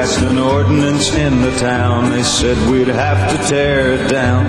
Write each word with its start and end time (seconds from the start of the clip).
passed 0.00 0.22
an 0.22 0.38
ordinance 0.38 1.14
in 1.14 1.42
the 1.42 1.54
town. 1.58 2.10
They 2.10 2.22
said 2.22 2.56
we'd 2.70 2.88
have 2.88 3.20
to 3.32 3.48
tear 3.48 3.92
it 3.92 4.08
down. 4.08 4.46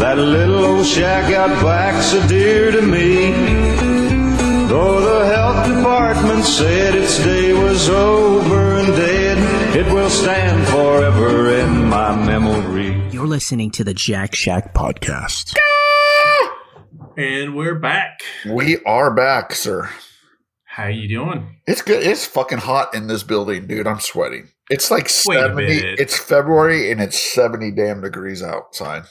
That 0.00 0.18
little 0.18 0.64
old 0.64 0.86
shack 0.86 1.32
out 1.32 1.50
back's 1.62 2.06
so 2.06 2.26
dear 2.26 2.72
to 2.72 2.82
me. 2.82 3.30
Though 4.66 5.00
the 5.00 5.36
health 5.36 5.68
department 5.68 6.42
said 6.44 6.96
its 6.96 7.16
day 7.18 7.52
was 7.52 7.88
over 7.88 8.78
and 8.80 8.88
dead, 8.96 9.76
it 9.76 9.86
will 9.92 10.10
stand 10.10 10.66
forever 10.66 11.54
in 11.60 11.86
my 11.86 12.16
memory. 12.16 13.08
You're 13.12 13.28
listening 13.28 13.70
to 13.72 13.84
the 13.84 13.94
Jack 13.94 14.34
Shack 14.34 14.74
Podcast. 14.74 15.54
And 17.16 17.54
we're 17.54 17.78
back. 17.78 18.22
We 18.50 18.78
are 18.84 19.14
back, 19.14 19.54
sir. 19.54 19.90
How 20.64 20.88
you 20.88 21.06
doing? 21.06 21.60
It's 21.66 21.82
good. 21.82 22.02
It's 22.02 22.26
fucking 22.26 22.58
hot 22.58 22.94
in 22.94 23.06
this 23.06 23.22
building, 23.22 23.66
dude. 23.68 23.86
I'm 23.86 24.00
sweating. 24.00 24.48
It's 24.72 24.90
like 24.90 25.04
Wait 25.26 25.38
70. 25.38 25.64
It's 25.98 26.18
February 26.18 26.90
and 26.90 26.98
it's 26.98 27.18
70 27.34 27.72
damn 27.72 28.00
degrees 28.00 28.42
outside. 28.42 29.02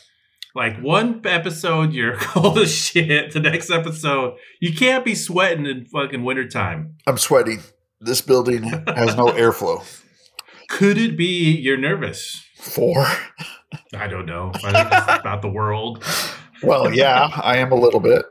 Like 0.56 0.80
one 0.82 1.22
episode, 1.24 1.94
you're 1.94 2.18
cold 2.20 2.58
as 2.58 2.74
shit. 2.74 3.32
The 3.32 3.40
next 3.40 3.70
episode, 3.70 4.38
you 4.60 4.74
can't 4.74 5.06
be 5.06 5.14
sweating 5.14 5.68
in 5.68 5.86
fucking 5.86 6.24
wintertime. 6.24 6.96
I'm 7.06 7.20
sweating. 7.20 7.60
This 8.00 8.22
building 8.22 8.64
has 8.64 9.16
no 9.16 9.28
airflow. 9.28 9.86
Could 10.68 10.98
it 10.98 11.16
be 11.16 11.52
you're 11.52 11.78
nervous? 11.78 12.44
Four. 12.58 13.06
I 13.94 14.08
don't 14.08 14.26
know. 14.26 14.52
I 14.64 14.72
think 14.72 14.88
it's 14.92 15.20
about 15.22 15.44
the 15.44 15.50
world. 15.50 16.04
Well, 16.64 16.92
yeah, 16.92 17.30
I 17.36 17.58
am 17.58 17.72
a 17.72 17.76
little 17.76 18.00
bit. 18.00 18.26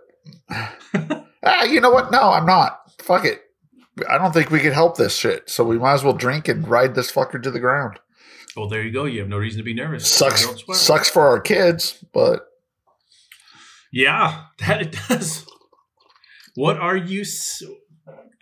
ah, 0.50 1.62
you 1.64 1.80
know 1.80 1.90
what? 1.90 2.10
No, 2.10 2.32
I'm 2.32 2.44
not. 2.46 2.80
Fuck 3.00 3.24
it. 3.24 3.40
I 4.08 4.18
don't 4.18 4.32
think 4.32 4.50
we 4.50 4.60
can 4.60 4.72
help 4.72 4.96
this 4.96 5.16
shit. 5.16 5.50
So 5.50 5.64
we 5.64 5.78
might 5.78 5.94
as 5.94 6.04
well 6.04 6.14
drink 6.14 6.48
and 6.48 6.66
ride 6.66 6.94
this 6.94 7.10
fucker 7.10 7.42
to 7.42 7.50
the 7.50 7.60
ground. 7.60 7.98
Well, 8.56 8.68
there 8.68 8.82
you 8.82 8.90
go. 8.90 9.04
You 9.04 9.20
have 9.20 9.28
no 9.28 9.38
reason 9.38 9.58
to 9.58 9.64
be 9.64 9.74
nervous. 9.74 10.08
Sucks. 10.08 10.46
Sucks 10.72 11.08
for 11.08 11.26
our 11.28 11.40
kids, 11.40 12.04
but 12.12 12.48
Yeah, 13.92 14.44
that 14.58 14.82
it 14.82 14.96
does. 15.08 15.46
What 16.54 16.78
are 16.78 16.96
you? 16.96 17.24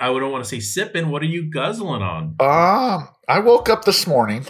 I 0.00 0.06
don't 0.06 0.32
want 0.32 0.44
to 0.44 0.48
say 0.48 0.60
sipping. 0.60 1.10
What 1.10 1.22
are 1.22 1.26
you 1.26 1.50
guzzling 1.50 2.02
on? 2.02 2.36
Um, 2.40 3.08
I 3.28 3.40
woke 3.40 3.68
up 3.68 3.84
this 3.84 4.06
morning 4.06 4.46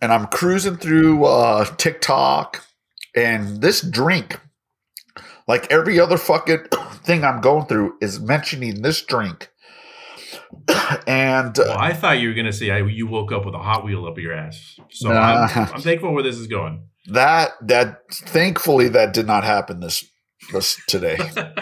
and 0.00 0.12
I'm 0.12 0.26
cruising 0.26 0.76
through 0.76 1.24
uh, 1.24 1.64
TikTok, 1.76 2.64
and 3.16 3.60
this 3.60 3.80
drink, 3.80 4.38
like 5.46 5.70
every 5.72 5.98
other 5.98 6.16
fucking 6.16 6.66
thing 7.04 7.24
I'm 7.24 7.40
going 7.40 7.66
through, 7.66 7.96
is 8.00 8.20
mentioning 8.20 8.82
this 8.82 9.02
drink. 9.02 9.50
and 11.06 11.58
uh, 11.58 11.64
Well, 11.66 11.78
I 11.78 11.92
thought 11.92 12.18
you 12.18 12.28
were 12.28 12.34
gonna 12.34 12.52
say 12.52 12.70
I, 12.70 12.78
you 12.86 13.06
woke 13.06 13.32
up 13.32 13.44
with 13.44 13.54
a 13.54 13.58
Hot 13.58 13.84
Wheel 13.84 14.06
up 14.06 14.18
your 14.18 14.32
ass. 14.32 14.78
So. 14.90 15.10
I'm, 15.12 15.68
I'm 15.74 15.80
thankful 15.80 16.12
where 16.12 16.22
this 16.22 16.36
is 16.36 16.46
going. 16.46 16.88
that 17.10 17.52
that 17.62 18.02
thankfully 18.12 18.88
that 18.90 19.12
did 19.14 19.26
not 19.26 19.44
happen 19.44 19.80
this 19.80 20.04
this 20.52 20.80
today. 20.86 21.18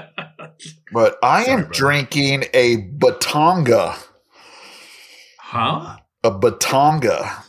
But 0.92 1.18
I 1.22 1.42
Sorry, 1.42 1.52
am 1.52 1.58
brother. 1.60 1.74
drinking 1.74 2.44
a 2.54 2.76
Batanga, 2.96 3.98
huh? 5.38 5.96
a 6.24 6.30
Batanga. 6.30 7.44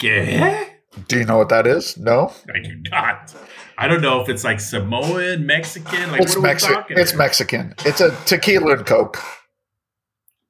Yeah? 0.00 0.64
Do 1.08 1.18
you 1.18 1.24
know 1.24 1.38
what 1.38 1.48
that 1.48 1.66
is? 1.66 1.96
No, 1.98 2.32
I 2.54 2.60
do 2.60 2.76
not. 2.90 3.34
I 3.78 3.88
don't 3.88 4.00
know 4.00 4.20
if 4.22 4.28
it's 4.28 4.44
like 4.44 4.60
Samoan, 4.60 5.44
Mexican. 5.44 6.12
Like 6.12 6.20
it's 6.20 6.36
what 6.36 6.38
are 6.38 6.40
we 6.40 6.46
Mexican. 6.48 6.84
It's 6.90 7.10
here? 7.10 7.18
Mexican. 7.18 7.74
It's 7.84 8.00
a 8.00 8.10
tequila 8.26 8.76
and 8.76 8.86
coke. 8.86 9.18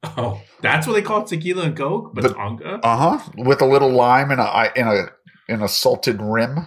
Oh, 0.17 0.41
that's 0.63 0.87
what 0.87 0.95
they 0.95 1.03
call 1.03 1.25
tequila 1.25 1.65
and 1.65 1.77
coke, 1.77 2.15
But- 2.15 2.25
Batonga. 2.25 2.81
Uh 2.83 2.97
huh. 3.19 3.31
With 3.37 3.61
a 3.61 3.67
little 3.67 3.91
lime 3.91 4.31
and 4.31 4.41
a 4.41 4.73
in 4.77 4.87
a 4.87 5.07
in 5.49 5.63
a 5.63 5.69
salted 5.69 6.21
rim. 6.23 6.67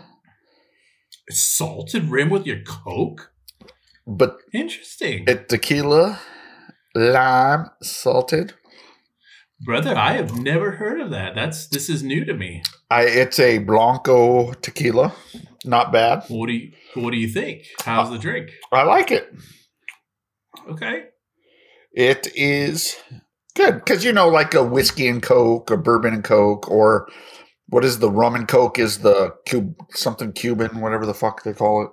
Salted 1.30 2.06
rim 2.10 2.30
with 2.30 2.46
your 2.46 2.62
coke. 2.66 3.32
But 4.08 4.38
Interesting, 4.54 5.26
it 5.28 5.48
tequila, 5.50 6.20
lime, 6.96 7.70
salted. 7.84 8.54
brother. 9.62 9.96
I 9.96 10.14
have 10.14 10.36
never 10.40 10.72
heard 10.72 11.00
of 11.00 11.12
that. 11.12 11.36
That's 11.36 11.68
this 11.68 11.90
is 11.90 12.02
new 12.02 12.26
to 12.26 12.34
me. 12.34 12.64
I 12.90 13.04
it's 13.04 13.40
a 13.40 13.60
blanco 13.60 14.54
tequila. 14.54 15.14
Not 15.64 15.92
bad. 15.92 16.24
What 16.30 16.48
do 16.48 16.54
you 16.54 16.72
What 16.96 17.12
do 17.12 17.18
you 17.18 17.28
think? 17.28 17.64
How's 17.86 18.10
the 18.10 18.18
drink? 18.18 18.50
I 18.72 18.84
like 18.84 19.12
it. 19.12 19.32
Okay. 20.72 21.04
It 21.94 22.28
is 22.36 22.96
good 23.56 23.76
because 23.76 24.04
you 24.04 24.12
know, 24.12 24.28
like 24.28 24.54
a 24.54 24.64
whiskey 24.64 25.08
and 25.08 25.22
coke, 25.22 25.72
or 25.72 25.78
bourbon 25.78 26.14
and 26.14 26.24
coke, 26.24 26.70
or 26.70 27.08
what 27.68 27.86
is 27.86 28.00
the 28.00 28.10
rum 28.10 28.36
and 28.36 28.48
coke? 28.48 28.80
Is 28.80 29.00
the 29.00 29.36
cube 29.46 29.76
something 29.92 30.34
Cuban, 30.34 30.82
whatever 30.82 31.06
the 31.06 31.14
fuck 31.14 31.44
they 31.44 31.54
call 31.54 31.84
it. 31.84 31.90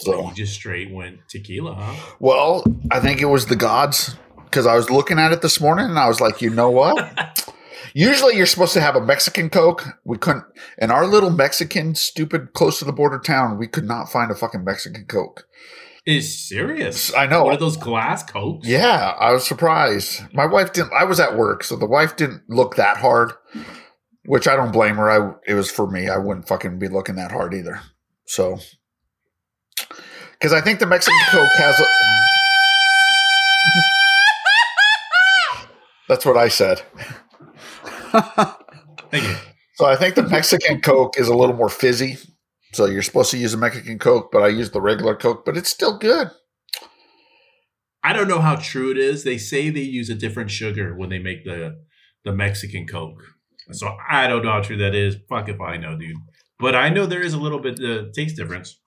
So 0.00 0.28
you 0.28 0.34
just 0.34 0.54
straight 0.54 0.92
went 0.92 1.18
tequila, 1.28 1.74
huh? 1.74 2.14
Well, 2.20 2.64
I 2.90 3.00
think 3.00 3.20
it 3.20 3.26
was 3.26 3.46
the 3.46 3.56
gods 3.56 4.16
because 4.44 4.66
I 4.66 4.76
was 4.76 4.90
looking 4.90 5.18
at 5.18 5.32
it 5.32 5.42
this 5.42 5.60
morning 5.60 5.86
and 5.86 5.98
I 5.98 6.08
was 6.08 6.20
like, 6.20 6.40
you 6.40 6.50
know 6.50 6.70
what? 6.70 7.54
Usually 7.94 8.36
you're 8.36 8.46
supposed 8.46 8.74
to 8.74 8.80
have 8.80 8.96
a 8.96 9.04
Mexican 9.04 9.50
Coke. 9.50 9.84
We 10.04 10.18
couldn't, 10.18 10.44
in 10.78 10.90
our 10.90 11.06
little 11.06 11.30
Mexican, 11.30 11.94
stupid, 11.94 12.52
close 12.52 12.78
to 12.78 12.84
the 12.84 12.92
border 12.92 13.18
town, 13.18 13.58
we 13.58 13.66
could 13.66 13.84
not 13.84 14.10
find 14.10 14.30
a 14.30 14.34
fucking 14.34 14.62
Mexican 14.62 15.06
Coke. 15.06 15.46
Is 16.08 16.48
serious? 16.48 17.14
I 17.14 17.26
know. 17.26 17.44
One 17.44 17.52
of 17.52 17.60
those 17.60 17.76
glass 17.76 18.22
cokes. 18.22 18.66
Yeah, 18.66 19.14
I 19.20 19.30
was 19.30 19.46
surprised. 19.46 20.22
My 20.32 20.46
wife 20.46 20.72
didn't, 20.72 20.94
I 20.94 21.04
was 21.04 21.20
at 21.20 21.36
work, 21.36 21.62
so 21.62 21.76
the 21.76 21.84
wife 21.84 22.16
didn't 22.16 22.48
look 22.48 22.76
that 22.76 22.96
hard, 22.96 23.32
which 24.24 24.48
I 24.48 24.56
don't 24.56 24.72
blame 24.72 24.96
her. 24.96 25.10
I, 25.10 25.34
it 25.46 25.52
was 25.52 25.70
for 25.70 25.86
me. 25.86 26.08
I 26.08 26.16
wouldn't 26.16 26.48
fucking 26.48 26.78
be 26.78 26.88
looking 26.88 27.16
that 27.16 27.30
hard 27.30 27.52
either. 27.52 27.82
So, 28.24 28.58
because 30.32 30.54
I 30.54 30.62
think 30.62 30.78
the 30.78 30.86
Mexican 30.86 31.20
Coke 31.30 31.50
has 31.56 31.78
a. 31.78 31.84
That's 36.08 36.24
what 36.24 36.38
I 36.38 36.48
said. 36.48 36.80
Thank 39.10 39.24
you. 39.24 39.36
So 39.74 39.84
I 39.84 39.94
think 39.94 40.14
the 40.14 40.22
Mexican 40.22 40.80
Coke 40.80 41.18
is 41.18 41.28
a 41.28 41.34
little 41.34 41.54
more 41.54 41.68
fizzy. 41.68 42.16
So 42.72 42.86
you're 42.86 43.02
supposed 43.02 43.30
to 43.30 43.38
use 43.38 43.54
a 43.54 43.58
Mexican 43.58 43.98
Coke, 43.98 44.30
but 44.30 44.42
I 44.42 44.48
use 44.48 44.70
the 44.70 44.80
regular 44.80 45.14
Coke, 45.16 45.44
but 45.44 45.56
it's 45.56 45.70
still 45.70 45.98
good. 45.98 46.30
I 48.04 48.12
don't 48.12 48.28
know 48.28 48.40
how 48.40 48.56
true 48.56 48.90
it 48.90 48.98
is. 48.98 49.24
They 49.24 49.38
say 49.38 49.70
they 49.70 49.80
use 49.80 50.10
a 50.10 50.14
different 50.14 50.50
sugar 50.50 50.94
when 50.94 51.08
they 51.10 51.18
make 51.18 51.44
the 51.44 51.78
the 52.24 52.32
Mexican 52.32 52.86
Coke. 52.86 53.22
So 53.72 53.96
I 54.10 54.26
don't 54.26 54.44
know 54.44 54.52
how 54.52 54.62
true 54.62 54.78
that 54.78 54.94
is. 54.94 55.16
Fuck 55.28 55.48
if 55.48 55.60
I 55.60 55.76
know, 55.76 55.96
dude. 55.96 56.16
But 56.58 56.74
I 56.74 56.88
know 56.88 57.06
there 57.06 57.22
is 57.22 57.34
a 57.34 57.38
little 57.38 57.60
bit 57.60 57.82
uh, 57.82 58.04
taste 58.14 58.36
difference. 58.36 58.80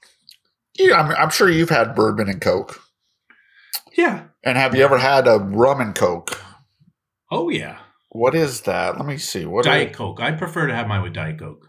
Yeah, 0.77 1.01
I'm, 1.01 1.11
I'm 1.11 1.29
sure 1.29 1.49
you've 1.49 1.69
had 1.69 1.95
bourbon 1.95 2.29
and 2.29 2.41
Coke. 2.41 2.81
Yeah. 3.97 4.25
And 4.43 4.57
have 4.57 4.75
you 4.75 4.83
ever 4.83 4.97
had 4.97 5.27
a 5.27 5.37
rum 5.37 5.81
and 5.81 5.93
Coke? 5.93 6.41
Oh 7.29 7.49
yeah. 7.49 7.79
What 8.09 8.35
is 8.35 8.61
that? 8.61 8.97
Let 8.97 9.05
me 9.05 9.17
see. 9.17 9.45
What 9.45 9.65
Diet 9.65 9.93
Coke. 9.93 10.19
I 10.19 10.31
prefer 10.31 10.67
to 10.67 10.75
have 10.75 10.87
mine 10.87 11.03
with 11.03 11.13
Diet 11.13 11.39
Coke. 11.39 11.65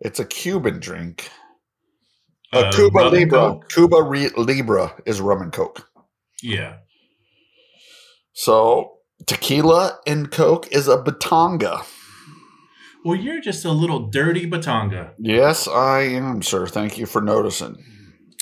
It's 0.00 0.18
a 0.20 0.24
Cuban 0.24 0.80
drink. 0.80 1.30
A 2.52 2.66
Uh, 2.66 2.72
Cuba 2.72 2.98
Libre. 3.10 3.60
Cuba 3.68 4.02
Re- 4.02 4.30
Libre 4.36 4.94
is 5.04 5.20
rum 5.20 5.42
and 5.42 5.52
Coke. 5.52 5.86
Yeah. 6.42 6.76
So 8.32 8.92
tequila 9.26 9.98
and 10.06 10.30
Coke 10.30 10.68
is 10.72 10.88
a 10.88 10.96
Batanga. 10.96 11.84
Well, 13.04 13.16
you're 13.16 13.40
just 13.40 13.64
a 13.64 13.70
little 13.72 14.08
dirty 14.08 14.48
batanga. 14.50 15.12
Yes, 15.18 15.68
I 15.68 16.00
am, 16.00 16.42
sir. 16.42 16.66
Thank 16.66 16.98
you 16.98 17.06
for 17.06 17.22
noticing. 17.22 17.76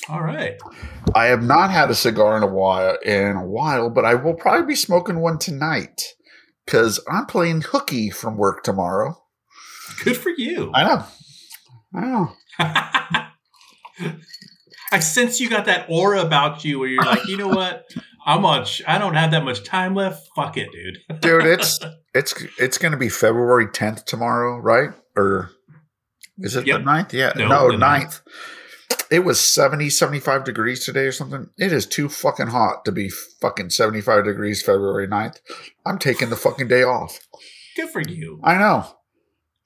All 0.09 0.23
right. 0.23 0.57
I 1.15 1.27
have 1.27 1.43
not 1.43 1.71
had 1.71 1.91
a 1.91 1.95
cigar 1.95 2.37
in 2.37 2.43
a 2.43 2.47
while 2.47 2.97
in 3.05 3.37
a 3.37 3.47
while, 3.47 3.91
but 3.91 4.05
I 4.05 4.15
will 4.15 4.35
probably 4.35 4.67
be 4.67 4.75
smoking 4.75 5.21
one 5.21 5.39
tonight 5.39 6.15
because 6.65 7.01
I'm 7.11 7.27
playing 7.27 7.63
hooky 7.63 8.11
from 8.11 8.37
work 8.37 8.63
tomorrow. 8.63 9.21
Good 10.05 10.17
for 10.17 10.31
you. 10.31 10.71
I 10.75 10.85
know. 10.85 11.05
I 11.95 12.01
know. 12.01 12.33
I 14.93 15.01
sense 15.01 15.41
you 15.41 15.49
got 15.51 15.65
that 15.67 15.87
aura 15.89 16.23
about 16.23 16.65
you 16.65 16.79
where 16.79 16.89
you're 16.89 17.05
like, 17.05 17.27
you 17.27 17.37
know 17.37 17.49
what? 17.49 17.85
I'm 18.25 18.43
much. 18.43 18.83
I 18.87 18.99
don't 18.99 19.15
have 19.15 19.31
that 19.31 19.45
much 19.45 19.65
time 19.65 19.95
left. 19.95 20.29
Fuck 20.35 20.57
it, 20.57 20.69
dude. 20.73 20.99
Dude, 21.21 21.47
it's 21.47 21.79
it's 22.13 22.35
it's 22.59 22.77
gonna 22.77 22.97
be 22.97 23.09
February 23.09 23.67
10th 23.69 24.05
tomorrow, 24.05 24.59
right? 24.59 24.91
Or 25.17 25.51
is 26.39 26.57
it 26.57 26.67
Yep. 26.67 26.81
the 26.81 26.85
9th? 26.85 27.13
Yeah. 27.13 27.33
No, 27.37 27.47
No, 27.49 27.71
the 27.71 27.79
9th. 27.79 28.21
It 29.11 29.21
was 29.21 29.41
70, 29.41 29.91
75 29.91 30.43
degrees 30.43 30.85
today 30.85 31.07
or 31.07 31.13
something. 31.13 31.49
It 31.57 31.73
is 31.73 31.87
too 31.87 32.09
fucking 32.09 32.49
hot 32.49 32.85
to 32.85 32.93
be 32.93 33.09
fucking 33.41 33.71
75 33.71 34.25
degrees 34.25 34.61
February 34.63 35.07
9th. 35.07 35.37
I'm 35.85 35.99
taking 35.99 36.29
the 36.29 36.37
fucking 36.37 36.67
day 36.67 36.83
off. 36.83 37.21
Good 37.77 37.91
for 37.91 38.01
you. 38.01 38.41
I 38.43 38.59
know. 38.59 38.87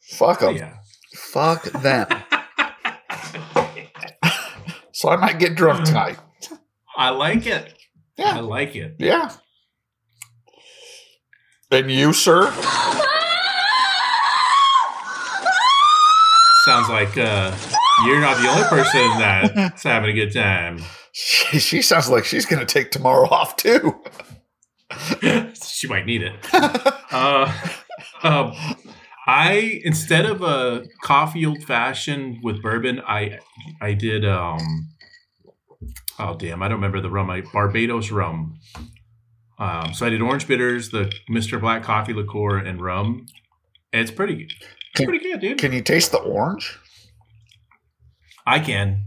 Fuck 0.00 0.42
oh, 0.42 0.48
them. 0.48 0.56
yeah. 0.56 0.74
Fuck 1.14 1.64
them. 1.64 2.06
so 4.92 5.08
I 5.08 5.16
might 5.16 5.38
get 5.38 5.54
drunk 5.56 5.84
tonight. 5.84 6.18
I 6.96 7.10
like 7.10 7.46
it. 7.46 7.74
I 8.18 8.40
like 8.40 8.76
it. 8.76 8.96
Yeah. 8.98 9.30
And 11.70 11.90
you, 11.90 12.12
sir? 12.12 12.50
Sounds 16.64 16.88
like 16.90 17.16
uh, 17.16 17.56
you're 18.04 18.20
not 18.20 18.36
the 18.36 18.48
only 18.48 18.64
person 18.68 19.00
that's 19.18 19.82
having 19.84 20.10
a 20.10 20.12
good 20.12 20.32
time. 20.32 20.78
She, 21.12 21.58
she 21.58 21.82
sounds 21.82 22.10
like 22.10 22.24
she's 22.24 22.44
going 22.44 22.60
to 22.60 22.66
take 22.66 22.90
tomorrow 22.90 23.28
off 23.30 23.56
too. 23.56 23.98
she 25.72 25.88
might 25.88 26.04
need 26.04 26.22
it. 26.22 26.34
Uh, 26.52 27.52
um, 28.22 28.52
I 29.32 29.80
instead 29.84 30.26
of 30.26 30.42
a 30.42 30.86
coffee 31.02 31.46
old 31.46 31.62
fashioned 31.62 32.38
with 32.42 32.60
bourbon, 32.60 33.00
I 33.06 33.38
I 33.80 33.92
did 33.94 34.24
um 34.24 34.88
oh 36.18 36.34
damn 36.36 36.60
I 36.64 36.66
don't 36.68 36.78
remember 36.78 37.00
the 37.00 37.10
rum 37.10 37.30
I 37.30 37.42
Barbados 37.42 38.10
rum. 38.10 38.58
Um, 39.56 39.94
so 39.94 40.04
I 40.06 40.10
did 40.10 40.20
orange 40.20 40.48
bitters, 40.48 40.90
the 40.90 41.12
Mister 41.28 41.60
Black 41.60 41.84
coffee 41.84 42.12
liqueur, 42.12 42.58
and 42.58 42.80
rum. 42.82 43.26
It's 43.92 44.10
pretty, 44.10 44.44
it's 44.44 44.54
Can- 44.94 45.06
pretty 45.06 45.22
good, 45.22 45.40
dude. 45.40 45.58
Can 45.58 45.72
you 45.72 45.82
taste 45.82 46.10
the 46.10 46.18
orange? 46.18 46.78
I 48.44 48.58
can. 48.58 49.04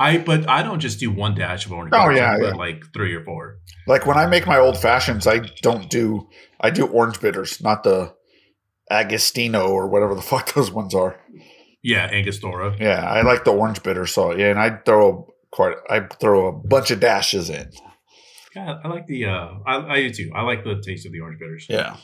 I 0.00 0.18
but 0.18 0.48
I 0.48 0.62
don't 0.64 0.80
just 0.80 0.98
do 0.98 1.12
one 1.12 1.36
dash 1.36 1.66
of 1.66 1.72
orange. 1.72 1.92
Oh, 1.92 2.08
bitters. 2.08 2.16
yeah, 2.16 2.36
yeah. 2.40 2.54
like 2.54 2.82
three 2.92 3.14
or 3.14 3.24
four. 3.24 3.58
Like 3.86 4.04
when 4.06 4.16
I 4.16 4.26
make 4.26 4.46
my 4.48 4.58
old 4.58 4.78
fashions, 4.78 5.28
I 5.28 5.40
don't 5.62 5.88
do 5.88 6.28
I 6.60 6.70
do 6.70 6.86
orange 6.86 7.20
bitters, 7.20 7.60
not 7.62 7.84
the 7.84 8.14
Agostino 8.90 9.68
or 9.68 9.88
whatever 9.88 10.14
the 10.14 10.22
fuck 10.32 10.52
those 10.54 10.70
ones 10.70 10.94
are. 10.94 11.20
Yeah, 11.82 12.06
Angostura. 12.12 12.76
Yeah, 12.78 13.08
I 13.10 13.22
like 13.22 13.44
the 13.44 13.52
orange 13.52 13.82
bitter. 13.82 14.06
So 14.06 14.34
yeah, 14.36 14.50
and 14.50 14.58
I 14.58 14.76
throw 14.84 15.32
quite 15.50 15.76
I 15.88 16.00
throw 16.20 16.48
a 16.48 16.52
bunch 16.52 16.90
of 16.90 17.00
dashes 17.00 17.48
in. 17.48 17.70
Yeah, 18.54 18.78
I 18.84 18.88
like 18.88 19.06
the. 19.06 19.26
uh 19.26 19.48
I, 19.66 19.76
I 19.94 19.96
do 20.02 20.10
too. 20.12 20.30
I 20.34 20.42
like 20.42 20.64
the 20.64 20.82
taste 20.84 21.06
of 21.06 21.12
the 21.12 21.20
orange 21.20 21.38
bitters. 21.38 21.66
Yeah. 21.68 21.96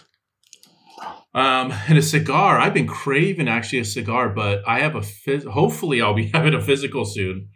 Um, 1.35 1.73
and 1.88 1.99
a 1.99 2.03
cigar. 2.03 2.59
I've 2.59 2.73
been 2.73 2.87
craving 2.87 3.49
actually 3.49 3.81
a 3.81 3.85
cigar, 3.85 4.31
but 4.31 4.67
I 4.67 4.79
have 4.81 4.94
a 4.94 5.00
phys- 5.00 5.44
hopefully 5.47 6.00
I'll 6.00 6.15
be 6.15 6.29
having 6.35 6.55
a 6.55 6.62
physical 6.62 7.05
soon. 7.05 7.49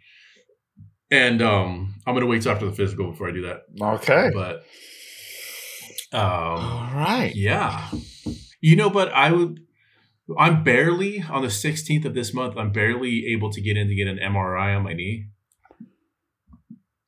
And 1.09 1.41
um, 1.41 1.95
I'm 2.05 2.13
gonna 2.13 2.27
wait 2.27 2.43
till 2.43 2.51
after 2.51 2.67
the 2.67 2.71
physical 2.75 3.09
before 3.11 3.29
I 3.29 3.31
do 3.31 3.41
that. 3.47 3.61
Okay. 3.81 4.29
But 4.33 4.57
um, 6.13 6.21
All 6.21 6.89
right. 6.93 7.31
yeah, 7.35 7.89
you 8.61 8.75
know, 8.75 8.89
but 8.89 9.11
I 9.11 9.31
would. 9.31 9.59
I'm 10.39 10.63
barely 10.63 11.21
on 11.29 11.41
the 11.41 11.49
16th 11.49 12.05
of 12.05 12.13
this 12.13 12.33
month. 12.33 12.55
I'm 12.55 12.71
barely 12.71 13.25
able 13.33 13.51
to 13.51 13.59
get 13.59 13.75
in 13.75 13.87
to 13.89 13.95
get 13.95 14.07
an 14.07 14.17
MRI 14.17 14.77
on 14.77 14.83
my 14.83 14.93
knee. 14.93 15.25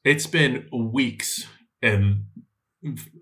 It's 0.03 0.27
been 0.27 0.67
weeks, 0.73 1.45
and 1.81 2.25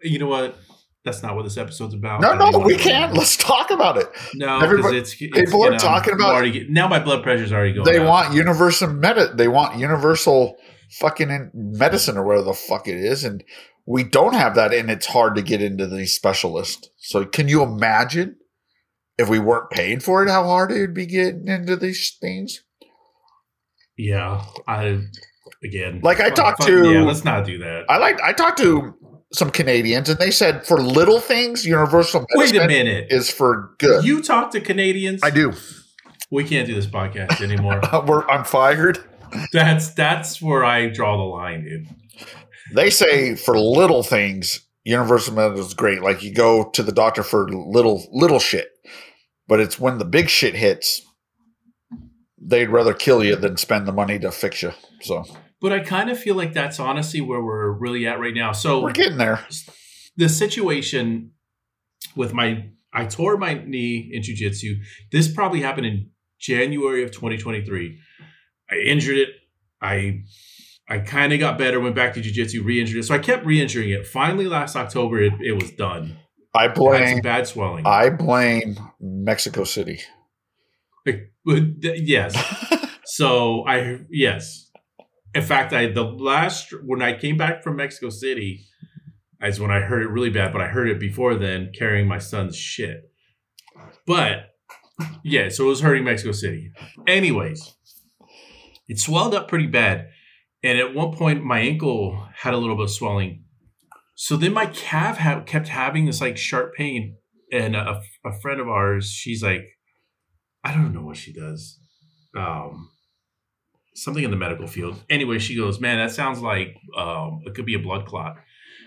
you 0.02 0.18
know 0.18 0.28
what? 0.28 0.58
That's 1.04 1.22
not 1.24 1.36
what 1.36 1.44
this 1.44 1.58
episode's 1.58 1.94
about. 1.94 2.22
No, 2.22 2.36
no, 2.36 2.60
we 2.60 2.76
can't. 2.78 3.14
Let's 3.14 3.36
talk 3.36 3.72
about 3.72 3.98
it. 3.98 4.08
No, 4.36 4.60
because 4.60 4.92
it's, 4.94 5.16
it's 5.20 5.34
people 5.52 5.66
are 5.66 5.72
know, 5.72 5.78
talking 5.78 6.14
about- 6.14 6.34
already 6.34 6.68
now. 6.70 6.88
My 6.88 7.00
blood 7.00 7.24
pressure's 7.24 7.52
already 7.52 7.74
going. 7.74 7.86
They 7.86 8.00
up. 8.00 8.08
want 8.08 8.34
universal 8.34 8.88
medi- 8.88 9.34
They 9.36 9.48
want 9.48 9.78
universal 9.80 10.58
fucking 10.92 11.30
in- 11.30 11.52
medicine 11.54 12.18
or 12.18 12.24
whatever 12.24 12.46
the 12.46 12.54
fuck 12.54 12.88
it 12.88 12.98
is, 12.98 13.24
and 13.24 13.44
we 13.86 14.04
don't 14.04 14.34
have 14.34 14.56
that, 14.56 14.74
and 14.74 14.90
it's 14.92 15.08
hard 15.08 15.36
to 15.36 15.42
get 15.42 15.62
into 15.62 15.88
these 15.88 16.14
specialists. 16.14 16.90
So, 16.98 17.26
can 17.26 17.48
you 17.48 17.64
imagine 17.64 18.38
if 19.18 19.30
we 19.30 19.40
weren't 19.40 19.70
paying 19.72 20.00
for 20.00 20.24
it, 20.24 20.30
how 20.30 20.44
hard 20.44 20.72
it 20.72 20.80
would 20.82 20.94
be 20.94 21.06
getting 21.06 21.48
into 21.48 21.76
these 21.76 22.16
things? 22.22 22.64
Yeah, 23.98 24.44
I 24.68 25.02
again. 25.64 26.00
Like, 26.04 26.20
I 26.20 26.30
talked 26.30 26.62
to- 26.64 26.92
Yeah, 26.92 27.02
let's 27.04 27.24
not 27.24 27.46
do 27.46 27.58
that. 27.60 27.86
I 27.90 27.98
like. 27.98 28.20
I 28.22 28.34
talked 28.34 28.58
to 28.60 28.96
some 29.34 29.50
Canadians, 29.50 30.10
and 30.10 30.20
they 30.20 30.32
said 30.32 30.66
for 30.66 30.82
little 30.82 31.20
things, 31.20 31.66
universal 31.66 32.26
Wait 32.36 32.56
a 32.56 32.68
minute. 32.68 33.08
is 33.10 33.30
for 33.30 33.76
good. 33.80 34.04
You 34.04 34.22
talk 34.22 34.52
to 34.52 34.62
Canadians. 34.62 35.22
I 35.24 35.30
do. 35.30 35.54
We 36.30 36.44
can't 36.44 36.68
do 36.68 36.74
this 36.76 36.88
podcast 36.88 37.42
anymore. 37.42 37.82
We're, 38.08 38.28
I'm 38.30 38.44
fired. 38.46 39.04
that's 39.54 39.94
that's 39.94 40.42
where 40.42 40.64
I 40.64 40.88
draw 40.88 41.18
the 41.18 41.24
line, 41.24 41.64
dude. 41.64 41.88
They 42.74 42.90
say 42.90 43.36
for 43.36 43.58
little 43.60 44.04
things, 44.04 44.66
universal 44.84 45.34
medicine 45.34 45.66
is 45.66 45.74
great. 45.74 46.02
Like 46.02 46.24
you 46.24 46.34
go 46.34 46.70
to 46.72 46.84
the 46.84 46.92
doctor 46.92 47.24
for 47.24 47.50
little 47.50 48.08
little 48.12 48.40
shit, 48.40 48.70
but 49.48 49.60
it's 49.60 49.80
when 49.80 49.98
the 49.98 50.06
big 50.06 50.30
shit 50.30 50.56
hits, 50.56 51.02
they'd 52.40 52.70
rather 52.70 52.94
kill 52.94 53.24
you 53.24 53.36
than 53.36 53.58
spend 53.58 53.88
the 53.88 53.92
money 53.92 54.20
to 54.20 54.32
fix 54.32 54.62
you. 54.62 54.72
So 55.02 55.26
But 55.60 55.74
I 55.74 55.80
kind 55.80 56.10
of 56.10 56.20
feel 56.20 56.36
like 56.36 56.54
that's 56.54 56.80
honestly 56.80 57.22
where 57.22 57.42
we're 57.42 57.72
really 57.72 58.08
at 58.08 58.20
right 58.20 58.34
now. 58.34 58.52
So 58.52 58.82
we're 58.82 58.92
getting 58.92 59.18
there. 59.18 59.46
the 60.18 60.30
situation 60.30 61.32
with 62.16 62.34
my 62.34 62.70
I 62.94 63.06
tore 63.06 63.38
my 63.38 63.54
knee 63.54 64.10
in 64.12 64.22
jujitsu. 64.22 64.76
This 65.12 65.32
probably 65.32 65.62
happened 65.62 65.88
in 65.88 66.10
January 66.40 67.04
of 67.04 67.12
2023. 67.12 67.98
I 68.72 68.76
injured 68.76 69.18
it. 69.18 69.30
I 69.82 70.24
I 70.88 71.00
kind 71.00 71.32
of 71.34 71.40
got 71.40 71.58
better, 71.58 71.80
went 71.80 71.96
back 71.96 72.14
to 72.16 72.22
jujitsu, 72.22 72.66
re-injured 72.66 72.98
it. 73.00 73.04
So 73.04 73.16
I 73.16 73.20
kept 73.20 73.46
re-injuring 73.46 73.90
it. 73.92 74.08
Finally, 74.08 74.48
last 74.48 74.76
October, 74.76 75.22
it, 75.22 75.34
it 75.40 75.54
was 75.54 75.72
done. 75.72 76.18
I 76.54 76.66
I 76.66 76.68
had 76.68 76.76
some 76.76 76.84
blame. 76.84 77.22
bad 77.22 77.48
swelling. 77.48 77.86
I 77.86 78.10
blame 78.10 78.78
Mexico 79.00 79.64
City. 79.64 80.02
Yes. 81.46 82.36
so 83.06 83.66
I 83.68 84.02
yes. 84.10 84.70
In 85.34 85.42
fact, 85.44 85.74
I 85.74 85.88
the 85.88 86.04
last 86.04 86.74
when 86.84 87.02
I 87.02 87.18
came 87.18 87.38
back 87.38 87.64
from 87.64 87.78
Mexico 87.78 88.10
City, 88.10 88.66
is 89.42 89.60
when 89.60 89.72
I 89.72 89.80
heard 89.80 90.04
it 90.04 90.10
really 90.10 90.30
bad. 90.30 90.52
But 90.52 90.62
I 90.62 90.68
heard 90.68 90.90
it 90.90 91.00
before 91.00 91.36
then, 91.36 91.72
carrying 91.78 92.08
my 92.08 92.20
son's 92.20 92.56
shit. 92.58 93.10
But 94.06 94.52
yeah, 95.24 95.50
so 95.50 95.66
it 95.66 95.70
was 95.70 95.82
hurting 95.82 96.04
Mexico 96.04 96.34
City. 96.34 96.72
Anyways, 97.08 97.76
it 98.92 99.00
swelled 99.00 99.34
up 99.34 99.48
pretty 99.48 99.68
bad, 99.68 100.10
and 100.62 100.78
at 100.78 100.94
one 100.94 101.16
point 101.16 101.46
my 101.46 101.60
ankle 101.60 102.28
had 102.36 102.54
a 102.54 102.58
little 102.58 102.76
bit 102.76 102.84
of 102.84 102.92
swelling. 102.92 103.46
So 104.18 104.36
then 104.36 104.52
my 104.52 104.66
calf 104.66 105.18
ha- 105.18 105.44
kept 105.46 105.70
having 105.70 106.06
this 106.06 106.20
like 106.20 106.36
sharp 106.36 106.74
pain, 106.76 107.16
and 107.54 107.74
a, 107.74 108.02
a 108.26 108.34
friend 108.42 108.60
of 108.60 108.68
ours, 108.68 109.10
she's 109.10 109.42
like, 109.42 109.64
I 110.62 110.74
don't 110.74 110.94
know 110.94 111.04
what 111.04 111.16
she 111.16 111.32
does. 111.32 111.80
Um, 112.36 112.90
something 113.96 114.26
in 114.26 114.30
the 114.30 114.36
medical 114.36 114.68
field. 114.68 115.02
Anyway, 115.10 115.40
she 115.40 115.56
goes, 115.56 115.80
"Man, 115.80 115.98
that 115.98 116.14
sounds 116.14 116.42
like 116.42 116.76
um, 116.98 117.44
it 117.46 117.56
could 117.56 117.66
be 117.66 117.76
a 117.76 117.80
blood 117.80 118.06
clot." 118.06 118.36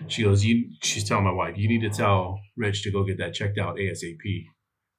She 0.07 0.21
goes, 0.21 0.45
"You." 0.45 0.69
She's 0.83 1.03
telling 1.03 1.23
my 1.23 1.31
wife, 1.31 1.57
"You 1.57 1.67
need 1.67 1.81
to 1.81 1.89
tell 1.89 2.39
Rich 2.55 2.83
to 2.83 2.91
go 2.91 3.03
get 3.03 3.17
that 3.17 3.33
checked 3.33 3.57
out 3.57 3.77
ASAP 3.77 4.45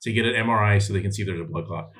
to 0.02 0.12
get 0.12 0.26
an 0.26 0.34
MRI 0.34 0.82
so 0.82 0.92
they 0.92 1.00
can 1.00 1.12
see 1.12 1.22
if 1.22 1.28
there's 1.28 1.40
a 1.40 1.44
blood 1.44 1.66
clot." 1.66 1.90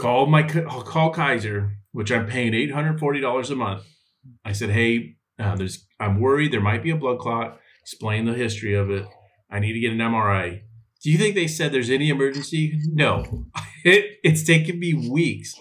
Call 0.00 0.26
my 0.26 0.42
call 0.42 1.12
Kaiser, 1.12 1.76
which 1.92 2.10
I'm 2.10 2.26
paying 2.26 2.54
eight 2.54 2.72
hundred 2.72 2.98
forty 2.98 3.20
dollars 3.20 3.50
a 3.50 3.56
month. 3.56 3.84
I 4.44 4.52
said, 4.52 4.70
"Hey, 4.70 5.16
uh, 5.38 5.56
there's 5.56 5.86
I'm 5.98 6.20
worried 6.20 6.52
there 6.52 6.60
might 6.60 6.82
be 6.82 6.90
a 6.90 6.96
blood 6.96 7.18
clot. 7.18 7.60
Explain 7.82 8.24
the 8.24 8.34
history 8.34 8.74
of 8.74 8.90
it. 8.90 9.06
I 9.50 9.58
need 9.58 9.72
to 9.74 9.80
get 9.80 9.92
an 9.92 9.98
MRI." 9.98 10.62
Do 11.02 11.10
you 11.10 11.16
think 11.16 11.34
they 11.34 11.46
said 11.46 11.72
there's 11.72 11.90
any 11.90 12.10
emergency? 12.10 12.78
No. 12.92 13.46
It, 13.82 14.18
it's 14.22 14.44
taken 14.44 14.78
me 14.78 14.92
weeks, 14.92 15.54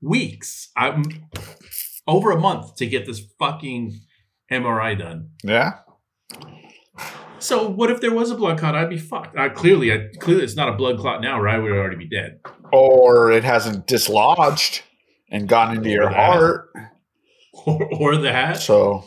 weeks, 0.00 0.70
I'm 0.76 1.02
over 2.06 2.30
a 2.30 2.38
month 2.38 2.76
to 2.76 2.86
get 2.86 3.06
this 3.06 3.20
fucking 3.40 4.00
MRI 4.50 4.96
done. 4.96 5.30
Yeah. 5.42 5.78
So 7.38 7.68
what 7.68 7.90
if 7.90 8.00
there 8.00 8.14
was 8.14 8.30
a 8.30 8.36
blood 8.36 8.58
clot? 8.58 8.74
I'd 8.74 8.88
be 8.88 8.98
fucked. 8.98 9.36
I, 9.36 9.48
clearly, 9.48 9.92
I, 9.92 10.08
clearly 10.20 10.44
it's 10.44 10.56
not 10.56 10.68
a 10.68 10.72
blood 10.72 10.98
clot 10.98 11.20
now, 11.20 11.40
or 11.40 11.48
I 11.48 11.58
would 11.58 11.72
already 11.72 11.96
be 11.96 12.08
dead. 12.08 12.40
Or 12.72 13.30
it 13.30 13.44
hasn't 13.44 13.86
dislodged 13.86 14.82
and 15.30 15.48
gone 15.48 15.76
into 15.76 15.90
your 15.90 16.06
Or 16.06 16.10
that. 16.10 16.16
heart. 16.32 16.70
Or, 17.66 17.88
or 17.94 18.16
that. 18.18 18.58
So 18.58 19.04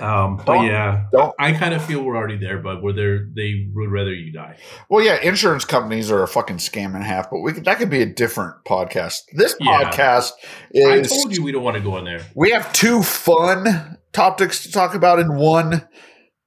Um, 0.00 0.36
but 0.36 0.44
Don't- 0.46 0.66
yeah, 0.66 1.04
don't 1.12 1.32
I 1.38 1.52
kind 1.52 1.72
of 1.74 1.84
feel 1.84 2.02
we're 2.02 2.16
already 2.16 2.36
there, 2.36 2.58
but 2.58 2.82
where 2.82 2.92
they're 2.92 3.26
they 3.34 3.68
would 3.72 3.90
rather 3.90 4.12
you 4.12 4.32
die. 4.32 4.56
Well, 4.88 5.02
yeah, 5.04 5.20
insurance 5.22 5.64
companies 5.64 6.10
are 6.10 6.22
a 6.22 6.28
fucking 6.28 6.56
scam 6.56 6.86
and 6.94 7.02
a 7.02 7.06
half, 7.06 7.30
but 7.30 7.40
we 7.40 7.52
could, 7.52 7.64
that 7.64 7.78
could 7.78 7.88
be 7.88 8.02
a 8.02 8.06
different 8.06 8.56
podcast. 8.66 9.20
This 9.32 9.54
Yeah. 9.60 9.90
podcast 9.90 10.32
is. 10.72 10.86
I 10.86 11.02
told 11.16 11.36
you 11.36 11.42
we 11.44 11.52
don't 11.52 11.62
want 11.62 11.76
to 11.76 11.82
go 11.82 11.96
in 11.98 12.04
there. 12.04 12.20
we 12.34 12.50
have 12.50 12.72
two 12.72 13.02
fun 13.02 13.96
topics 14.12 14.64
to 14.64 14.72
talk 14.72 14.94
about 14.94 15.20
in 15.20 15.36
one 15.36 15.86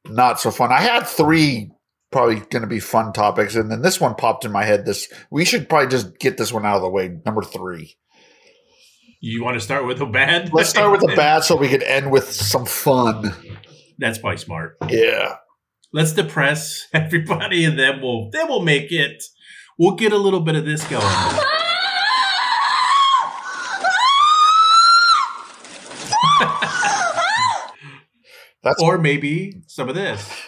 not 0.05 0.39
so 0.41 0.51
fun. 0.51 0.71
I 0.73 0.81
had 0.81 1.07
three 1.07 1.71
probably 2.13 2.35
going 2.35 2.61
to 2.61 2.67
be 2.67 2.79
fun 2.79 3.11
topics, 3.11 3.55
and 3.55 3.69
then 3.69 3.81
this 3.81 3.99
one 3.99 4.15
popped 4.15 4.45
in 4.45 4.51
my 4.51 4.63
head. 4.63 4.85
This 4.85 5.11
we 5.29 5.43
should 5.43 5.67
probably 5.67 5.89
just 5.89 6.17
get 6.19 6.37
this 6.37 6.53
one 6.53 6.65
out 6.65 6.77
of 6.77 6.81
the 6.81 6.89
way. 6.89 7.17
Number 7.25 7.41
three. 7.41 7.97
You 9.19 9.43
want 9.43 9.55
to 9.55 9.61
start 9.61 9.85
with 9.85 10.01
a 10.01 10.05
bad? 10.05 10.53
Let's 10.53 10.69
start 10.69 10.91
with 10.91 11.11
a 11.11 11.15
bad, 11.17 11.43
so 11.43 11.55
we 11.55 11.67
could 11.67 11.83
end 11.83 12.11
with 12.11 12.31
some 12.31 12.65
fun. 12.65 13.33
That's 13.97 14.17
probably 14.17 14.37
smart. 14.37 14.77
Yeah. 14.89 15.35
Let's 15.91 16.13
depress 16.13 16.87
everybody, 16.93 17.65
and 17.65 17.77
then 17.77 18.01
we'll 18.01 18.29
then 18.31 18.47
we'll 18.47 18.63
make 18.63 18.91
it. 18.91 19.23
We'll 19.77 19.95
get 19.95 20.13
a 20.13 20.17
little 20.17 20.41
bit 20.41 20.55
of 20.55 20.65
this 20.65 20.83
going. 20.87 21.01
That's 28.63 28.81
or 28.81 28.97
maybe 28.97 29.61
some 29.67 29.89
of 29.89 29.95
this. 29.95 30.43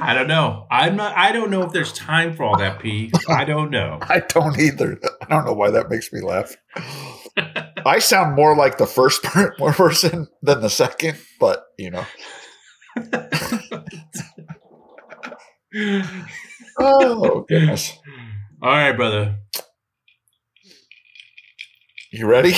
I 0.00 0.14
don't 0.14 0.28
know. 0.28 0.66
I'm 0.70 0.96
not. 0.96 1.16
I 1.16 1.32
don't 1.32 1.50
know 1.50 1.62
if 1.62 1.72
there's 1.72 1.92
time 1.92 2.34
for 2.34 2.44
all 2.44 2.56
that, 2.56 2.78
P. 2.80 3.12
I 3.28 3.44
don't 3.44 3.70
know. 3.70 3.98
I 4.02 4.20
don't 4.20 4.58
either. 4.58 4.98
I 5.22 5.26
don't 5.28 5.44
know 5.44 5.52
why 5.52 5.70
that 5.70 5.90
makes 5.90 6.10
me 6.12 6.20
laugh. 6.22 6.56
I 7.86 7.98
sound 7.98 8.34
more 8.34 8.56
like 8.56 8.78
the 8.78 8.86
first 8.86 9.22
per- 9.22 9.54
person 9.56 10.26
than 10.42 10.62
the 10.62 10.70
second, 10.70 11.18
but 11.38 11.64
you 11.78 11.90
know. 11.90 12.06
Oh 16.80 17.44
goodness! 17.48 17.92
All 18.60 18.70
right, 18.70 18.96
brother. 18.96 19.36
You 22.10 22.26
ready? 22.26 22.54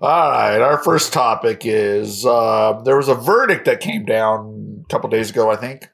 All 0.00 0.30
right. 0.30 0.60
Our 0.60 0.78
first 0.78 1.12
topic 1.12 1.62
is 1.64 2.24
uh, 2.24 2.80
there 2.84 2.96
was 2.96 3.08
a 3.08 3.14
verdict 3.14 3.64
that 3.64 3.80
came 3.80 4.04
down 4.04 4.84
a 4.84 4.88
couple 4.88 5.10
days 5.10 5.30
ago. 5.30 5.50
I 5.50 5.56
think 5.56 5.88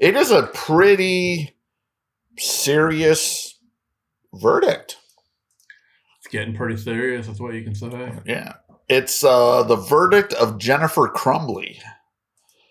it 0.00 0.16
is 0.16 0.30
a 0.32 0.48
pretty 0.48 1.56
serious 2.36 3.58
verdict. 4.34 4.96
It's 6.18 6.32
getting 6.32 6.54
pretty 6.54 6.76
serious. 6.76 7.28
That's 7.28 7.40
what 7.40 7.54
you 7.54 7.62
can 7.62 7.74
say. 7.76 8.12
Yeah. 8.26 8.54
It's 8.88 9.22
uh, 9.22 9.62
the 9.62 9.76
verdict 9.76 10.32
of 10.32 10.58
Jennifer 10.58 11.08
Crumbley. 11.08 11.78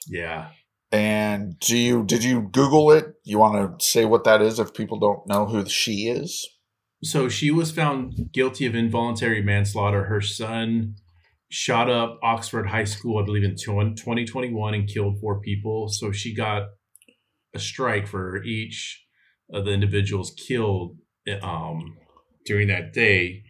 Yeah. 0.08 0.50
And 0.92 1.60
do 1.60 1.78
you 1.78 2.04
did 2.04 2.24
you 2.24 2.42
Google 2.42 2.92
it? 2.92 3.14
You 3.24 3.40
want 3.40 3.80
to 3.80 3.86
say 3.86 4.06
what 4.06 4.24
that 4.24 4.42
is 4.42 4.60
if 4.60 4.74
people 4.74 5.00
don't 5.00 5.28
know 5.28 5.46
who 5.46 5.66
she 5.66 6.10
is? 6.10 6.48
So 7.04 7.30
she 7.30 7.52
was 7.52 7.72
found 7.72 8.32
guilty 8.32 8.66
of 8.66 8.76
involuntary 8.76 9.42
manslaughter. 9.42 10.06
Her 10.06 10.22
son 10.22 10.96
shot 11.50 11.90
up 11.90 12.20
Oxford 12.24 12.68
High 12.68 12.86
School, 12.86 13.20
I 13.20 13.26
believe, 13.26 13.44
in 13.44 13.56
2021 13.56 14.74
and 14.74 14.88
killed 14.88 15.20
four 15.20 15.40
people. 15.40 15.90
So 15.90 16.12
she 16.12 16.34
got 16.34 16.64
a 17.54 17.60
strike 17.60 18.08
for 18.08 18.44
each 18.44 19.06
of 19.54 19.66
the 19.66 19.72
individuals 19.72 20.34
killed 20.48 20.98
um, 21.42 21.98
during 22.46 22.68
that 22.70 22.94
day. 22.94 23.44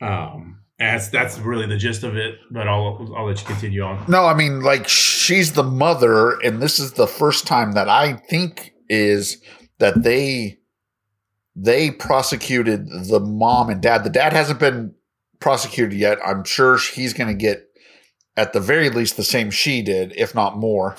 Um, 0.00 0.62
that's 0.78 1.08
that's 1.08 1.38
really 1.38 1.66
the 1.66 1.76
gist 1.76 2.04
of 2.04 2.16
it. 2.16 2.36
But 2.50 2.66
I'll 2.66 3.14
I'll 3.14 3.26
let 3.26 3.40
you 3.40 3.46
continue 3.46 3.82
on. 3.82 4.02
No, 4.08 4.24
I 4.24 4.34
mean 4.34 4.60
like 4.60 4.88
she's 4.88 5.52
the 5.52 5.62
mother, 5.62 6.40
and 6.40 6.62
this 6.62 6.78
is 6.78 6.94
the 6.94 7.06
first 7.06 7.46
time 7.46 7.72
that 7.72 7.88
I 7.88 8.14
think 8.14 8.72
is 8.88 9.36
that 9.78 10.02
they 10.02 10.59
they 11.56 11.90
prosecuted 11.90 12.88
the 13.08 13.20
mom 13.20 13.70
and 13.70 13.80
dad. 13.82 14.04
The 14.04 14.10
dad 14.10 14.32
hasn't 14.32 14.60
been 14.60 14.94
prosecuted 15.40 15.98
yet. 15.98 16.18
I'm 16.24 16.44
sure 16.44 16.78
he's 16.78 17.12
going 17.12 17.28
to 17.28 17.34
get 17.34 17.66
at 18.36 18.52
the 18.52 18.60
very 18.60 18.88
least 18.90 19.16
the 19.16 19.24
same 19.24 19.50
she 19.50 19.82
did, 19.82 20.12
if 20.16 20.34
not 20.34 20.56
more. 20.56 20.96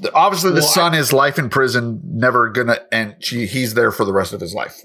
The- 0.00 0.12
Obviously, 0.14 0.50
the 0.50 0.60
Well, 0.60 0.68
son 0.68 0.94
is 0.94 1.12
life 1.12 1.38
in 1.38 1.50
prison, 1.50 2.00
never 2.04 2.48
gonna, 2.50 2.78
and 2.90 3.16
she, 3.20 3.46
he's 3.46 3.74
there 3.74 3.90
for 3.90 4.04
the 4.04 4.12
rest 4.12 4.32
of 4.32 4.40
his 4.40 4.54
life. 4.54 4.84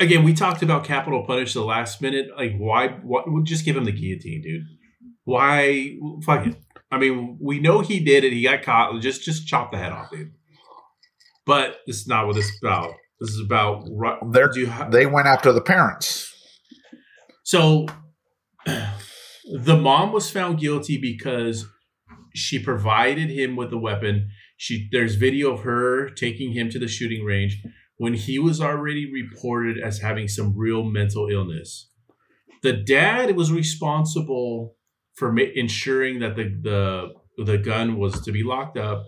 Again, 0.00 0.24
we 0.24 0.32
talked 0.32 0.62
about 0.62 0.84
capital 0.84 1.24
punish 1.26 1.52
the 1.54 1.62
last 1.64 2.00
minute. 2.02 2.28
Like, 2.36 2.56
why? 2.56 2.88
What? 2.88 3.30
We'll 3.30 3.44
just 3.44 3.64
give 3.64 3.76
him 3.76 3.84
the 3.84 3.92
guillotine, 3.92 4.42
dude. 4.42 4.64
Why? 5.24 5.96
Fuck 6.24 6.46
it. 6.46 6.56
I 6.90 6.98
mean, 6.98 7.38
we 7.40 7.60
know 7.60 7.80
he 7.80 8.00
did 8.00 8.24
it. 8.24 8.32
He 8.32 8.42
got 8.42 8.62
caught. 8.62 9.00
Just, 9.00 9.22
just 9.22 9.46
chop 9.46 9.70
the 9.70 9.78
head 9.78 9.92
off, 9.92 10.10
dude. 10.10 10.32
But 11.46 11.76
is 11.86 12.06
not 12.06 12.26
what 12.26 12.36
is 12.36 12.50
about. 12.62 12.94
This 13.22 13.30
is 13.34 13.40
about. 13.46 13.84
ru- 13.88 14.18
They're, 14.32 14.48
do 14.48 14.60
you 14.60 14.66
ha- 14.68 14.88
they 14.88 15.06
went 15.06 15.28
after 15.28 15.52
the 15.52 15.60
parents. 15.60 16.28
So 17.44 17.86
the 18.64 19.76
mom 19.76 20.10
was 20.12 20.28
found 20.28 20.58
guilty 20.58 20.98
because 21.00 21.66
she 22.34 22.58
provided 22.58 23.30
him 23.30 23.54
with 23.54 23.72
a 23.72 23.78
weapon. 23.78 24.30
She 24.56 24.88
there's 24.90 25.14
video 25.14 25.52
of 25.54 25.60
her 25.60 26.10
taking 26.10 26.52
him 26.52 26.68
to 26.70 26.78
the 26.80 26.88
shooting 26.88 27.24
range 27.24 27.62
when 27.96 28.14
he 28.14 28.40
was 28.40 28.60
already 28.60 29.08
reported 29.12 29.78
as 29.78 30.00
having 30.00 30.26
some 30.26 30.54
real 30.56 30.82
mental 30.82 31.28
illness. 31.28 31.90
The 32.62 32.72
dad 32.72 33.36
was 33.36 33.52
responsible 33.52 34.76
for 35.14 35.32
ma- 35.32 35.42
ensuring 35.54 36.18
that 36.20 36.34
the 36.34 36.44
the 36.62 37.44
the 37.44 37.58
gun 37.58 37.98
was 37.98 38.20
to 38.22 38.32
be 38.32 38.42
locked 38.42 38.76
up. 38.76 39.04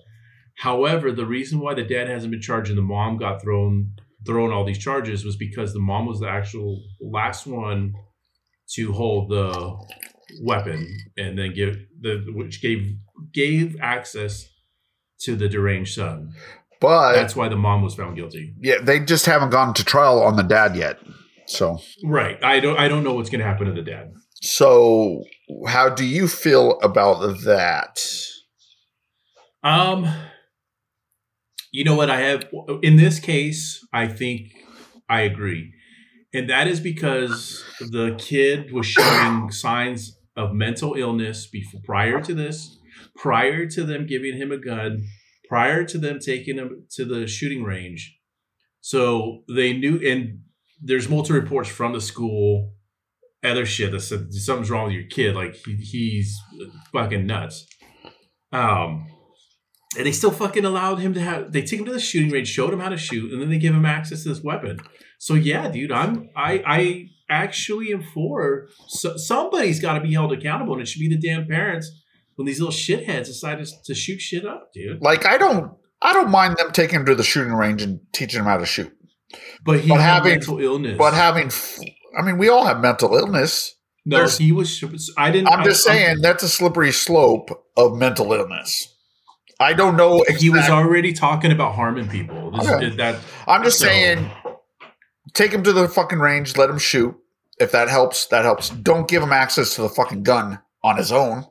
However, 0.59 1.11
the 1.11 1.27
reason 1.27 1.59
why 1.59 1.75
the 1.75 1.83
dad 1.83 2.09
hasn't 2.09 2.31
been 2.31 2.41
charged 2.41 2.69
and 2.69 2.79
the 2.79 2.83
mom 2.83 3.17
got 3.17 3.43
thrown 3.43 3.95
thrown 4.27 4.53
all 4.53 4.65
these 4.65 4.79
charges 4.79 5.25
was 5.25 5.37
because 5.37 5.73
the 5.73 5.81
mom 5.81 6.07
was 6.07 6.21
the 6.21 6.29
actual 6.29 6.83
last 7.01 7.47
one 7.47 7.93
to 8.75 8.93
hold 8.93 9.31
the 9.31 9.77
weapon 10.43 10.89
and 11.17 11.39
then 11.39 11.53
give 11.55 11.77
the 12.01 12.25
which 12.35 12.61
gave 12.63 12.97
gave 13.33 13.77
access 13.81 14.47
to 15.21 15.37
the 15.37 15.49
deranged 15.49 15.95
son. 15.95 16.33
But 16.81 17.13
That's 17.15 17.37
why 17.37 17.49
the 17.49 17.57
mom 17.57 17.83
was 17.83 17.95
found 17.95 18.17
guilty. 18.17 18.55
yeah, 18.61 18.77
they 18.83 19.01
just 19.01 19.27
haven't 19.27 19.51
gone 19.51 19.73
to 19.75 19.85
trial 19.85 20.23
on 20.23 20.37
the 20.37 20.43
dad 20.43 20.77
yet. 20.77 20.99
So, 21.47 21.79
Right. 22.05 22.43
I 22.43 22.61
don't 22.61 22.79
I 22.79 22.89
don't 22.89 23.05
know 23.05 23.13
what's 23.15 23.31
gonna 23.31 23.45
happen 23.45 23.67
to 23.67 23.73
the 23.73 23.83
dad. 23.83 24.13
so 24.43 25.25
how 25.67 25.89
do 25.89 26.05
you 26.05 26.27
feel 26.29 26.79
about 26.81 27.21
that? 27.45 28.01
Um 29.63 30.07
you 31.75 31.83
know 31.83 31.97
what 31.97 32.09
I 32.09 32.21
have 32.21 32.45
in 32.85 32.95
this 32.95 33.19
case, 33.19 33.85
I 33.93 34.07
think 34.07 34.53
I 35.09 35.23
agree. 35.23 35.73
And 36.33 36.49
that 36.49 36.69
is 36.69 36.79
because 36.79 37.65
the 37.81 38.15
kid 38.17 38.73
was 38.73 38.87
showing 38.87 39.51
signs 39.51 40.17
of 40.37 40.53
mental 40.53 40.95
illness 40.95 41.49
before 41.49 41.81
prior 41.83 42.21
to 42.21 42.33
this, 42.33 42.79
prior 43.17 43.67
to 43.67 43.83
them 43.83 44.07
giving 44.07 44.37
him 44.37 44.53
a 44.53 44.57
gun, 44.57 45.03
prior 45.49 45.85
to 45.87 45.99
them 45.99 46.21
taking 46.21 46.59
him 46.59 46.87
to 46.93 47.05
the 47.05 47.27
shooting 47.27 47.65
range. 47.65 48.21
So 48.81 49.43
they 49.53 49.73
knew 49.73 50.01
and 50.09 50.43
there's 50.81 51.09
multiple 51.09 51.41
reports 51.41 51.69
from 51.69 51.93
the 51.93 52.01
school, 52.01 52.73
other 53.43 53.67
shit 53.67 53.91
that 53.91 54.01
said 54.01 54.33
something's 54.33 54.71
wrong 54.71 54.85
with 54.85 54.95
your 54.95 55.09
kid, 55.09 55.35
like 55.35 55.57
he, 55.57 55.75
he's 55.75 56.39
fucking 56.93 57.27
nuts. 57.27 57.67
Um 58.53 59.09
and 59.97 60.07
they 60.07 60.13
still 60.13 60.31
fucking 60.31 60.65
allowed 60.65 60.97
him 60.99 61.15
to 61.15 61.21
have. 61.21 61.53
They 61.53 61.63
take 61.63 61.81
him 61.81 61.87
to 61.87 61.93
the 61.93 62.01
shooting 62.01 62.31
range, 62.31 62.49
showed 62.49 62.73
him 62.73 62.81
how 62.81 62.89
to 62.89 62.97
shoot, 62.97 63.33
and 63.33 63.41
then 63.41 63.51
they 63.51 63.59
give 63.59 63.75
him 63.75 63.85
access 63.87 64.23
to 64.25 64.29
this 64.29 64.43
weapon. 64.43 64.81
So 65.19 65.35
yeah, 65.35 65.69
dude, 65.69 65.93
I'm 65.93 66.31
I 66.37 66.63
I 66.67 67.07
actually 67.31 67.93
am 67.93 68.03
for 68.03 68.69
so, 68.89 69.17
somebody's 69.17 69.81
got 69.81 69.95
to 69.95 70.01
be 70.01 70.13
held 70.13 70.33
accountable, 70.33 70.75
and 70.75 70.83
it 70.83 70.89
should 70.89 71.01
be 71.01 71.09
the 71.09 71.19
damn 71.19 71.47
parents 71.47 71.91
when 72.37 72.47
these 72.47 72.61
little 72.61 72.73
shitheads 72.75 73.27
decide 73.27 73.65
to, 73.65 73.71
to 73.85 73.95
shoot 73.95 74.21
shit 74.21 74.45
up, 74.45 74.73
dude. 74.75 75.01
Like, 75.01 75.25
I 75.25 75.39
don't, 75.39 75.73
I 76.03 76.13
don't 76.13 76.31
mind 76.31 76.57
them 76.57 76.73
taking 76.73 76.97
him 77.01 77.07
to 77.07 77.15
the 77.15 77.23
shooting 77.23 77.53
range 77.53 77.81
and 77.81 78.01
teaching 78.13 78.41
him 78.41 78.47
how 78.47 78.57
to 78.57 78.67
shoot. 78.67 78.93
But 79.65 79.81
he 79.81 79.89
But 79.89 80.01
had 80.01 80.15
having- 80.15 80.33
mental 80.33 80.59
illness. 80.61 80.99
But 80.99 81.15
having, 81.15 81.51
I 82.19 82.23
mean, 82.23 82.37
we 82.39 82.49
all 82.49 82.65
have 82.67 82.81
mental 82.81 83.15
illness. 83.15 83.75
no, 84.05 84.17
there's- 84.19 84.37
he 84.39 84.51
was. 84.53 84.83
I 85.17 85.31
didn't. 85.31 85.49
I'm 85.49 85.65
just 85.65 85.89
I- 85.89 85.93
saying 85.95 86.21
that's 86.21 86.43
a 86.43 86.49
slippery 86.49 86.93
slope 86.93 87.51
of 87.77 87.97
mental 87.97 88.33
illness. 88.33 88.94
I 89.65 89.73
don't 89.73 89.97
know. 89.97 90.25
he 90.39 90.51
was 90.51 90.69
already 90.69 91.13
talking 91.13 91.51
about 91.53 91.75
harming 91.75 92.09
people. 92.09 92.51
This, 92.53 92.69
Okay. 92.69 92.91
That 92.97 93.19
I'm 93.49 93.63
just 93.65 93.79
so- 93.79 93.87
saying, 93.87 94.31
take 95.33 95.53
him 95.53 95.63
to 95.65 95.73
the 95.73 95.89
fucking 95.89 96.19
range, 96.19 96.57
let 96.57 96.69
him 96.71 96.79
shoot. 96.79 97.15
If 97.59 97.73
that 97.73 97.89
helps, 97.89 98.27
that 98.27 98.45
helps. 98.45 98.69
Don't 98.71 99.09
give 99.09 99.23
him 99.23 99.33
access 99.33 99.75
to 99.77 99.83
the 99.83 99.89
fucking 99.89 100.23
gun 100.25 100.59
on 100.83 100.97
his 100.97 101.13
own. 101.13 101.45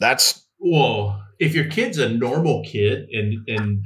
That's 0.00 0.46
Well, 0.58 1.22
if 1.38 1.54
your 1.54 1.66
kid's 1.68 1.98
a 1.98 2.08
normal 2.08 2.64
kid 2.64 3.08
and 3.12 3.48
and 3.48 3.84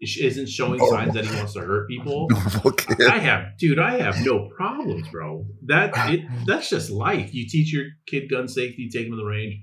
isn't 0.00 0.48
showing 0.48 0.78
Normal. 0.78 0.98
signs 0.98 1.14
that 1.14 1.24
he 1.26 1.34
wants 1.36 1.54
to 1.54 1.60
hurt 1.60 1.88
people, 1.88 2.28
normal 2.30 2.72
kid. 2.72 3.02
I 3.08 3.18
have, 3.18 3.56
dude, 3.58 3.78
I 3.78 3.98
have 4.02 4.24
no 4.24 4.48
problems, 4.56 5.08
bro. 5.08 5.46
That 5.66 5.92
it 6.12 6.20
that's 6.46 6.68
just 6.70 6.90
life. 6.90 7.32
You 7.34 7.46
teach 7.48 7.72
your 7.72 7.84
kid 8.06 8.28
gun 8.30 8.46
safety, 8.48 8.88
take 8.92 9.06
him 9.06 9.12
to 9.12 9.16
the 9.16 9.24
range. 9.24 9.56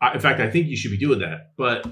I, 0.00 0.14
in 0.14 0.20
fact, 0.20 0.40
I 0.40 0.50
think 0.50 0.66
you 0.68 0.76
should 0.76 0.90
be 0.90 0.98
doing 0.98 1.20
that. 1.20 1.52
But 1.56 1.86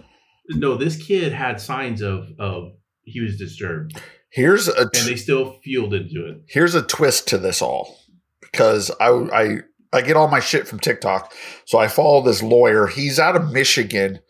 no, 0.49 0.77
this 0.77 0.97
kid 0.97 1.33
had 1.33 1.61
signs 1.61 2.01
of 2.03 2.29
of 2.39 2.73
he 3.05 3.21
was 3.21 3.37
disturbed, 3.39 4.01
Here's 4.31 4.69
a 4.69 4.83
and 4.83 5.07
they 5.07 5.17
still 5.17 5.59
fueled 5.65 5.95
into 5.95 6.27
it. 6.27 6.43
here's 6.49 6.75
a 6.75 6.83
twist 6.83 7.29
to 7.29 7.39
this 7.39 7.63
all 7.63 7.99
because 8.41 8.91
I 9.01 9.09
I 9.09 9.59
I 9.93 10.03
get 10.03 10.17
all 10.17 10.29
my 10.29 10.41
shit 10.41 10.69
from 10.69 10.81
TikTok. 10.81 11.33
So 11.65 11.79
I 11.79 11.89
follow 11.89 12.23
this 12.23 12.43
lawyer. 12.43 12.87
He's 12.87 13.19
out 13.19 13.37
of 13.37 13.53
Michigan. 13.53 14.21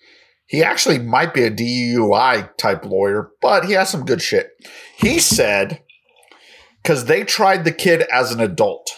He 0.47 0.63
actually 0.63 0.99
might 0.99 1.35
be 1.35 1.43
a 1.45 1.51
DUI 1.51 2.57
type 2.57 2.85
lawyer, 2.85 3.31
but 3.43 3.65
he 3.67 3.73
has 3.73 3.91
some 3.91 4.05
good 4.05 4.23
shit. 4.23 4.51
He 4.97 5.19
said 5.19 5.83
because 6.83 7.05
they 7.05 7.25
tried 7.25 7.65
the 7.65 7.73
kid 7.73 8.03
as 8.13 8.33
an 8.33 8.41
adult. 8.41 8.91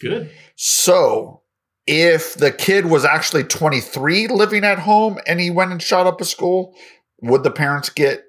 Good. 0.00 0.30
So 0.56 1.41
if 1.86 2.34
the 2.34 2.52
kid 2.52 2.86
was 2.86 3.04
actually 3.04 3.44
23 3.44 4.28
living 4.28 4.64
at 4.64 4.78
home 4.78 5.18
and 5.26 5.40
he 5.40 5.50
went 5.50 5.72
and 5.72 5.82
shot 5.82 6.06
up 6.06 6.20
a 6.20 6.24
school, 6.24 6.74
would 7.20 7.42
the 7.42 7.50
parents 7.50 7.88
get 7.90 8.24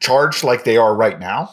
charged 0.00 0.44
like 0.44 0.64
they 0.64 0.76
are 0.76 0.94
right 0.94 1.18
now? 1.18 1.50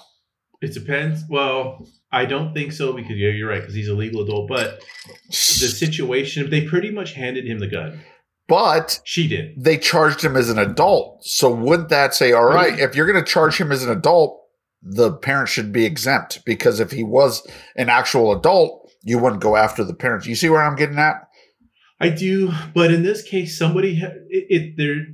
It 0.61 0.73
depends. 0.73 1.23
Well, 1.29 1.85
I 2.11 2.25
don't 2.25 2.53
think 2.53 2.71
so 2.71 2.93
because 2.93 3.17
yeah, 3.17 3.29
you're 3.29 3.49
right 3.49 3.59
because 3.59 3.75
he's 3.75 3.89
a 3.89 3.93
legal 3.93 4.21
adult. 4.23 4.47
But 4.47 4.81
the 5.29 5.33
situation, 5.35 6.49
they 6.49 6.65
pretty 6.65 6.91
much 6.91 7.13
handed 7.13 7.45
him 7.45 7.59
the 7.59 7.67
gun. 7.67 8.01
But 8.47 8.99
She 9.05 9.27
did. 9.27 9.53
they 9.57 9.77
charged 9.77 10.21
him 10.23 10.35
as 10.35 10.49
an 10.49 10.59
adult. 10.59 11.25
So 11.25 11.53
wouldn't 11.53 11.89
that 11.89 12.13
say, 12.13 12.33
all 12.33 12.45
right, 12.45 12.77
if 12.77 12.93
you're 12.95 13.09
going 13.11 13.23
to 13.23 13.29
charge 13.29 13.57
him 13.59 13.71
as 13.71 13.83
an 13.83 13.89
adult, 13.89 14.39
the 14.81 15.13
parent 15.13 15.47
should 15.47 15.71
be 15.71 15.85
exempt 15.85 16.43
because 16.45 16.81
if 16.81 16.91
he 16.91 17.03
was 17.05 17.47
an 17.77 17.87
actual 17.87 18.37
adult, 18.37 18.82
you 19.03 19.19
wouldn't 19.19 19.41
go 19.41 19.55
after 19.55 19.83
the 19.83 19.93
parents. 19.93 20.25
You 20.25 20.35
see 20.35 20.49
where 20.49 20.63
I'm 20.63 20.75
getting 20.75 20.97
at? 20.97 21.27
I 21.99 22.09
do, 22.09 22.51
but 22.73 22.91
in 22.91 23.03
this 23.03 23.21
case, 23.21 23.57
somebody 23.57 23.99
ha- 23.99 24.17
it, 24.29 24.45
it 24.49 24.77
there. 24.77 25.05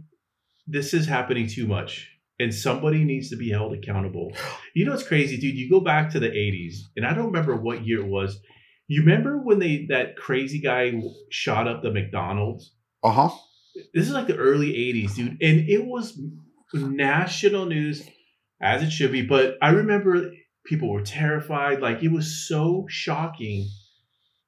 This 0.65 0.93
is 0.93 1.08
happening 1.08 1.48
too 1.48 1.67
much, 1.67 2.08
and 2.39 2.53
somebody 2.53 3.03
needs 3.03 3.29
to 3.29 3.36
be 3.36 3.50
held 3.50 3.74
accountable. 3.74 4.31
You 4.75 4.86
know 4.86 4.91
what's 4.91 5.08
crazy, 5.08 5.38
dude? 5.38 5.55
You 5.55 5.69
go 5.69 5.81
back 5.81 6.12
to 6.12 6.19
the 6.19 6.29
'80s, 6.29 6.75
and 6.96 7.05
I 7.05 7.13
don't 7.13 7.27
remember 7.27 7.55
what 7.55 7.86
year 7.86 8.01
it 8.01 8.08
was. 8.08 8.39
You 8.88 9.01
remember 9.01 9.38
when 9.38 9.60
they 9.60 9.86
that 9.89 10.15
crazy 10.15 10.60
guy 10.60 10.93
shot 11.29 11.67
up 11.67 11.84
the 11.84 11.91
McDonald's? 11.91 12.72
Uh 13.03 13.12
huh. 13.12 13.29
This 13.93 14.08
is 14.08 14.13
like 14.13 14.27
the 14.27 14.38
early 14.38 14.74
'80s, 14.74 15.15
dude, 15.15 15.41
and 15.41 15.69
it 15.69 15.86
was 15.86 16.19
national 16.74 17.65
news, 17.65 18.08
as 18.62 18.84
it 18.84 18.91
should 18.91 19.12
be. 19.12 19.24
But 19.24 19.58
I 19.62 19.69
remember 19.69 20.31
people 20.65 20.91
were 20.91 21.01
terrified, 21.01 21.81
like 21.81 22.03
it 22.03 22.12
was 22.12 22.48
so 22.48 22.86
shocking. 22.89 23.67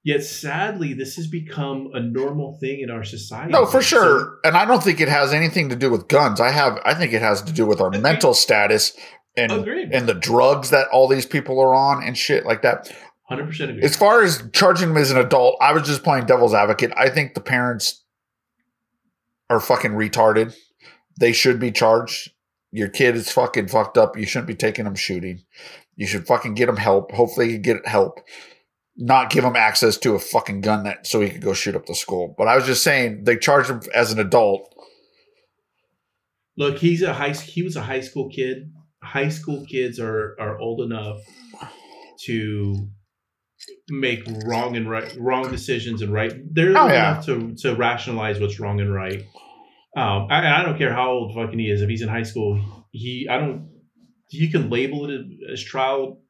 Yet 0.03 0.23
sadly, 0.23 0.93
this 0.93 1.15
has 1.17 1.27
become 1.27 1.91
a 1.93 1.99
normal 1.99 2.57
thing 2.59 2.79
in 2.81 2.89
our 2.89 3.03
society. 3.03 3.51
No, 3.51 3.65
for 3.67 3.81
So- 3.83 3.97
sure. 4.03 4.37
And 4.43 4.57
I 4.57 4.65
don't 4.65 4.81
think 4.83 4.99
it 4.99 5.07
has 5.09 5.31
anything 5.31 5.69
to 5.69 5.75
do 5.75 5.91
with 5.91 6.07
guns. 6.07 6.39
I 6.39 6.49
have 6.49 6.79
I 6.83 6.93
think 6.95 7.13
it 7.13 7.21
has 7.21 7.41
to 7.43 7.51
do 7.53 7.65
with 7.67 7.79
our 7.79 7.87
Agreed. 7.89 8.01
mental 8.01 8.33
status 8.33 8.93
and 9.37 9.51
Agreed. 9.51 9.89
and 9.93 10.07
the 10.07 10.15
drugs 10.15 10.71
that 10.71 10.87
all 10.91 11.07
these 11.07 11.25
people 11.27 11.59
are 11.59 11.75
on 11.75 12.03
and 12.03 12.17
shit 12.17 12.45
like 12.45 12.63
that. 12.63 12.91
Hundred 13.29 13.45
percent 13.47 13.71
agree. 13.71 13.83
As 13.83 13.95
far 13.95 14.23
as 14.23 14.43
charging 14.53 14.89
him 14.89 14.97
as 14.97 15.11
an 15.11 15.17
adult, 15.17 15.55
I 15.61 15.71
was 15.71 15.83
just 15.83 16.03
playing 16.03 16.25
devil's 16.25 16.53
advocate. 16.55 16.91
I 16.97 17.09
think 17.09 17.33
the 17.35 17.39
parents 17.41 18.03
are 19.49 19.59
fucking 19.59 19.91
retarded. 19.91 20.55
They 21.19 21.31
should 21.31 21.59
be 21.59 21.71
charged. 21.71 22.31
Your 22.71 22.87
kid 22.87 23.15
is 23.15 23.31
fucking 23.31 23.67
fucked 23.67 23.97
up. 23.97 24.17
You 24.17 24.25
shouldn't 24.25 24.47
be 24.47 24.55
taking 24.55 24.85
them 24.85 24.95
shooting. 24.95 25.43
You 25.95 26.07
should 26.07 26.25
fucking 26.25 26.55
get 26.55 26.69
him 26.69 26.77
help. 26.77 27.11
Hopefully, 27.11 27.51
you 27.51 27.57
get 27.59 27.85
help. 27.85 28.19
Not 28.97 29.29
give 29.29 29.43
him 29.43 29.55
access 29.55 29.97
to 29.99 30.15
a 30.15 30.19
fucking 30.19 30.61
gun 30.61 30.83
that 30.83 31.07
so 31.07 31.21
he 31.21 31.29
could 31.29 31.41
go 31.41 31.53
shoot 31.53 31.75
up 31.75 31.85
the 31.85 31.95
school. 31.95 32.35
But 32.37 32.47
I 32.47 32.55
was 32.55 32.65
just 32.65 32.83
saying 32.83 33.23
they 33.23 33.37
charged 33.37 33.69
him 33.69 33.81
as 33.95 34.11
an 34.11 34.19
adult. 34.19 34.67
Look, 36.57 36.77
he's 36.77 37.01
a 37.01 37.13
high. 37.13 37.31
He 37.31 37.63
was 37.63 37.75
a 37.75 37.81
high 37.81 38.01
school 38.01 38.29
kid. 38.29 38.71
High 39.01 39.29
school 39.29 39.65
kids 39.65 39.99
are 39.99 40.35
are 40.39 40.59
old 40.59 40.81
enough 40.81 41.19
to 42.25 42.89
make 43.89 44.23
wrong 44.45 44.75
and 44.75 44.89
right, 44.89 45.15
wrong 45.17 45.49
decisions 45.49 46.01
and 46.01 46.11
right. 46.13 46.33
They're 46.53 46.77
Oh, 46.77 46.83
old 46.83 46.91
yeah. 46.91 47.11
enough 47.13 47.25
to 47.27 47.55
to 47.61 47.75
rationalize 47.75 48.39
what's 48.39 48.59
wrong 48.59 48.79
and 48.81 48.93
right. 48.93 49.23
Um, 49.95 50.27
I, 50.29 50.37
and 50.39 50.47
I 50.47 50.63
don't 50.63 50.77
care 50.77 50.93
how 50.93 51.11
old 51.11 51.33
fucking 51.35 51.59
he 51.59 51.69
is. 51.71 51.81
If 51.81 51.89
he's 51.89 52.01
in 52.01 52.09
high 52.09 52.23
school, 52.23 52.61
he 52.91 53.27
I 53.29 53.37
don't. 53.39 53.69
You 54.29 54.49
can 54.51 54.69
label 54.69 55.09
it 55.09 55.21
as 55.51 55.63
trial, 55.63 56.21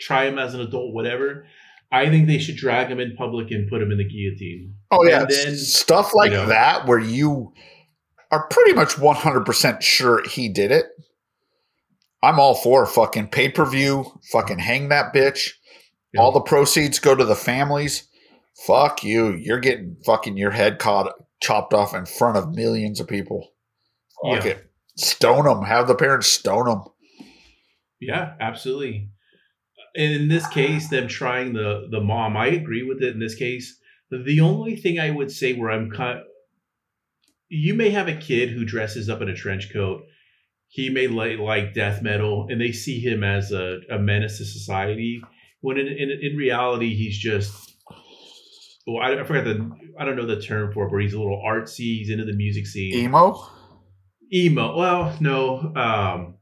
try 0.00 0.26
him 0.26 0.38
as 0.38 0.54
an 0.54 0.60
adult, 0.60 0.92
whatever. 0.92 1.46
I 1.94 2.08
think 2.10 2.26
they 2.26 2.38
should 2.38 2.56
drag 2.56 2.88
him 2.88 2.98
in 3.00 3.14
public 3.16 3.50
and 3.50 3.68
put 3.68 3.80
him 3.82 3.92
in 3.92 3.98
the 3.98 4.04
guillotine. 4.08 4.74
Oh 4.90 5.04
yeah, 5.04 5.20
And 5.22 5.30
then, 5.30 5.56
stuff 5.56 6.14
like 6.14 6.30
you 6.30 6.36
know- 6.38 6.46
that 6.46 6.86
where 6.86 6.98
you 6.98 7.52
are 8.30 8.48
pretty 8.48 8.72
much 8.72 8.98
one 8.98 9.16
hundred 9.16 9.44
percent 9.46 9.82
sure 9.82 10.22
he 10.28 10.48
did 10.48 10.70
it. 10.72 10.86
I'm 12.22 12.40
all 12.40 12.54
for 12.54 12.86
fucking 12.86 13.28
pay 13.28 13.48
per 13.50 13.64
view. 13.66 14.18
Fucking 14.32 14.58
hang 14.58 14.88
that 14.88 15.14
bitch. 15.14 15.50
Yeah. 16.12 16.20
All 16.22 16.32
the 16.32 16.40
proceeds 16.40 16.98
go 16.98 17.14
to 17.14 17.24
the 17.24 17.34
families. 17.36 18.08
Fuck 18.66 19.04
you. 19.04 19.32
You're 19.32 19.58
getting 19.60 19.96
fucking 20.06 20.36
your 20.36 20.50
head 20.52 20.78
caught 20.78 21.12
chopped 21.42 21.74
off 21.74 21.94
in 21.94 22.06
front 22.06 22.38
of 22.38 22.54
millions 22.54 22.98
of 23.00 23.06
people. 23.08 23.52
Fuck 24.22 24.44
Yeah. 24.44 24.50
it. 24.52 24.70
Stone 24.96 25.44
them. 25.44 25.62
Have 25.64 25.86
the 25.86 25.94
parents 25.94 26.28
stone 26.28 26.66
them. 26.66 26.84
Yeah, 28.00 28.34
absolutely. 28.40 29.10
And 29.96 30.12
in 30.12 30.28
this 30.28 30.46
case, 30.48 30.88
them 30.88 31.08
trying 31.08 31.52
the 31.52 31.88
the 31.90 32.00
mom, 32.00 32.36
I 32.36 32.48
agree 32.48 32.82
with 32.82 33.02
it. 33.02 33.14
In 33.14 33.20
this 33.20 33.34
case, 33.34 33.78
the 34.10 34.40
only 34.40 34.76
thing 34.76 34.98
I 34.98 35.10
would 35.10 35.30
say 35.30 35.54
where 35.54 35.70
I'm 35.70 35.90
kind, 35.90 36.20
you 37.48 37.74
may 37.74 37.90
have 37.90 38.08
a 38.08 38.16
kid 38.16 38.50
who 38.50 38.64
dresses 38.64 39.08
up 39.08 39.22
in 39.22 39.28
a 39.28 39.34
trench 39.34 39.72
coat. 39.72 40.02
He 40.68 40.90
may 40.90 41.06
like 41.06 41.38
like 41.38 41.74
death 41.74 42.02
metal, 42.02 42.46
and 42.50 42.60
they 42.60 42.72
see 42.72 42.98
him 42.98 43.22
as 43.22 43.52
a, 43.52 43.80
a 43.90 43.98
menace 43.98 44.38
to 44.38 44.44
society. 44.44 45.22
When 45.60 45.78
in, 45.78 45.86
in 45.86 46.10
in 46.10 46.36
reality, 46.36 46.94
he's 46.94 47.16
just 47.16 47.74
well, 48.86 49.02
I, 49.02 49.20
I 49.20 49.24
forgot 49.24 49.44
the 49.44 49.70
I 49.98 50.04
don't 50.04 50.16
know 50.16 50.26
the 50.26 50.40
term 50.40 50.72
for 50.72 50.86
it, 50.86 50.90
but 50.90 50.98
he's 50.98 51.14
a 51.14 51.18
little 51.18 51.42
artsy. 51.46 51.98
He's 51.98 52.10
into 52.10 52.24
the 52.24 52.34
music 52.34 52.66
scene 52.66 52.94
Emo? 52.94 53.40
emo. 54.32 54.76
Well, 54.76 55.16
no. 55.20 55.72
Um. 55.74 56.38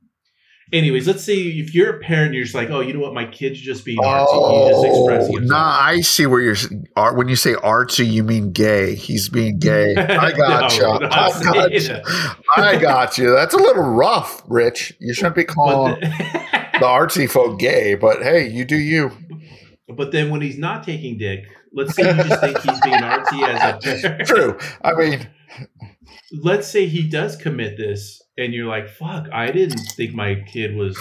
Anyways, 0.72 1.06
let's 1.06 1.22
say 1.22 1.35
if 1.35 1.74
you're 1.74 1.96
a 1.96 2.00
parent, 2.00 2.32
you're 2.35 2.44
just 2.44 2.54
like, 2.54 2.70
oh, 2.70 2.80
you 2.80 2.94
know 2.94 3.00
what, 3.00 3.12
my 3.12 3.26
kid's 3.26 3.61
just 3.61 3.85
being 3.85 3.98
artsy. 3.98 4.20
He's 4.20 4.28
oh, 4.32 4.70
just 4.70 4.87
expressing 4.87 5.35
himself. 5.35 5.61
Oh, 5.61 5.64
nah, 5.64 5.78
I 5.80 6.00
see 6.00 6.26
where 6.26 6.40
you're. 6.40 6.56
Art, 6.96 7.16
when 7.16 7.28
you 7.28 7.37
say 7.37 7.52
artsy, 7.54 8.11
you 8.11 8.24
mean 8.24 8.52
gay. 8.52 8.94
He's 8.94 9.28
being 9.28 9.58
gay. 9.58 9.94
I 9.96 10.32
got 10.32 10.70
No, 10.70 10.98
you. 11.00 11.08
I 11.11 11.42
got 11.42 11.72
you. 11.72 12.00
I 12.56 12.76
got 12.76 13.18
you. 13.18 13.30
That's 13.35 13.52
a 13.54 13.58
little 13.58 13.82
rough, 13.82 14.42
Rich. 14.48 14.94
You 14.98 15.12
shouldn't 15.12 15.37
be 15.37 15.44
calling 15.44 16.00
the- 16.00 16.08
the 16.72 16.87
artsy 16.87 17.28
folk 17.28 17.58
gay, 17.58 17.94
but 17.94 18.22
hey, 18.22 18.48
you 18.48 18.64
do 18.64 18.76
you. 18.76 19.11
but 19.94 20.11
then 20.11 20.30
when 20.30 20.40
he's 20.40 20.58
not 20.58 20.85
taking 20.85 21.18
dick, 21.18 21.44
let's 21.74 21.94
say 21.94 22.08
you 22.08 22.22
just 22.24 22.40
think 22.40 22.58
he's 22.61 22.80
being 22.80 22.96
artsy 22.96 23.42
as 23.46 23.74
a 23.74 23.78
parent. 23.78 24.26
True. 24.26 24.58
I 24.82 24.94
mean, 24.94 25.28
Let's 26.32 26.66
say 26.66 26.87
he 26.87 27.02
does 27.08 27.37
commit 27.37 27.76
this, 27.76 28.21
and 28.38 28.53
you're 28.55 28.66
like, 28.68 28.88
fuck, 28.88 29.27
I 29.33 29.51
didn't 29.51 29.79
think 29.97 30.14
my 30.14 30.37
kid 30.47 30.75
was, 30.77 30.97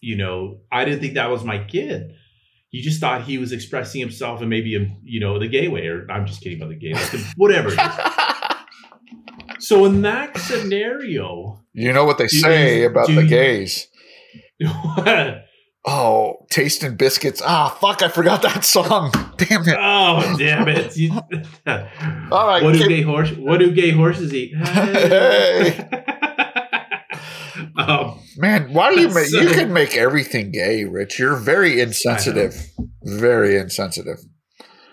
you 0.00 0.16
know, 0.16 0.58
I 0.72 0.84
didn't 0.84 1.00
think 1.00 1.14
that 1.14 1.30
was 1.30 1.44
my 1.44 1.58
kid. 1.64 2.12
You 2.70 2.82
just 2.82 3.00
thought 3.00 3.22
he 3.24 3.36
was 3.38 3.50
expressing 3.52 4.00
himself 4.00 4.40
and 4.40 4.48
maybe, 4.48 4.70
you 5.02 5.20
know, 5.20 5.38
the 5.40 5.48
gay 5.48 5.66
way, 5.68 5.86
or 5.88 6.06
I'm 6.10 6.24
just 6.26 6.40
kidding 6.40 6.58
about 6.62 6.68
the 6.70 6.76
gay, 6.76 6.92
like, 6.94 7.12
whatever. 7.36 7.70
So 9.62 9.84
in 9.84 10.00
that 10.02 10.38
scenario, 10.38 11.60
you 11.74 11.92
know 11.92 12.06
what 12.06 12.16
they 12.16 12.26
Do 12.28 12.36
you- 12.36 12.42
say 12.42 12.84
about 12.84 13.08
the 13.08 13.12
you- 13.24 13.28
gays. 13.28 13.88
Oh, 15.86 16.46
tasting 16.50 16.96
biscuits. 16.96 17.40
Ah, 17.42 17.70
fuck! 17.80 18.02
I 18.02 18.08
forgot 18.08 18.42
that 18.42 18.64
song. 18.66 19.10
Damn 19.38 19.66
it! 19.66 19.76
oh 19.80 20.36
damn 20.38 20.68
it! 20.68 20.94
You- 20.94 21.12
All 21.14 22.46
right, 22.46 22.62
what 22.62 22.74
do 22.74 22.86
gay 22.86 23.00
horse? 23.00 23.32
What 23.32 23.60
do 23.60 23.70
gay 23.72 23.90
horses 23.90 24.34
eat? 24.34 24.54
Hey. 24.56 25.99
Um, 27.88 28.18
Man, 28.36 28.72
why 28.72 28.94
do 28.94 29.00
you 29.00 29.08
make? 29.14 29.30
You 29.30 29.48
can 29.50 29.72
make 29.72 29.96
everything 29.96 30.50
gay, 30.52 30.84
Rich. 30.84 31.18
You're 31.18 31.36
very 31.36 31.80
insensitive. 31.80 32.54
Very 33.02 33.56
insensitive. 33.56 34.18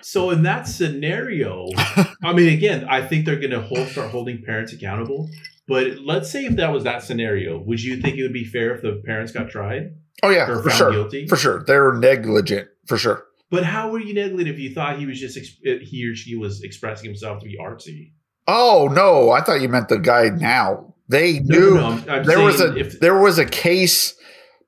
so 0.01 0.29
in 0.29 0.43
that 0.43 0.67
scenario, 0.67 1.67
I 2.23 2.33
mean, 2.33 2.49
again, 2.53 2.85
I 2.89 3.05
think 3.05 3.25
they're 3.25 3.39
going 3.39 3.51
to 3.51 3.61
hold, 3.61 3.87
start 3.89 4.11
holding 4.11 4.41
parents 4.43 4.73
accountable. 4.73 5.29
But 5.67 5.99
let's 5.99 6.31
say 6.31 6.45
if 6.45 6.55
that 6.55 6.71
was 6.71 6.85
that 6.85 7.03
scenario, 7.03 7.59
would 7.59 7.83
you 7.83 8.01
think 8.01 8.17
it 8.17 8.23
would 8.23 8.31
be 8.33 8.45
fair 8.45 8.73
if 8.75 8.81
the 8.81 9.01
parents 9.05 9.33
got 9.33 9.49
tried 9.49 9.95
Oh 10.23 10.29
yeah, 10.29 10.49
or 10.49 10.63
for 10.63 10.69
found 10.69 10.77
sure. 10.77 10.91
guilty? 10.91 11.27
For 11.27 11.35
sure, 11.35 11.63
they're 11.67 11.93
negligent. 11.93 12.69
For 12.87 12.97
sure. 12.97 13.25
But 13.49 13.63
how 13.65 13.89
were 13.91 13.99
you 13.99 14.13
negligent 14.13 14.49
if 14.55 14.59
you 14.59 14.73
thought 14.73 14.97
he 14.97 15.05
was 15.05 15.19
just 15.19 15.37
ex- 15.37 15.57
he 15.63 16.05
or 16.07 16.15
she 16.15 16.35
was 16.35 16.61
expressing 16.63 17.05
himself 17.05 17.41
to 17.41 17.45
be 17.45 17.57
artsy? 17.61 18.13
Oh 18.47 18.89
no, 18.91 19.31
I 19.31 19.41
thought 19.41 19.59
you 19.61 19.67
meant 19.69 19.89
the 19.89 19.99
guy 19.99 20.29
now. 20.29 20.93
They 21.09 21.39
knew 21.39 21.75
no, 21.75 21.95
no, 21.95 22.13
I'm 22.13 22.23
there 22.25 22.41
was 22.41 22.59
a 22.61 22.75
if 22.75 22.99
there 22.99 23.17
was 23.19 23.37
a 23.39 23.45
case 23.45 24.13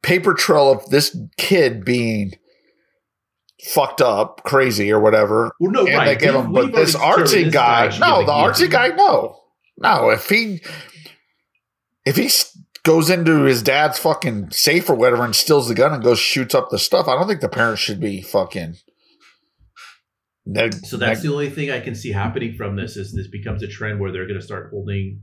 paper 0.01 0.33
trail 0.33 0.71
of 0.71 0.89
this 0.89 1.15
kid 1.37 1.83
being 1.83 2.31
fucked 3.73 4.01
up, 4.01 4.43
crazy 4.45 4.91
or 4.91 4.99
whatever. 4.99 5.51
well, 5.59 5.71
no, 5.71 5.85
and 5.85 5.95
right. 5.97 6.05
they 6.17 6.25
give 6.25 6.33
him, 6.35 6.53
but 6.53 6.71
this 6.71 6.95
artsy 6.95 7.45
this 7.45 7.53
guy, 7.53 7.89
should 7.89 7.99
no, 8.01 8.25
the 8.25 8.31
artsy 8.31 8.69
guillotine. 8.69 8.69
guy, 8.69 8.87
no, 8.95 9.37
no. 9.77 10.09
If 10.09 10.29
he 10.29 10.61
if 12.05 12.15
he 12.15 12.29
goes 12.83 13.09
into 13.09 13.43
his 13.43 13.61
dad's 13.61 13.99
fucking 13.99 14.51
safe 14.51 14.89
or 14.89 14.95
whatever 14.95 15.25
and 15.25 15.35
steals 15.35 15.67
the 15.67 15.75
gun 15.75 15.93
and 15.93 16.01
goes 16.03 16.19
shoots 16.19 16.55
up 16.55 16.69
the 16.69 16.79
stuff, 16.79 17.07
I 17.09 17.15
don't 17.15 17.27
think 17.27 17.41
the 17.41 17.49
parents 17.49 17.81
should 17.81 17.99
be 17.99 18.21
fucking. 18.21 18.75
Neg- 20.45 20.73
So 20.85 20.97
that's 20.97 21.19
neg- 21.19 21.27
the 21.27 21.31
only 21.33 21.49
thing 21.49 21.69
I 21.69 21.79
can 21.81 21.93
see 21.95 22.11
happening 22.11 22.55
from 22.55 22.75
this 22.77 22.95
is 22.95 23.13
this 23.13 23.27
becomes 23.27 23.61
a 23.61 23.67
trend 23.67 23.99
where 23.99 24.11
they're 24.11 24.25
going 24.25 24.39
to 24.39 24.45
start 24.45 24.69
holding 24.71 25.21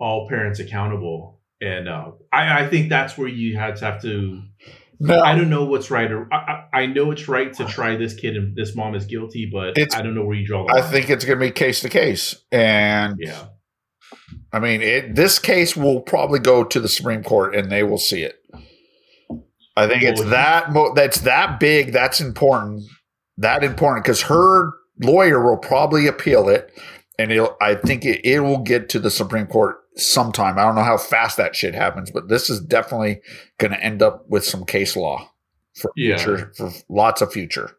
all 0.00 0.28
parents 0.28 0.60
accountable, 0.60 1.40
and 1.60 1.88
uh, 1.88 2.12
I, 2.32 2.64
I 2.64 2.68
think 2.68 2.88
that's 2.88 3.16
where 3.18 3.28
you 3.28 3.56
have 3.56 3.76
to 3.78 3.84
have 3.84 4.02
to 4.02 4.42
No, 5.00 5.20
I 5.20 5.34
don't 5.36 5.50
know 5.50 5.64
what's 5.64 5.90
right 5.90 6.10
or 6.10 6.28
I, 6.32 6.36
I 6.72 6.80
I 6.82 6.86
know 6.86 7.10
it's 7.10 7.28
right 7.28 7.52
to 7.54 7.64
try 7.66 7.96
this 7.96 8.14
kid 8.14 8.36
and 8.36 8.56
this 8.56 8.74
mom 8.76 8.94
is 8.94 9.04
guilty, 9.06 9.48
but 9.52 9.76
It's- 9.78 9.94
I 9.94 10.02
don't 10.02 10.14
know 10.14 10.24
where 10.24 10.36
you 10.36 10.46
draw 10.46 10.66
the 10.66 10.72
line. 10.72 10.82
I 10.82 10.86
think 10.86 11.10
it's 11.10 11.24
going 11.24 11.38
to 11.38 11.44
be 11.44 11.50
case 11.50 11.80
to 11.80 11.88
case, 11.88 12.36
and 12.52 13.16
yeah. 13.18 13.46
I 14.52 14.60
mean, 14.60 14.80
it, 14.80 15.14
this 15.14 15.38
case 15.38 15.76
will 15.76 16.00
probably 16.00 16.38
go 16.38 16.64
to 16.64 16.80
the 16.80 16.88
Supreme 16.88 17.22
Court, 17.22 17.54
and 17.54 17.70
they 17.70 17.82
will 17.82 17.98
see 17.98 18.22
it. 18.22 18.36
I 19.76 19.86
think 19.86 20.02
it's 20.02 20.22
that 20.24 20.72
mo- 20.72 20.92
that's 20.94 21.20
that 21.20 21.60
big, 21.60 21.92
that's 21.92 22.20
important, 22.20 22.82
that 23.36 23.62
important 23.62 24.04
because 24.04 24.22
her 24.22 24.70
lawyer 25.00 25.44
will 25.44 25.58
probably 25.58 26.06
appeal 26.06 26.48
it, 26.48 26.72
and 27.18 27.30
it'll. 27.32 27.56
I 27.60 27.74
think 27.74 28.04
it, 28.04 28.24
it 28.24 28.40
will 28.40 28.58
get 28.58 28.88
to 28.90 28.98
the 28.98 29.10
Supreme 29.10 29.46
Court 29.46 29.76
sometime. 29.96 30.58
I 30.58 30.64
don't 30.64 30.74
know 30.74 30.82
how 30.84 30.96
fast 30.98 31.36
that 31.38 31.56
shit 31.56 31.74
happens, 31.74 32.10
but 32.10 32.28
this 32.28 32.48
is 32.50 32.60
definitely 32.60 33.20
going 33.58 33.72
to 33.72 33.82
end 33.82 34.02
up 34.02 34.24
with 34.28 34.44
some 34.44 34.64
case 34.64 34.96
law 34.96 35.30
for 35.74 35.90
Yeah. 35.96 36.16
future, 36.16 36.52
for 36.56 36.70
lots 36.88 37.20
of 37.22 37.32
future. 37.32 37.72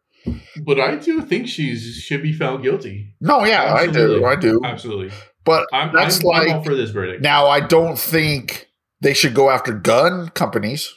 But 0.66 0.80
I 0.80 0.96
do 0.96 1.22
think 1.22 1.48
she's 1.48 1.82
should 1.96 2.22
be 2.22 2.34
found 2.34 2.62
guilty. 2.64 3.16
No, 3.22 3.46
yeah, 3.46 3.74
I 3.74 3.88
do, 3.88 4.26
I 4.26 4.36
do, 4.36 4.60
Absolutely. 4.66 5.12
but 5.46 5.66
I'm, 5.72 5.94
That's 5.94 6.20
I'm, 6.24 6.30
I'm 6.32 6.48
like- 6.48 6.66
for 6.66 6.76
this 6.76 6.90
verdict. 6.90 7.22
Now, 7.24 7.48
I 7.48 7.62
don't 7.62 7.98
think 7.98 8.68
they 9.02 9.14
should 9.14 9.34
go 9.34 9.50
after 9.50 9.74
gun 9.74 10.28
companies. 10.30 10.94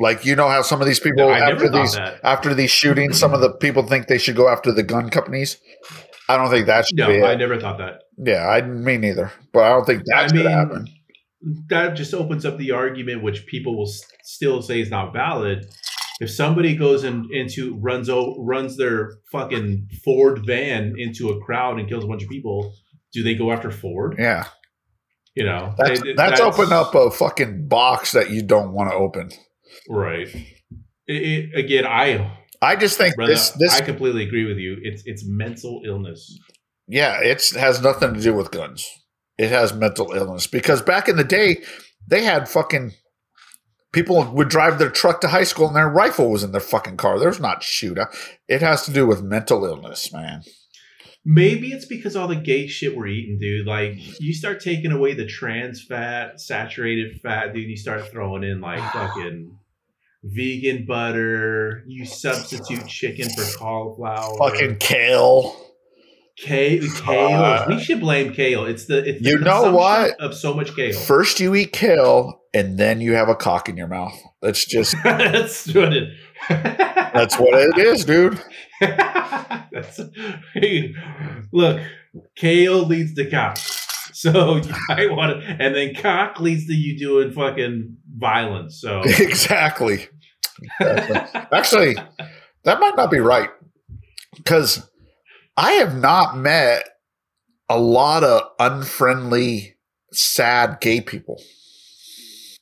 Like 0.00 0.24
you 0.24 0.36
know 0.36 0.48
how 0.48 0.62
some 0.62 0.80
of 0.80 0.86
these 0.86 1.00
people 1.00 1.26
No, 1.26 1.32
after 1.32 1.68
these 1.68 1.94
that. 1.94 2.20
after 2.22 2.54
these 2.54 2.70
shootings, 2.70 3.18
some 3.18 3.34
of 3.34 3.40
the 3.40 3.50
people 3.50 3.82
think 3.82 4.06
they 4.06 4.18
should 4.18 4.36
go 4.36 4.48
after 4.48 4.70
the 4.70 4.84
gun 4.84 5.08
companies. 5.10 5.56
I 6.28 6.36
don't 6.36 6.50
think 6.50 6.66
that 6.66 6.86
should 6.86 6.98
No, 6.98 7.06
be 7.08 7.14
it. 7.14 7.24
I 7.24 7.34
never 7.36 7.58
thought 7.58 7.78
that. 7.78 8.02
yeah, 8.18 8.46
I 8.46 8.60
me 8.62 8.96
neither. 8.98 9.32
But 9.52 9.64
I 9.64 9.68
don't 9.70 9.84
think 9.86 10.02
that's 10.04 10.32
I 10.32 10.36
gonna 10.36 10.48
mean, 10.48 10.58
happen. 10.58 10.86
that 11.70 11.94
just 11.94 12.12
opens 12.14 12.44
up 12.44 12.58
the 12.58 12.72
argument, 12.72 13.22
which 13.22 13.46
people 13.46 13.76
will 13.78 13.88
s- 13.88 14.02
still 14.24 14.60
say 14.62 14.80
is 14.80 14.90
not 14.90 15.12
valid. 15.12 15.66
If 16.20 16.30
somebody 16.30 16.74
goes 16.76 17.04
in, 17.04 17.28
into 17.32 17.76
runs 17.80 18.08
o- 18.10 18.36
runs 18.40 18.76
their 18.76 19.12
fucking 19.30 19.88
Ford 20.04 20.40
van 20.44 20.94
into 20.98 21.28
a 21.30 21.40
crowd 21.44 21.78
and 21.78 21.88
kills 21.88 22.04
a 22.04 22.08
bunch 22.08 22.24
of 22.24 22.28
people, 22.28 22.74
do 23.12 23.22
they 23.22 23.34
go 23.34 23.52
after 23.52 23.70
Ford? 23.70 24.16
Yeah, 24.18 24.46
You 25.34 25.44
know, 25.44 25.74
that's 25.78 26.02
they- 26.02 26.12
that's, 26.14 26.40
open 26.40 26.72
up 26.72 26.94
a 26.94 27.10
fucking 27.10 27.68
box 27.68 28.12
that 28.12 28.30
you 28.30 28.42
don't 28.42 28.72
want 28.72 28.90
to 28.90 28.96
open. 28.96 29.30
right. 29.88 30.28
It, 31.06 31.22
it, 31.54 31.58
again, 31.58 31.86
I 31.86 32.32
I 32.60 32.76
just 32.76 32.98
think 32.98 33.16
brother, 33.16 33.32
this 33.32 33.50
this 33.50 33.74
I 33.74 33.84
completely 33.84 34.24
agree 34.24 34.46
with 34.46 34.58
you. 34.58 34.76
It's 34.82 35.02
it's 35.06 35.24
mental 35.26 35.82
illness. 35.84 36.38
yeah, 36.86 37.20
it 37.20 37.50
has 37.50 37.80
nothing 37.80 38.14
to 38.14 38.20
do 38.20 38.34
with 38.34 38.50
guns. 38.50 38.88
It 39.38 39.50
has 39.50 39.72
mental 39.72 40.12
illness 40.12 40.46
because 40.46 40.82
back 40.82 41.08
in 41.08 41.16
the 41.16 41.24
day, 41.24 41.62
they 42.06 42.24
had 42.24 42.48
fucking 42.48 42.92
people 43.92 44.24
would 44.32 44.48
drive 44.48 44.78
their 44.78 44.90
truck 44.90 45.20
to 45.20 45.28
high 45.28 45.44
school 45.44 45.68
and 45.68 45.76
their 45.76 45.88
rifle 45.88 46.30
was 46.30 46.42
in 46.42 46.52
their 46.52 46.60
fucking 46.60 46.96
car. 46.96 47.18
There's 47.18 47.40
not 47.40 47.62
shooter. 47.62 48.10
It 48.48 48.62
has 48.62 48.84
to 48.84 48.92
do 48.92 49.06
with 49.06 49.22
mental 49.22 49.64
illness, 49.64 50.12
man. 50.12 50.42
Maybe 51.24 51.72
it's 51.72 51.84
because 51.84 52.16
all 52.16 52.28
the 52.28 52.36
gay 52.36 52.66
shit 52.66 52.96
we're 52.96 53.06
eating, 53.06 53.38
dude. 53.38 53.66
Like 53.66 54.20
you 54.20 54.32
start 54.32 54.60
taking 54.60 54.92
away 54.92 55.14
the 55.14 55.26
trans 55.26 55.84
fat, 55.84 56.40
saturated 56.40 57.20
fat, 57.20 57.52
dude. 57.52 57.68
You 57.68 57.76
start 57.76 58.08
throwing 58.10 58.44
in 58.44 58.60
like 58.60 58.80
fucking 58.92 59.56
vegan 60.22 60.84
butter. 60.86 61.84
You 61.86 62.04
substitute 62.04 62.86
chicken 62.86 63.28
for 63.30 63.58
cauliflower. 63.58 64.36
Fucking 64.38 64.76
kale. 64.76 65.54
kale. 66.36 66.88
Kale. 67.00 67.42
Uh, 67.42 67.66
we 67.68 67.80
should 67.80 68.00
blame 68.00 68.32
kale. 68.32 68.64
It's 68.64 68.86
the 68.86 68.98
it's 69.08 69.22
the 69.22 69.30
You 69.30 69.38
know 69.38 69.72
what? 69.72 70.20
of 70.20 70.34
so 70.34 70.54
much 70.54 70.74
kale. 70.74 70.98
First 70.98 71.40
you 71.40 71.54
eat 71.54 71.72
kale 71.72 72.40
and 72.54 72.78
then 72.78 73.00
you 73.00 73.14
have 73.14 73.28
a 73.28 73.36
cock 73.36 73.68
in 73.68 73.76
your 73.76 73.88
mouth. 73.88 74.18
That's 74.42 74.64
just 74.64 74.94
That's 75.04 75.72
what 75.74 75.92
it. 75.92 76.12
that's 76.48 77.38
what 77.38 77.54
it 77.54 77.78
is, 77.78 78.04
dude. 78.04 78.40
That's 78.80 80.00
hey, 80.54 80.94
look. 81.52 81.82
Kale 82.36 82.84
leads 82.84 83.14
to 83.14 83.28
cock, 83.28 83.58
so 84.22 84.56
you 84.56 84.72
might 84.88 85.10
want 85.12 85.40
to, 85.40 85.46
and 85.46 85.74
then 85.74 85.94
cock 85.94 86.40
leads 86.40 86.66
to 86.66 86.74
you 86.74 86.98
doing 86.98 87.30
fucking 87.32 87.96
violence. 88.16 88.80
So 88.80 89.00
exactly. 89.04 90.08
Exactly. 90.80 91.40
Actually, 91.52 91.96
that 92.64 92.80
might 92.80 92.96
not 92.96 93.10
be 93.10 93.20
right 93.20 93.50
because 94.36 94.88
I 95.56 95.72
have 95.72 95.96
not 95.96 96.36
met 96.36 96.84
a 97.68 97.78
lot 97.78 98.24
of 98.24 98.42
unfriendly, 98.58 99.76
sad 100.12 100.78
gay 100.80 101.00
people. 101.00 101.40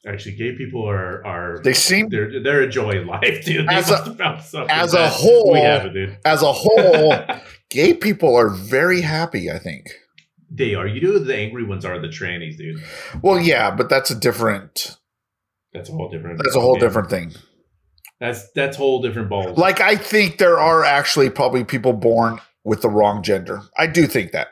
actually, 0.07 0.37
gay 0.37 0.53
people 0.57 0.87
are 0.89 1.25
are 1.27 1.61
They 1.65 1.73
seem, 1.73 2.09
they're 2.11 2.43
they're 2.43 2.63
enjoying 2.65 3.07
life, 3.07 3.45
dude. 3.45 3.67
They 3.69 3.75
As 3.75 3.89
a- 3.89 3.93
must 3.93 4.07
have 4.09 4.19
found 4.19 4.43
something 4.43 4.71
as 4.77 4.93
a 4.95 5.09
whole- 5.09 5.53
we 5.53 5.61
haven't, 5.61 5.95
dude. 5.95 6.19
as 6.25 6.43
a 6.43 6.53
whole, 6.53 7.17
gay 7.71 7.95
people 7.95 8.35
are 8.37 8.51
very 8.51 9.01
happy. 9.01 9.51
I 9.51 9.59
think. 9.59 9.87
They 10.51 10.75
are. 10.75 10.87
You 10.87 11.01
know, 11.01 11.19
the 11.19 11.37
angry 11.37 11.65
ones 11.65 11.85
are 11.85 11.99
the 11.99 12.09
trannies, 12.09 12.57
dude. 12.57 12.83
Well, 13.23 13.41
yeah, 13.41 13.71
but 13.71 13.89
that's 13.89 14.11
a 14.11 14.15
different. 14.15 14.97
That's 15.73 15.89
a 15.89 15.93
whole 15.93 16.09
different. 16.09 16.39
That's 16.39 16.57
a 16.57 16.61
whole 16.61 16.75
yeah. 16.75 16.81
different 16.81 17.11
thing. 17.11 17.35
That's 18.21 18.51
that's 18.53 18.77
whole 18.77 19.03
different 19.03 19.29
balls. 19.29 19.59
Like 19.59 19.81
I 19.81 19.97
think 19.97 20.39
there 20.39 20.59
are 20.59 20.85
actually 20.85 21.31
probably 21.31 21.65
people 21.65 21.93
born 21.93 22.41
with 22.65 22.83
the 22.83 22.89
wrong 22.89 23.23
gender. 23.23 23.61
I 23.77 23.87
do 23.87 24.07
think 24.07 24.33
that. 24.33 24.49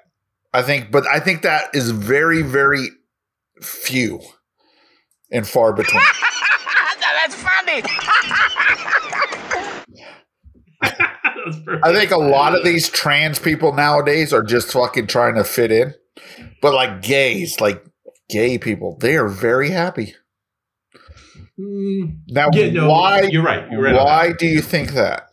I 0.54 0.62
think, 0.62 0.92
but 0.92 1.04
I 1.08 1.18
think 1.18 1.42
that 1.42 1.74
is 1.74 1.90
very, 1.90 2.40
very 2.40 2.90
few 3.60 4.20
and 5.32 5.46
far 5.46 5.72
between. 5.72 6.00
That's 7.00 7.34
funny. 7.34 7.82
I 11.82 11.92
think 11.92 12.10
a 12.10 12.16
lot 12.18 12.54
of 12.54 12.64
these 12.64 12.88
trans 12.88 13.38
people 13.38 13.72
nowadays 13.72 14.32
are 14.32 14.42
just 14.42 14.72
fucking 14.72 15.06
trying 15.08 15.34
to 15.36 15.44
fit 15.44 15.70
in. 15.72 15.94
But 16.62 16.74
like 16.74 17.02
gays, 17.02 17.60
like 17.60 17.84
gay 18.28 18.58
people, 18.58 18.96
they 19.00 19.16
are 19.16 19.28
very 19.28 19.70
happy. 19.70 20.14
Mm, 21.58 22.18
Now, 22.28 22.48
yeah, 22.52 22.70
no, 22.70 22.88
why? 22.90 23.22
You're 23.22 23.42
right. 23.42 23.70
You're 23.70 23.82
right. 23.82 23.94
Why 23.94 24.32
do 24.32 24.46
you 24.46 24.60
think 24.60 24.92
that? 24.92 25.28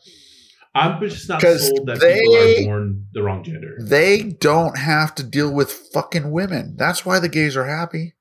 I'm 0.74 1.02
just 1.02 1.28
not 1.28 1.42
sold 1.42 1.88
that 1.88 2.00
they- 2.00 2.20
people 2.22 2.38
are 2.38 2.64
born 2.66 3.06
the 3.14 3.24
wrong 3.24 3.44
gender. 3.44 3.76
They 3.82 4.24
don't 4.24 4.78
have 4.78 5.14
to 5.16 5.24
deal 5.24 5.54
with 5.54 5.72
fucking 5.72 6.32
women. 6.32 6.76
That's 6.78 7.06
why 7.06 7.20
the 7.20 7.28
gays 7.30 7.58
are 7.58 7.66
happy. 7.66 8.14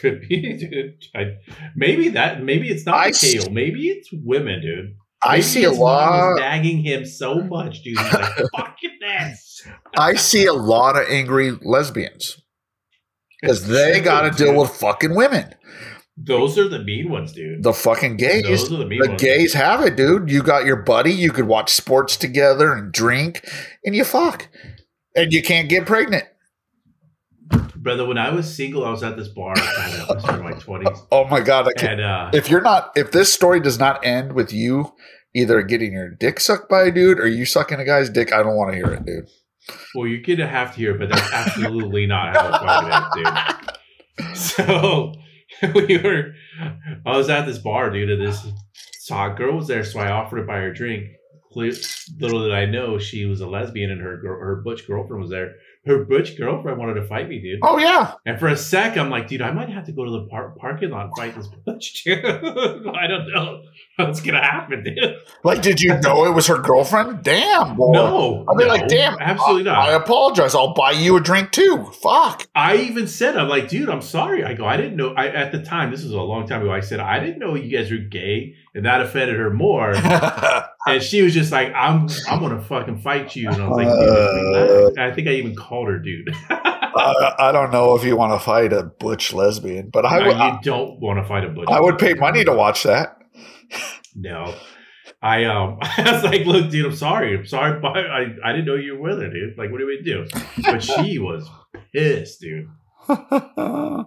Could 0.00 0.20
be, 0.28 0.56
dude. 0.58 1.04
I, 1.14 1.38
maybe 1.74 2.08
that. 2.10 2.42
Maybe 2.42 2.68
it's 2.70 2.86
not 2.86 2.94
I 2.94 3.04
the 3.06 3.16
s- 3.16 3.20
kale. 3.32 3.50
Maybe 3.50 3.88
it's 3.88 4.08
women, 4.12 4.60
dude. 4.60 4.94
I 5.24 5.32
Maybe 5.32 5.42
see 5.42 5.64
a 5.64 5.70
his 5.70 5.78
mom 5.78 5.86
was 5.86 6.20
lot. 6.20 6.40
nagging 6.40 6.82
him 6.82 7.04
so 7.06 7.40
much, 7.42 7.82
dude. 7.82 7.98
He's 7.98 8.12
like, 8.12 8.34
"Fucking 8.56 8.98
this." 9.00 9.62
I 9.96 10.14
see 10.14 10.46
a 10.46 10.52
lot 10.52 10.96
of 10.96 11.06
angry 11.08 11.52
lesbians 11.62 12.40
because 13.40 13.66
they 13.68 14.00
got 14.00 14.22
to 14.22 14.44
deal 14.44 14.60
with 14.60 14.70
fucking 14.70 15.14
women. 15.14 15.54
Those 16.16 16.58
are 16.58 16.68
the 16.68 16.78
mean 16.80 17.10
ones, 17.10 17.32
dude. 17.32 17.62
The 17.62 17.72
fucking 17.72 18.16
gays. 18.18 18.42
Those 18.42 18.72
are 18.72 18.76
the 18.76 18.86
mean 18.86 19.00
The 19.00 19.08
ones. 19.10 19.22
gays 19.22 19.54
have 19.54 19.80
it, 19.82 19.96
dude. 19.96 20.30
You 20.30 20.42
got 20.42 20.66
your 20.66 20.76
buddy. 20.76 21.12
You 21.12 21.30
could 21.32 21.46
watch 21.46 21.72
sports 21.72 22.16
together 22.16 22.72
and 22.72 22.92
drink, 22.92 23.48
and 23.84 23.94
you 23.96 24.04
fuck, 24.04 24.48
and 25.16 25.32
you 25.32 25.42
can't 25.42 25.68
get 25.68 25.86
pregnant. 25.86 26.24
Brother. 27.76 28.06
When 28.06 28.18
I 28.18 28.30
was 28.30 28.54
single, 28.54 28.84
I 28.84 28.90
was 28.90 29.02
at 29.02 29.16
this 29.16 29.28
bar. 29.28 29.54
I 29.56 30.04
was 30.08 30.24
in 30.28 30.42
my 30.42 30.52
twenties, 30.52 30.98
Oh 31.12 31.24
my 31.26 31.40
god! 31.40 31.68
I 31.68 31.72
can't. 31.78 32.00
and 32.00 32.02
uh, 32.02 32.30
If 32.32 32.48
you're 32.50 32.60
not, 32.60 32.92
if 32.96 33.12
this 33.12 33.32
story 33.32 33.60
does 33.60 33.78
not 33.78 34.04
end 34.04 34.32
with 34.34 34.52
you 34.52 34.92
either 35.34 35.62
getting 35.62 35.92
your 35.92 36.10
dick 36.10 36.38
sucked 36.40 36.68
by 36.68 36.82
a 36.82 36.90
dude 36.90 37.18
or 37.18 37.26
you 37.26 37.44
sucking 37.46 37.80
a 37.80 37.84
guy's 37.84 38.10
dick, 38.10 38.32
I 38.32 38.42
don't 38.42 38.56
want 38.56 38.70
to 38.72 38.76
hear 38.76 38.92
it, 38.92 39.04
dude. 39.06 39.28
Well, 39.94 40.06
you're 40.06 40.20
gonna 40.20 40.48
have 40.48 40.72
to 40.74 40.78
hear, 40.78 40.94
it, 40.94 40.98
but 40.98 41.08
that's 41.08 41.32
absolutely 41.32 42.06
not 42.06 42.36
how 42.36 42.48
it's 42.48 42.58
fucking 42.58 43.22
dude. 43.22 43.34
So 44.34 45.14
we 45.74 45.96
were, 45.98 46.34
I 47.06 47.16
was 47.16 47.30
at 47.30 47.46
this 47.46 47.58
bar, 47.58 47.90
dude, 47.90 48.10
and 48.10 48.20
this 48.28 48.46
hot 49.08 49.36
girl 49.36 49.56
was 49.56 49.68
there, 49.68 49.84
so 49.84 50.00
I 50.00 50.10
offered 50.10 50.36
to 50.36 50.42
buy 50.46 50.56
her 50.58 50.68
a 50.70 50.74
drink. 50.74 51.06
Little 51.54 52.42
did 52.44 52.52
I 52.52 52.66
know 52.66 52.98
she 52.98 53.24
was 53.26 53.40
a 53.40 53.46
lesbian, 53.46 53.90
and 53.90 54.00
her 54.00 54.18
her 54.22 54.62
butch 54.64 54.86
girlfriend 54.86 55.22
was 55.22 55.30
there. 55.30 55.54
Her 55.84 56.04
butch 56.04 56.36
girlfriend 56.38 56.78
wanted 56.78 56.94
to 56.94 57.06
fight 57.08 57.28
me, 57.28 57.40
dude. 57.40 57.58
Oh 57.62 57.76
yeah, 57.76 58.14
And 58.24 58.38
for 58.38 58.46
a 58.46 58.56
sec, 58.56 58.96
I'm 58.96 59.10
like, 59.10 59.26
dude, 59.26 59.42
I 59.42 59.50
might 59.50 59.68
have 59.68 59.84
to 59.86 59.92
go 59.92 60.04
to 60.04 60.12
the 60.12 60.26
par- 60.30 60.54
parking 60.56 60.90
lot 60.90 61.06
and 61.06 61.16
fight 61.16 61.34
this 61.34 61.48
butch, 61.48 62.04
dude. 62.04 62.24
I 62.24 63.08
don't 63.08 63.32
know 63.32 63.64
what's 63.96 64.20
gonna 64.20 64.40
happen, 64.42 64.84
dude. 64.84 65.16
like 65.42 65.60
did 65.60 65.80
you 65.80 65.98
know 66.00 66.24
it 66.24 66.34
was 66.34 66.46
her 66.46 66.58
girlfriend? 66.58 67.24
Damn, 67.24 67.74
boy. 67.74 67.92
No, 67.92 68.44
I 68.48 68.54
mean, 68.54 68.68
no, 68.68 68.74
like, 68.74 68.86
damn, 68.86 69.16
absolutely 69.18 69.68
I, 69.68 69.74
not. 69.74 69.88
I 69.88 69.92
apologize. 69.94 70.54
I'll 70.54 70.72
buy 70.74 70.92
you 70.92 71.16
a 71.16 71.20
drink 71.20 71.50
too. 71.50 71.84
Fuck. 72.00 72.46
I 72.54 72.76
even 72.76 73.08
said, 73.08 73.36
I'm 73.36 73.48
like, 73.48 73.68
dude, 73.68 73.88
I'm 73.88 74.02
sorry. 74.02 74.44
I 74.44 74.54
go, 74.54 74.64
I 74.64 74.76
didn't 74.76 74.96
know. 74.96 75.14
I 75.14 75.28
at 75.28 75.50
the 75.50 75.62
time, 75.64 75.90
this 75.90 76.04
was 76.04 76.12
a 76.12 76.20
long 76.20 76.46
time 76.46 76.62
ago. 76.62 76.70
I 76.72 76.80
said, 76.80 77.00
I 77.00 77.18
didn't 77.18 77.40
know 77.40 77.56
you 77.56 77.76
guys 77.76 77.90
were 77.90 77.96
gay, 77.98 78.54
and 78.74 78.86
that 78.86 79.00
offended 79.00 79.36
her 79.36 79.50
more. 79.50 79.94
and 80.86 81.02
she 81.02 81.22
was 81.22 81.34
just 81.34 81.52
like, 81.52 81.72
I'm, 81.74 82.08
I'm 82.28 82.40
gonna 82.40 82.60
fucking 82.62 82.98
fight 83.00 83.34
you. 83.36 83.48
And 83.50 83.62
I 83.62 83.68
was 83.68 83.76
like, 83.76 83.88
dude. 83.98 84.98
And 84.98 85.12
I 85.12 85.14
think 85.14 85.28
I 85.28 85.32
even 85.32 85.54
called 85.54 85.88
her, 85.88 85.98
dude. 85.98 86.34
I, 86.50 87.34
I 87.38 87.52
don't 87.52 87.70
know 87.70 87.94
if 87.96 88.04
you 88.04 88.16
want 88.16 88.32
to 88.32 88.38
fight 88.38 88.72
a 88.72 88.82
butch 88.82 89.32
lesbian, 89.32 89.90
but 89.90 90.04
I 90.04 90.18
No, 90.18 90.26
would. 90.26 90.36
you 90.36 90.58
don't 90.62 91.00
want 91.00 91.18
to 91.20 91.24
fight 91.26 91.44
a 91.44 91.48
butch. 91.48 91.68
I 91.68 91.80
would 91.80 91.98
pay 91.98 92.14
money 92.14 92.44
to 92.44 92.52
watch 92.52 92.82
that. 92.82 93.16
No. 94.14 94.54
I 95.22 95.44
um 95.44 95.78
I 95.82 96.12
was 96.12 96.24
like, 96.24 96.44
look, 96.46 96.70
dude, 96.70 96.84
I'm 96.86 96.96
sorry. 96.96 97.38
I'm 97.38 97.46
sorry, 97.46 97.80
but 97.80 97.96
I, 97.96 98.26
I 98.44 98.52
didn't 98.52 98.66
know 98.66 98.74
you 98.74 98.96
were 98.96 99.10
with 99.10 99.20
her, 99.22 99.30
dude. 99.30 99.56
Like, 99.56 99.70
what 99.70 99.78
do 99.78 99.86
we 99.86 100.02
do? 100.02 100.26
But 100.64 100.82
she 100.82 101.18
was 101.18 101.48
pissed, 101.92 102.40
dude. 102.40 102.68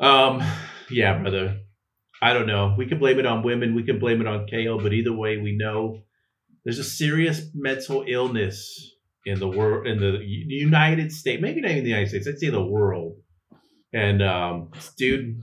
Um, 0.00 0.42
yeah, 0.90 1.18
brother. 1.18 1.60
I 2.22 2.32
don't 2.32 2.46
know. 2.46 2.74
We 2.78 2.86
can 2.86 2.98
blame 2.98 3.18
it 3.18 3.26
on 3.26 3.42
women. 3.42 3.74
We 3.74 3.82
can 3.82 3.98
blame 3.98 4.20
it 4.20 4.26
on 4.28 4.46
KO, 4.48 4.78
but 4.80 4.92
either 4.92 5.12
way, 5.12 5.38
we 5.38 5.56
know 5.56 6.02
there's 6.64 6.78
a 6.78 6.84
serious 6.84 7.42
mental 7.52 8.04
illness 8.06 8.90
in 9.26 9.40
the 9.40 9.48
world, 9.48 9.86
in 9.88 9.98
the 9.98 10.20
United 10.24 11.10
States. 11.12 11.42
Maybe 11.42 11.60
not 11.60 11.72
even 11.72 11.82
the 11.82 11.90
United 11.90 12.10
States. 12.10 12.28
I'd 12.28 12.38
say 12.38 12.48
the 12.50 12.62
world. 12.64 13.16
And 13.92 14.22
um, 14.22 14.70
dude, 14.96 15.42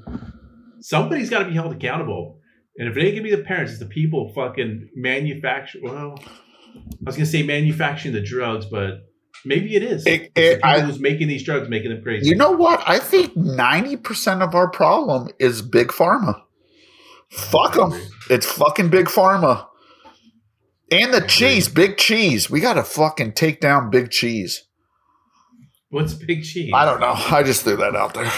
somebody's 0.80 1.30
got 1.30 1.40
to 1.40 1.46
be 1.46 1.54
held 1.54 1.74
accountable. 1.74 2.40
And 2.78 2.88
if 2.88 2.96
it 2.96 3.02
ain't 3.04 3.16
gonna 3.18 3.24
be 3.30 3.36
the 3.36 3.44
parents, 3.44 3.72
it's 3.74 3.82
the 3.82 3.86
people 3.86 4.32
fucking 4.34 4.90
manufacture. 4.96 5.80
Well, 5.84 6.18
I 6.18 6.82
was 7.06 7.16
gonna 7.18 7.26
say 7.26 7.44
manufacturing 7.44 8.14
the 8.14 8.22
drugs, 8.22 8.66
but 8.66 9.02
maybe 9.46 9.76
it 9.76 9.84
is. 9.84 10.06
It- 10.08 10.32
it- 10.36 10.62
I- 10.64 10.80
who's 10.80 10.98
making 11.00 11.28
these 11.28 11.44
drugs 11.44 11.68
making 11.68 11.92
them 11.92 12.02
crazy. 12.02 12.30
You 12.30 12.36
know 12.36 12.52
what? 12.52 12.82
I 12.88 13.00
think 13.00 13.36
90% 13.36 14.42
of 14.42 14.56
our 14.56 14.70
problem 14.70 15.28
is 15.40 15.62
big 15.62 15.90
pharma. 15.90 16.42
Fuck 17.32 17.76
them. 17.76 17.94
It's 18.30 18.46
fucking 18.46 18.90
big 18.90 19.06
pharma. 19.06 19.68
And 20.92 21.14
the 21.14 21.22
cheese, 21.22 21.68
big 21.68 21.98
cheese. 21.98 22.50
We 22.50 22.60
got 22.60 22.74
to 22.74 22.84
fucking 22.84 23.34
take 23.34 23.62
down 23.62 23.92
big 23.92 24.10
cheese. 24.10 24.64
What's 25.90 26.14
big 26.14 26.44
cheese? 26.44 26.72
I 26.74 26.86
don't 26.86 27.00
know. 27.00 27.14
I 27.14 27.44
just 27.44 27.64
threw 27.64 27.78
that 27.78 27.96
out 27.96 28.14
there. 28.14 28.32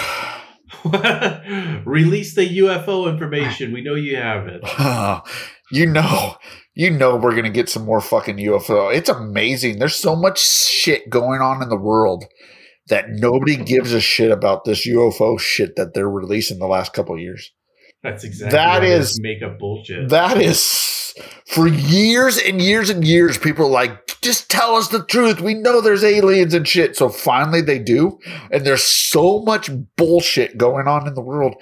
Release 1.85 2.35
the 2.35 2.59
UFO 2.59 3.11
information. 3.11 3.73
We 3.73 3.83
know 3.83 3.95
you 3.95 4.15
have 4.17 4.47
it. 4.47 4.61
you 5.71 5.85
know, 5.85 6.35
you 6.73 6.89
know, 6.91 7.17
we're 7.17 7.35
gonna 7.35 7.49
get 7.49 7.69
some 7.69 7.83
more 7.85 8.01
fucking 8.01 8.37
UFO. 8.37 8.93
It's 8.93 9.09
amazing. 9.09 9.79
There's 9.79 9.95
so 9.95 10.15
much 10.15 10.39
shit 10.39 11.09
going 11.09 11.41
on 11.41 11.61
in 11.61 11.69
the 11.69 11.77
world 11.77 12.25
that 12.87 13.05
nobody 13.09 13.57
gives 13.57 13.93
a 13.93 14.01
shit 14.01 14.31
about 14.31 14.63
this 14.63 14.87
UFO 14.87 15.39
shit 15.39 15.75
that 15.75 15.93
they're 15.93 16.09
releasing 16.09 16.59
the 16.59 16.67
last 16.67 16.93
couple 16.93 17.15
of 17.15 17.21
years. 17.21 17.51
That's 18.03 18.23
exactly 18.23 18.57
that 18.57 18.83
is 18.83 18.89
what 18.89 18.97
it 18.97 18.99
is- 19.01 19.21
make 19.21 19.41
up 19.43 19.59
bullshit. 19.59 20.09
That 20.09 20.41
is 20.41 21.13
for 21.47 21.67
years 21.67 22.37
and 22.39 22.61
years 22.61 22.89
and 22.89 23.05
years. 23.05 23.37
People 23.37 23.65
are 23.67 23.69
like, 23.69 24.19
just 24.21 24.49
tell 24.49 24.75
us 24.75 24.87
the 24.87 25.03
truth. 25.03 25.41
We 25.41 25.53
know 25.53 25.81
there's 25.81 26.03
aliens 26.03 26.53
and 26.53 26.67
shit. 26.67 26.95
So 26.95 27.09
finally 27.09 27.61
they 27.61 27.79
do, 27.79 28.17
and 28.51 28.65
there's 28.65 28.83
so 28.83 29.41
much 29.41 29.69
bullshit 29.97 30.57
going 30.57 30.87
on 30.87 31.07
in 31.07 31.13
the 31.13 31.21
world. 31.21 31.55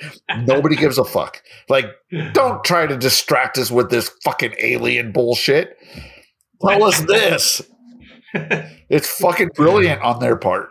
Nobody 0.45 0.75
gives 0.75 0.97
a 0.97 1.03
fuck. 1.03 1.41
Like 1.67 1.85
don't 2.33 2.63
try 2.63 2.85
to 2.87 2.95
distract 2.97 3.57
us 3.57 3.71
with 3.71 3.89
this 3.89 4.09
fucking 4.23 4.53
alien 4.59 5.11
bullshit. 5.11 5.77
Tell 6.65 6.83
us 6.83 7.01
this. 7.01 7.61
It's 8.89 9.07
fucking 9.19 9.49
brilliant 9.55 10.01
on 10.01 10.19
their 10.19 10.35
part. 10.35 10.69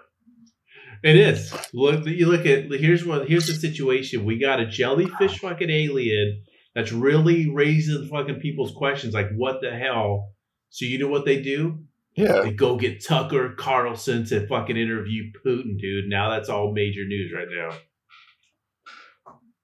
It 1.03 1.17
is. 1.17 1.55
Look, 1.73 2.07
you 2.07 2.27
look 2.27 2.47
at 2.47 2.71
here's 2.73 3.05
what 3.05 3.29
here's 3.29 3.47
the 3.47 3.55
situation. 3.55 4.25
We 4.25 4.39
got 4.39 4.61
a 4.61 4.67
jellyfish 4.67 5.39
fucking 5.39 5.71
alien 5.71 6.43
that's 6.75 6.93
really 6.93 7.51
raising 7.51 8.09
fucking 8.09 8.41
people's 8.41 8.73
questions 8.73 9.15
like 9.15 9.31
what 9.35 9.61
the 9.61 9.71
hell. 9.71 10.33
So 10.71 10.85
you 10.85 10.99
know 10.99 11.09
what 11.09 11.25
they 11.25 11.41
do? 11.41 11.85
Yeah. 12.15 12.43
They 12.43 12.53
go 12.53 12.77
get 12.77 13.05
Tucker 13.05 13.55
Carlson 13.57 14.25
to 14.27 14.47
fucking 14.47 14.77
interview 14.77 15.31
Putin, 15.45 15.79
dude. 15.79 16.09
Now 16.09 16.31
that's 16.31 16.49
all 16.49 16.73
major 16.73 17.05
news 17.05 17.33
right 17.33 17.49
now. 17.49 17.77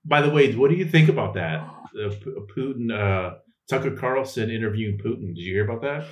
By 0.05 0.23
the 0.23 0.31
way, 0.31 0.55
what 0.55 0.71
do 0.71 0.77
you 0.77 0.87
think 0.87 1.09
about 1.09 1.35
that? 1.35 1.61
Uh, 1.61 2.11
Putin, 2.57 2.93
uh, 2.93 3.37
Tucker 3.69 3.97
Carlson 3.97 4.51
interviewing 4.51 4.99
Putin. 4.99 5.35
Did 5.35 5.39
you 5.39 5.55
hear 5.55 5.65
about 5.65 5.83
that? 5.83 6.07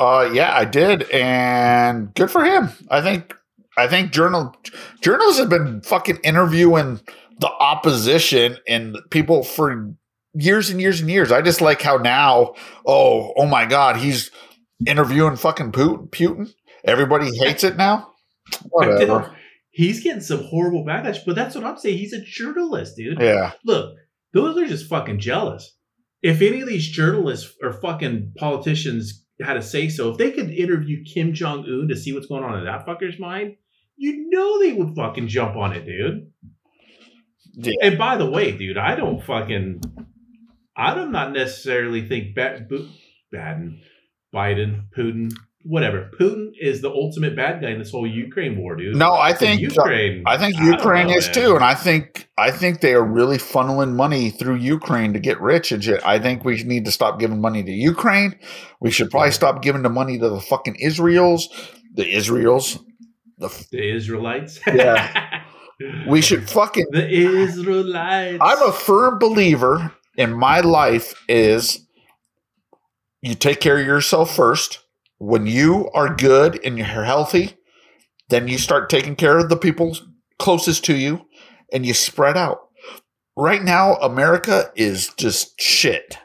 Uh 0.00 0.30
yeah, 0.32 0.54
I 0.54 0.64
did. 0.64 1.10
And 1.10 2.14
good 2.14 2.30
for 2.30 2.44
him. 2.44 2.70
I 2.88 3.00
think 3.00 3.34
I 3.78 3.86
think 3.88 4.12
journal 4.12 4.54
journalists 5.00 5.40
have 5.40 5.48
been 5.48 5.80
fucking 5.82 6.18
interviewing 6.24 7.00
the 7.38 7.48
opposition 7.48 8.56
and 8.66 8.96
people 9.10 9.44
for 9.44 9.94
years 10.34 10.70
and 10.70 10.80
years 10.80 11.00
and 11.00 11.08
years. 11.08 11.30
I 11.30 11.42
just 11.42 11.60
like 11.60 11.80
how 11.80 11.96
now, 11.96 12.54
oh, 12.86 13.32
oh 13.36 13.46
my 13.46 13.66
god, 13.66 13.96
he's 13.96 14.30
interviewing 14.86 15.36
fucking 15.36 15.72
Putin. 15.72 16.10
Putin. 16.10 16.52
Everybody 16.84 17.30
hates 17.36 17.64
it 17.64 17.76
now. 17.76 18.12
Whatever. 18.70 19.34
He's 19.70 20.02
getting 20.02 20.22
some 20.22 20.42
horrible 20.44 20.84
backlash, 20.84 21.18
but 21.24 21.36
that's 21.36 21.54
what 21.54 21.64
I'm 21.64 21.78
saying. 21.78 21.98
He's 21.98 22.12
a 22.12 22.24
journalist, 22.24 22.96
dude. 22.96 23.20
Yeah. 23.20 23.52
Look, 23.64 23.94
those 24.32 24.56
are 24.56 24.66
just 24.66 24.88
fucking 24.88 25.20
jealous. 25.20 25.76
If 26.22 26.42
any 26.42 26.60
of 26.62 26.68
these 26.68 26.88
journalists 26.88 27.54
or 27.62 27.72
fucking 27.72 28.32
politicians 28.36 29.24
had 29.40 29.56
a 29.56 29.62
say 29.62 29.88
so, 29.88 30.10
if 30.10 30.18
they 30.18 30.32
could 30.32 30.50
interview 30.50 31.04
Kim 31.04 31.32
Jong 31.32 31.64
Un 31.64 31.86
to 31.88 31.96
see 31.96 32.12
what's 32.12 32.26
going 32.26 32.42
on 32.42 32.58
in 32.58 32.64
that 32.64 32.86
fucker's 32.86 33.20
mind, 33.20 33.54
you 33.98 34.30
know 34.30 34.60
they 34.60 34.72
would 34.72 34.94
fucking 34.94 35.28
jump 35.28 35.56
on 35.56 35.72
it, 35.72 35.84
dude. 35.84 36.30
Yeah. 37.54 37.74
And 37.82 37.98
by 37.98 38.16
the 38.16 38.30
way, 38.30 38.56
dude, 38.56 38.78
I 38.78 38.94
don't 38.94 39.22
fucking, 39.22 39.82
I 40.76 40.94
do 40.94 41.10
not 41.10 41.32
necessarily 41.32 42.06
think 42.06 42.34
bad, 42.34 42.68
Baden, 43.32 43.82
Biden, 44.32 44.84
Putin, 44.96 45.32
whatever. 45.64 46.10
Putin 46.18 46.50
is 46.60 46.80
the 46.80 46.90
ultimate 46.90 47.34
bad 47.34 47.60
guy 47.60 47.70
in 47.70 47.78
this 47.78 47.90
whole 47.90 48.06
Ukraine 48.06 48.56
war, 48.56 48.76
dude. 48.76 48.96
No, 48.96 49.12
I 49.14 49.32
think 49.32 49.60
Ukraine. 49.60 50.22
I 50.26 50.38
think 50.38 50.56
Ukraine 50.56 51.08
know, 51.08 51.14
is 51.14 51.26
man. 51.26 51.34
too, 51.34 51.54
and 51.56 51.64
I 51.64 51.74
think 51.74 52.28
I 52.38 52.50
think 52.52 52.80
they 52.80 52.94
are 52.94 53.04
really 53.04 53.38
funneling 53.38 53.94
money 53.94 54.30
through 54.30 54.56
Ukraine 54.56 55.12
to 55.14 55.20
get 55.20 55.40
rich 55.40 55.72
and 55.72 55.82
shit. 55.82 56.00
I 56.06 56.20
think 56.20 56.44
we 56.44 56.62
need 56.62 56.84
to 56.84 56.92
stop 56.92 57.18
giving 57.18 57.40
money 57.40 57.64
to 57.64 57.72
Ukraine. 57.72 58.38
We 58.80 58.90
should 58.90 59.10
probably 59.10 59.32
stop 59.32 59.62
giving 59.62 59.82
the 59.82 59.90
money 59.90 60.18
to 60.18 60.28
the 60.28 60.40
fucking 60.40 60.76
Israels, 60.76 61.48
the 61.94 62.08
Israels. 62.08 62.78
The 63.38 63.66
The 63.70 63.94
Israelites. 63.94 64.60
Yeah. 64.66 65.42
we 66.08 66.20
should 66.20 66.50
fucking. 66.50 66.86
the 66.90 67.08
Israelites. 67.08 68.38
I'm 68.40 68.62
a 68.62 68.72
firm 68.72 69.18
believer 69.18 69.92
in 70.16 70.32
my 70.36 70.60
life 70.60 71.14
is 71.28 71.86
you 73.22 73.34
take 73.34 73.60
care 73.60 73.78
of 73.78 73.86
yourself 73.86 74.34
first. 74.34 74.80
When 75.18 75.46
you 75.46 75.88
are 75.94 76.14
good 76.14 76.60
and 76.64 76.76
you're 76.78 76.86
healthy, 77.04 77.56
then 78.28 78.48
you 78.48 78.58
start 78.58 78.90
taking 78.90 79.16
care 79.16 79.38
of 79.38 79.48
the 79.48 79.56
people 79.56 79.96
closest 80.38 80.84
to 80.86 80.96
you 80.96 81.26
and 81.72 81.84
you 81.86 81.94
spread 81.94 82.36
out. 82.36 82.60
Right 83.36 83.62
now, 83.62 83.94
America 83.96 84.70
is 84.76 85.12
just 85.16 85.60
shit. 85.60 86.18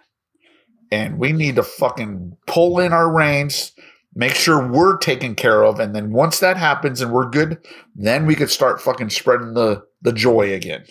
And 0.91 1.17
we 1.17 1.31
need 1.31 1.55
to 1.55 1.63
fucking 1.63 2.37
pull 2.47 2.79
in 2.79 2.93
our 2.93 3.11
reins, 3.11 3.71
make 4.15 4.35
sure 4.35 4.67
we're 4.67 4.97
taken 4.97 5.35
care 5.35 5.63
of. 5.63 5.79
And 5.79 5.95
then 5.95 6.11
once 6.11 6.39
that 6.39 6.57
happens 6.57 7.01
and 7.01 7.11
we're 7.11 7.29
good, 7.29 7.65
then 7.95 8.25
we 8.25 8.35
could 8.35 8.49
start 8.49 8.81
fucking 8.81 9.09
spreading 9.09 9.53
the, 9.53 9.83
the 10.01 10.13
joy 10.13 10.53
again. 10.53 10.85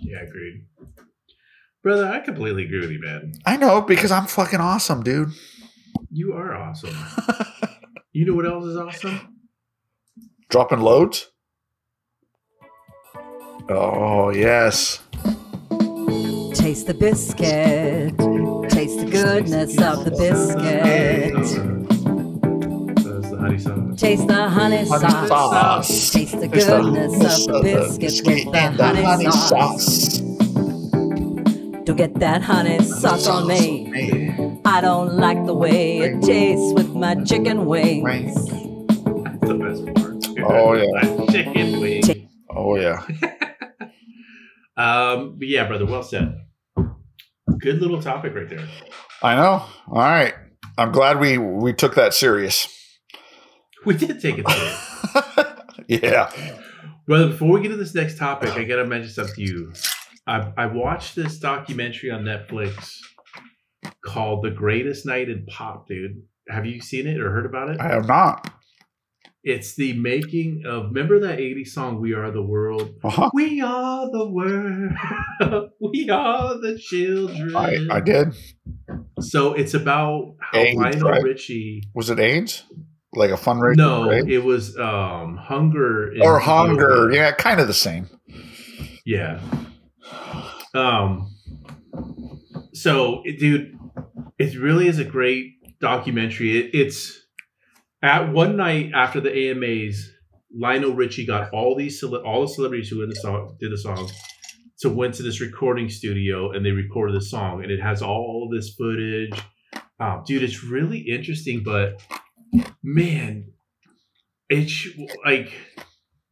Yeah, 0.00 0.18
I 0.18 0.22
agreed. 0.22 0.64
Brother, 1.82 2.08
I 2.08 2.20
completely 2.20 2.66
agree 2.66 2.80
with 2.80 2.90
you, 2.90 3.00
man. 3.00 3.32
I 3.46 3.56
know 3.56 3.80
because 3.80 4.10
I'm 4.10 4.26
fucking 4.26 4.60
awesome, 4.60 5.02
dude. 5.02 5.30
You 6.10 6.34
are 6.34 6.54
awesome. 6.54 6.94
you 8.12 8.26
know 8.26 8.34
what 8.34 8.46
else 8.46 8.66
is 8.66 8.76
awesome? 8.76 9.36
Dropping 10.50 10.80
loads. 10.80 11.28
Oh 13.68 14.30
yes. 14.30 15.00
Taste 16.54 16.86
the 16.86 16.96
biscuit. 16.98 18.18
Taste 18.70 18.98
the 18.98 19.08
goodness 19.10 19.80
of 19.80 20.04
the 20.04 20.10
biscuit. 20.10 21.79
That's 23.64 23.66
the 23.66 23.74
honey 23.74 23.90
sauce. 23.90 24.00
Taste 24.00 24.28
the 24.28 24.48
honey 24.48 24.84
sauce. 24.84 25.28
sauce. 25.28 26.10
Taste 26.10 26.40
the 26.40 26.48
Taste 26.48 26.66
the 26.66 26.80
goodness 26.80 27.46
of 27.46 27.62
the 27.62 27.98
biscuit 27.98 28.26
with 28.26 28.52
the 28.52 28.58
and 28.58 28.78
the 28.78 29.04
honey 29.04 29.30
sauce. 29.30 30.18
Don't 31.84 31.96
get 31.96 32.14
that 32.20 32.42
honey 32.42 32.82
sauce 32.82 33.26
on 33.26 33.46
me. 33.46 34.60
I 34.64 34.80
don't 34.80 35.16
like 35.16 35.44
the 35.46 35.54
way 35.54 35.98
it 35.98 36.22
tastes 36.22 36.72
with 36.74 36.94
my 36.94 37.16
chicken 37.24 37.66
wings. 37.66 38.34
That's 38.34 39.40
the 39.40 39.54
best 39.58 39.84
part. 39.94 40.50
Oh, 40.52 40.74
yeah. 40.74 41.16
My 41.16 41.26
chicken 41.26 41.80
wing. 41.80 42.28
Oh 42.50 42.76
yeah. 42.76 43.06
Um, 44.76 45.36
but 45.38 45.46
yeah, 45.46 45.66
brother, 45.66 45.84
well 45.84 46.02
said. 46.02 46.34
Good 47.58 47.82
little 47.82 48.00
topic 48.00 48.34
right 48.34 48.48
there. 48.48 48.66
I 49.22 49.34
know. 49.34 49.66
All 49.88 49.98
right. 49.98 50.32
I'm 50.78 50.90
glad 50.90 51.20
we 51.20 51.36
we 51.36 51.74
took 51.74 51.96
that 51.96 52.14
serious. 52.14 52.79
We 53.86 53.96
did 53.96 54.20
take 54.20 54.36
it 54.38 54.46
serious. 54.48 55.48
yeah. 56.02 56.30
Brother, 57.06 57.28
before 57.28 57.52
we 57.52 57.62
get 57.62 57.70
to 57.70 57.76
this 57.76 57.94
next 57.94 58.18
topic, 58.18 58.50
I 58.50 58.64
gotta 58.64 58.84
mention 58.84 59.10
something 59.10 59.34
to 59.34 59.42
you. 59.42 59.72
I, 60.26 60.52
I 60.56 60.66
watched 60.66 61.16
this 61.16 61.38
documentary 61.38 62.10
on 62.10 62.24
Netflix 62.24 62.98
called 64.04 64.44
"The 64.44 64.50
Greatest 64.50 65.06
Night 65.06 65.30
in 65.30 65.46
Pop." 65.46 65.88
Dude, 65.88 66.22
have 66.48 66.66
you 66.66 66.80
seen 66.80 67.06
it 67.06 67.18
or 67.20 67.30
heard 67.30 67.46
about 67.46 67.70
it? 67.70 67.80
I 67.80 67.88
have 67.88 68.06
not. 68.06 68.52
It's 69.42 69.74
the 69.74 69.94
making 69.94 70.64
of. 70.66 70.88
Remember 70.88 71.18
that 71.20 71.38
'80s 71.38 71.68
song 71.68 72.00
"We 72.00 72.12
Are 72.12 72.30
the 72.30 72.42
World"? 72.42 72.96
Uh-huh. 73.02 73.30
We 73.32 73.62
are 73.62 74.10
the 74.10 74.28
world. 74.28 74.92
we 75.80 76.10
are 76.10 76.60
the 76.60 76.78
children. 76.78 77.56
I, 77.56 77.96
I 77.96 78.00
did. 78.00 78.34
So 79.20 79.54
it's 79.54 79.72
about 79.72 80.34
how 80.40 80.58
AIDS, 80.58 80.76
Lionel 80.76 81.08
right? 81.08 81.22
Richie. 81.22 81.82
Was 81.94 82.10
it 82.10 82.20
AIDS? 82.20 82.64
Like 83.12 83.30
a 83.30 83.34
fundraiser? 83.34 83.76
No, 83.76 84.08
right? 84.08 84.28
it 84.28 84.44
was 84.44 84.76
um 84.78 85.36
hunger 85.36 86.12
in 86.12 86.22
or 86.22 86.38
hunger. 86.38 87.10
Yeah, 87.12 87.32
kind 87.32 87.60
of 87.60 87.66
the 87.66 87.74
same. 87.74 88.08
Yeah. 89.04 89.40
Um. 90.74 91.34
So, 92.72 93.22
it- 93.24 93.38
dude, 93.40 93.76
it 94.38 94.56
really 94.58 94.86
is 94.86 94.98
a 94.98 95.04
great 95.04 95.54
documentary. 95.80 96.58
It, 96.58 96.70
it's 96.74 97.20
at 98.02 98.32
one 98.32 98.56
night 98.56 98.92
after 98.94 99.20
the 99.20 99.50
AMAs, 99.50 100.10
Lionel 100.56 100.94
Richie 100.94 101.26
got 101.26 101.52
all 101.52 101.74
these 101.76 102.02
all 102.02 102.42
the 102.42 102.48
celebrities 102.48 102.88
who 102.88 103.04
the 103.06 103.14
song 103.16 103.56
did 103.60 103.72
the 103.72 103.78
song 103.78 104.10
to 104.80 104.88
went 104.88 105.14
to 105.14 105.22
this 105.22 105.40
recording 105.40 105.88
studio 105.88 106.50
and 106.52 106.64
they 106.64 106.70
recorded 106.70 107.14
the 107.14 107.20
song 107.24 107.62
and 107.62 107.70
it 107.70 107.80
has 107.80 108.02
all 108.02 108.48
this 108.52 108.74
footage. 108.74 109.38
Um, 110.00 110.22
dude, 110.26 110.42
it's 110.42 110.64
really 110.64 111.00
interesting, 111.00 111.62
but 111.62 112.00
man, 112.82 113.52
it's 114.48 114.88
like 115.24 115.52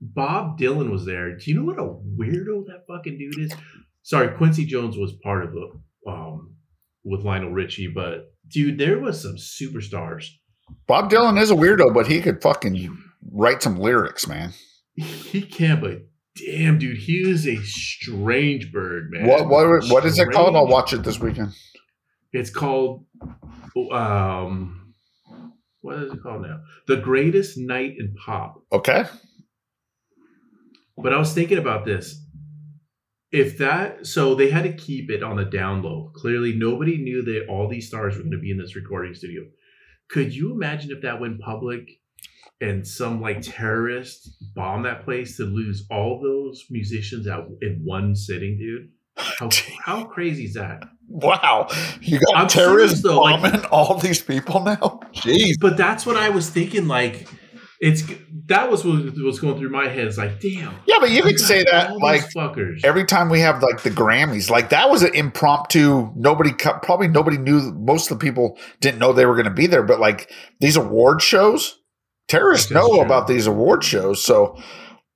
Bob 0.01 0.59
Dylan 0.59 0.91
was 0.91 1.05
there. 1.07 1.37
Do 1.37 1.51
you 1.51 1.57
know 1.57 1.65
what 1.65 1.79
a 1.79 1.85
weirdo 1.85 2.67
that 2.67 2.85
fucking 2.89 3.19
dude 3.19 3.39
is? 3.39 3.53
Sorry, 4.03 4.37
Quincy 4.37 4.65
Jones 4.65 4.97
was 4.97 5.13
part 5.23 5.45
of 5.45 5.51
it 5.55 5.71
um, 6.09 6.57
with 7.05 7.25
Lionel 7.25 7.53
Richie, 7.53 7.89
but 7.89 8.33
dude, 8.49 8.79
there 8.79 8.99
was 8.99 9.23
some 9.23 9.37
superstars. 9.37 10.27
Bob 10.87 11.11
Dylan 11.11 11.41
is 11.41 11.51
a 11.51 11.55
weirdo, 11.55 11.93
but 11.95 12.07
he 12.07 12.21
could 12.21 12.43
fucking 12.43 12.97
write 13.33 13.63
some 13.63 13.79
lyrics, 13.79 14.27
man. 14.27 14.53
He 14.95 15.43
can, 15.43 15.81
but 15.81 16.03
damn, 16.37 16.79
dude, 16.79 16.99
he 16.99 17.29
is 17.29 17.47
a 17.47 17.57
strange 17.63 18.73
bird, 18.73 19.11
man. 19.11 19.27
What 19.27 19.49
what 19.49 19.85
what 19.91 20.05
is 20.05 20.19
it 20.19 20.31
called? 20.31 20.57
I'll 20.57 20.67
watch 20.67 20.93
it 20.93 21.03
this 21.03 21.19
weekend. 21.19 21.53
It's 22.33 22.51
called, 22.51 23.07
um, 23.91 24.88
what 25.81 25.99
is 25.99 26.13
it 26.13 26.23
called 26.23 26.43
now? 26.43 26.61
The 26.87 26.97
Greatest 26.97 27.57
Night 27.59 27.95
in 27.99 28.15
Pop. 28.25 28.63
Okay. 28.73 29.05
But 30.97 31.13
I 31.13 31.19
was 31.19 31.33
thinking 31.33 31.59
about 31.59 31.85
this. 31.85 32.21
If 33.31 33.59
that, 33.59 34.07
so 34.07 34.35
they 34.35 34.51
had 34.51 34.65
to 34.65 34.73
keep 34.73 35.11
it 35.11 35.23
on 35.23 35.37
the 35.37 35.45
down 35.45 35.83
low. 35.83 36.11
Clearly, 36.15 36.55
nobody 36.55 36.97
knew 36.97 37.23
that 37.23 37.47
all 37.49 37.69
these 37.69 37.87
stars 37.87 38.17
were 38.17 38.23
going 38.23 38.33
to 38.33 38.39
be 38.39 38.51
in 38.51 38.59
this 38.59 38.75
recording 38.75 39.15
studio. 39.15 39.43
Could 40.09 40.35
you 40.35 40.53
imagine 40.53 40.91
if 40.91 41.03
that 41.03 41.21
went 41.21 41.41
public 41.41 41.83
and 42.61 42.87
some 42.87 43.21
like 43.21 43.43
terrorist 43.43 44.31
bombed 44.55 44.87
that 44.87 45.05
place 45.05 45.37
to 45.37 45.45
lose 45.45 45.87
all 45.91 46.21
those 46.21 46.65
musicians 46.71 47.29
out 47.29 47.49
in 47.61 47.83
one 47.85 48.17
sitting, 48.17 48.57
dude? 48.59 48.89
How, 49.17 49.51
how 49.85 50.05
crazy 50.07 50.45
is 50.45 50.55
that? 50.55 50.83
Wow. 51.07 51.69
You 52.01 52.21
got 52.21 52.37
I'm 52.37 52.49
terrorists 52.49 53.03
though, 53.03 53.21
like- 53.21 53.43
bombing 53.43 53.65
all 53.67 53.99
these 53.99 54.23
people 54.23 54.63
now? 54.65 54.98
Jeez. 55.21 55.55
But 55.61 55.77
that's 55.77 56.07
what 56.07 56.17
I 56.17 56.29
was 56.31 56.49
thinking. 56.51 56.89
Like, 56.89 57.29
it's 57.81 58.03
that 58.47 58.71
was 58.71 58.85
what 58.85 59.15
was 59.19 59.39
going 59.39 59.59
through 59.59 59.71
my 59.71 59.89
head. 59.89 60.07
It's 60.07 60.19
like, 60.19 60.41
damn. 60.41 60.75
Yeah, 60.87 60.97
but 60.99 61.11
you 61.11 61.23
could 61.23 61.39
say 61.39 61.65
that 61.71 61.97
like 61.99 62.23
fuckers. 62.31 62.85
every 62.85 63.05
time 63.05 63.29
we 63.29 63.41
have 63.41 63.63
like 63.63 63.83
the 63.83 63.91
Grammys, 63.91 64.51
like 64.51 64.71
that 64.71 64.91
was 64.91 65.03
an 65.03 65.15
impromptu. 65.15 66.11
Nobody, 66.17 66.53
probably 66.53 67.09
nobody 67.09 67.39
knew. 67.39 67.73
Most 67.73 68.11
of 68.11 68.19
the 68.19 68.25
people 68.25 68.59
didn't 68.81 68.99
know 68.99 69.13
they 69.13 69.27
were 69.27 69.35
going 69.35 69.45
to 69.45 69.53
be 69.53 69.67
there. 69.67 69.85
But 69.85 70.01
like 70.01 70.31
these 70.61 70.77
award 70.77 71.23
shows, 71.23 71.79
terrorists 72.27 72.71
know 72.71 72.89
true. 72.89 73.01
about 73.01 73.29
these 73.29 73.47
award 73.47 73.85
shows. 73.85 74.25
So 74.25 74.61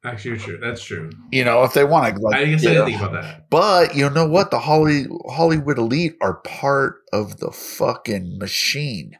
Actually, 0.04 0.32
you're 0.32 0.40
true. 0.40 0.58
That's 0.60 0.82
true. 0.84 1.10
you 1.30 1.44
know 1.44 1.62
if 1.62 1.74
they 1.74 1.84
want 1.84 2.16
to, 2.16 2.20
like, 2.20 2.36
I 2.36 2.44
guess 2.44 2.62
you 2.62 2.70
I 2.70 2.74
know. 2.74 2.86
didn't 2.86 2.98
think 2.98 3.08
about 3.08 3.22
that. 3.22 3.50
But 3.50 3.94
you 3.94 4.10
know 4.10 4.26
what? 4.26 4.50
The 4.50 4.58
Holly, 4.58 5.06
Hollywood 5.30 5.78
elite 5.78 6.14
are 6.20 6.34
part 6.42 6.96
of 7.12 7.38
the 7.38 7.52
fucking 7.52 8.38
machine. 8.38 9.12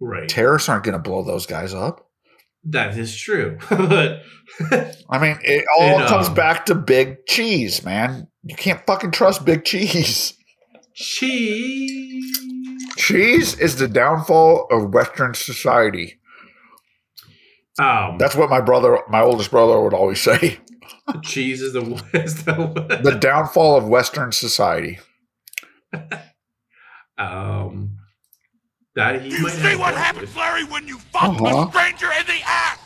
Right. 0.00 0.28
Terrorists 0.28 0.68
aren't 0.68 0.84
going 0.84 0.92
to 0.92 0.98
blow 0.98 1.22
those 1.22 1.46
guys 1.46 1.72
up. 1.74 2.08
That 2.64 2.96
is 2.98 3.16
true. 3.16 3.58
but 3.70 4.22
I 5.10 5.18
mean, 5.20 5.38
it 5.42 5.64
all 5.78 6.00
And, 6.00 6.08
comes 6.08 6.28
back 6.28 6.66
to 6.66 6.74
Big 6.74 7.24
Cheese, 7.26 7.84
man. 7.84 8.28
You 8.42 8.56
can't 8.56 8.84
fucking 8.86 9.12
trust 9.12 9.44
Big 9.44 9.64
Cheese. 9.64 10.34
cheese. 10.94 12.38
Cheese 12.96 13.58
is 13.58 13.76
the 13.76 13.86
downfall 13.88 14.66
of 14.70 14.92
Western 14.92 15.34
society. 15.34 16.18
Um, 17.78 18.16
That's 18.18 18.34
what 18.34 18.48
my 18.50 18.60
brother, 18.60 18.98
my 19.08 19.20
oldest 19.20 19.50
brother, 19.50 19.80
would 19.80 19.92
always 19.94 20.20
say. 20.20 20.58
cheese 21.22 21.60
is 21.62 21.74
the 21.74 21.82
is 22.14 22.44
the 22.44 23.00
The 23.02 23.18
downfall 23.20 23.76
of 23.76 23.86
Western 23.86 24.32
society. 24.32 24.98
um 27.18 27.95
that 28.96 29.22
he 29.22 29.30
You 29.36 29.42
might 29.42 29.52
see 29.52 29.60
have 29.62 29.78
what 29.78 29.94
happens, 29.94 30.22
with. 30.28 30.36
Larry, 30.36 30.64
when 30.64 30.88
you 30.88 30.98
fuck 30.98 31.40
Uh-huh. 31.40 31.66
a 31.68 31.70
stranger 31.70 32.06
in 32.18 32.26
the 32.26 32.40
ass? 32.44 32.78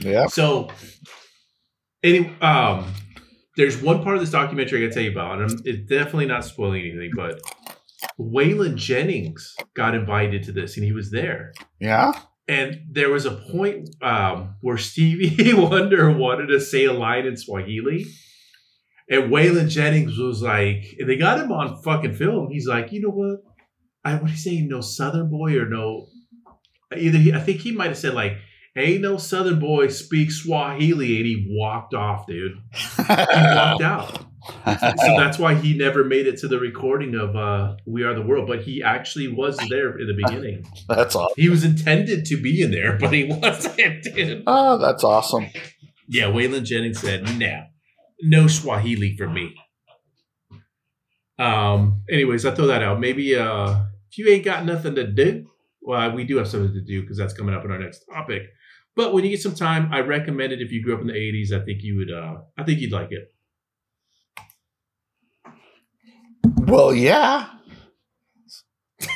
Yeah. 0.00 0.26
So, 0.26 0.68
any 2.02 2.30
um, 2.42 2.92
there's 3.56 3.80
one 3.80 4.02
part 4.02 4.16
of 4.16 4.20
this 4.20 4.30
documentary 4.30 4.80
I 4.80 4.82
gotta 4.88 4.94
tell 4.94 5.02
you 5.04 5.12
about, 5.12 5.40
and 5.40 5.50
I'm, 5.50 5.58
it's 5.64 5.88
definitely 5.88 6.26
not 6.26 6.44
spoiling 6.44 6.82
anything, 6.82 7.12
but 7.16 7.40
Waylon 8.20 8.76
Jennings 8.76 9.54
got 9.74 9.94
invited 9.94 10.42
to 10.44 10.52
this, 10.52 10.76
and 10.76 10.84
he 10.84 10.92
was 10.92 11.10
there. 11.10 11.52
Yeah. 11.80 12.12
And 12.46 12.82
there 12.90 13.08
was 13.10 13.24
a 13.24 13.30
point 13.30 13.88
um, 14.02 14.56
where 14.60 14.76
Stevie 14.76 15.54
Wonder 15.54 16.10
wanted 16.10 16.48
to 16.48 16.60
say 16.60 16.84
a 16.84 16.92
line 16.92 17.24
in 17.24 17.36
Swahili. 17.38 18.04
And 19.08 19.30
Waylon 19.32 19.68
Jennings 19.70 20.18
was 20.18 20.42
like, 20.42 20.84
and 20.98 21.08
they 21.08 21.16
got 21.16 21.38
him 21.40 21.52
on 21.52 21.80
fucking 21.82 22.14
film. 22.14 22.48
He's 22.50 22.66
like, 22.66 22.92
you 22.92 23.00
know 23.02 23.08
what? 23.10 23.40
I 24.04 24.16
what 24.16 24.30
he 24.30 24.36
say? 24.36 24.60
No 24.60 24.80
Southern 24.80 25.30
boy 25.30 25.56
or 25.58 25.68
no 25.68 26.08
either 26.96 27.18
he 27.18 27.32
I 27.32 27.40
think 27.40 27.60
he 27.60 27.72
might 27.72 27.88
have 27.88 27.98
said 27.98 28.14
like, 28.14 28.36
ain't 28.76 29.02
no 29.02 29.16
Southern 29.16 29.58
boy 29.58 29.88
speak 29.88 30.30
Swahili, 30.30 31.16
and 31.16 31.26
he 31.26 31.46
walked 31.48 31.94
off, 31.94 32.26
dude. 32.26 32.58
He 32.72 33.02
walked 33.08 33.82
out. 33.82 34.26
So 34.66 35.16
that's 35.16 35.38
why 35.38 35.54
he 35.54 35.76
never 35.76 36.04
made 36.04 36.26
it 36.26 36.38
to 36.38 36.48
the 36.48 36.58
recording 36.58 37.14
of 37.14 37.34
uh 37.34 37.76
We 37.86 38.02
Are 38.04 38.14
the 38.14 38.22
World, 38.22 38.46
but 38.46 38.62
he 38.62 38.82
actually 38.82 39.28
was 39.28 39.56
there 39.70 39.98
in 39.98 40.06
the 40.06 40.14
beginning. 40.14 40.66
that's 40.88 41.14
awesome. 41.14 41.34
He 41.36 41.48
was 41.48 41.64
intended 41.64 42.26
to 42.26 42.40
be 42.40 42.62
in 42.62 42.70
there, 42.70 42.98
but 42.98 43.12
he 43.12 43.24
wasn't. 43.24 44.02
Dude. 44.02 44.42
Oh, 44.46 44.78
that's 44.78 45.04
awesome. 45.04 45.46
Yeah, 46.06 46.24
Waylon 46.24 46.64
Jennings 46.64 47.00
said, 47.00 47.38
"No, 47.38 47.64
no 48.20 48.46
Swahili 48.46 49.16
for 49.16 49.28
me." 49.28 49.54
Um. 51.38 52.02
Anyways, 52.10 52.44
I 52.44 52.54
throw 52.54 52.66
that 52.66 52.82
out. 52.82 53.00
Maybe 53.00 53.34
uh, 53.34 53.80
if 54.16 54.18
you 54.18 54.28
ain't 54.32 54.44
got 54.44 54.64
nothing 54.64 54.94
to 54.94 55.06
do, 55.06 55.46
well, 55.82 56.12
we 56.12 56.24
do 56.24 56.36
have 56.36 56.46
something 56.48 56.72
to 56.72 56.80
do 56.80 57.00
because 57.02 57.18
that's 57.18 57.34
coming 57.34 57.54
up 57.54 57.64
in 57.64 57.70
our 57.72 57.78
next 57.78 58.04
topic. 58.12 58.42
But 58.96 59.12
when 59.12 59.24
you 59.24 59.30
get 59.30 59.42
some 59.42 59.54
time, 59.56 59.88
I 59.92 60.00
recommend 60.00 60.52
it. 60.52 60.62
If 60.62 60.70
you 60.70 60.82
grew 60.84 60.94
up 60.94 61.00
in 61.00 61.08
the 61.08 61.14
'80s, 61.14 61.50
I 61.52 61.64
think 61.64 61.82
you 61.82 61.96
would. 61.96 62.12
Uh, 62.12 62.42
I 62.56 62.62
think 62.62 62.78
you'd 62.80 62.92
like 62.92 63.08
it. 63.10 63.32
Well, 66.66 66.94
yeah. 66.94 67.48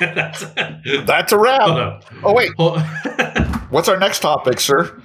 that's, 0.01 0.45
That's 1.07 1.33
a 1.33 1.39
wrap. 1.39 1.63
hold 1.63 1.79
up. 1.79 2.05
Oh, 2.25 2.35
wait. 2.35 2.51
Hold- 2.57 2.81
What's 3.71 3.89
our 3.89 3.99
next 3.99 4.21
topic, 4.21 4.59
sir? 4.61 5.01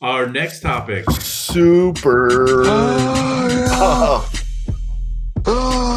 Our 0.00 0.26
next 0.26 0.60
topic. 0.60 1.08
Super. 1.10 2.62
Oh, 2.64 4.21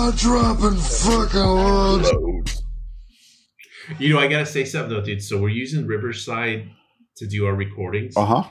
Oh, 0.08 0.12
dropping 0.12 0.78
fucking 0.78 1.40
loads. 1.40 2.14
loads. 2.14 2.64
You 3.98 4.14
know, 4.14 4.20
I 4.20 4.28
gotta 4.28 4.46
say 4.46 4.64
something 4.64 4.92
though, 4.92 5.02
dude. 5.02 5.24
So 5.24 5.42
we're 5.42 5.50
using 5.50 5.88
Riverside 5.88 6.70
to 7.18 7.26
do 7.26 7.48
our 7.48 7.56
recordings. 7.56 8.16
Uh 8.16 8.26
huh. 8.26 8.44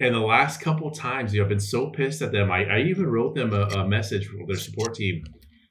And 0.00 0.14
the 0.14 0.20
last 0.20 0.62
couple 0.62 0.90
times, 0.90 1.34
you 1.34 1.40
know, 1.40 1.44
I've 1.44 1.50
been 1.50 1.60
so 1.60 1.90
pissed 1.90 2.22
at 2.22 2.32
them. 2.32 2.50
I, 2.50 2.64
I 2.64 2.80
even 2.80 3.08
wrote 3.08 3.34
them 3.34 3.52
a, 3.52 3.64
a 3.64 3.86
message 3.86 4.26
for 4.26 4.38
their 4.46 4.56
support 4.56 4.94
team. 4.94 5.22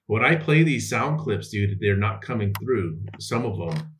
When 0.06 0.24
I 0.24 0.36
play 0.36 0.62
these 0.62 0.88
sound 0.92 1.20
clips, 1.20 1.50
dude, 1.50 1.80
they're 1.80 1.98
not 1.98 2.22
coming 2.22 2.54
through. 2.62 3.00
Some 3.20 3.46
of 3.46 3.58
them, 3.58 3.94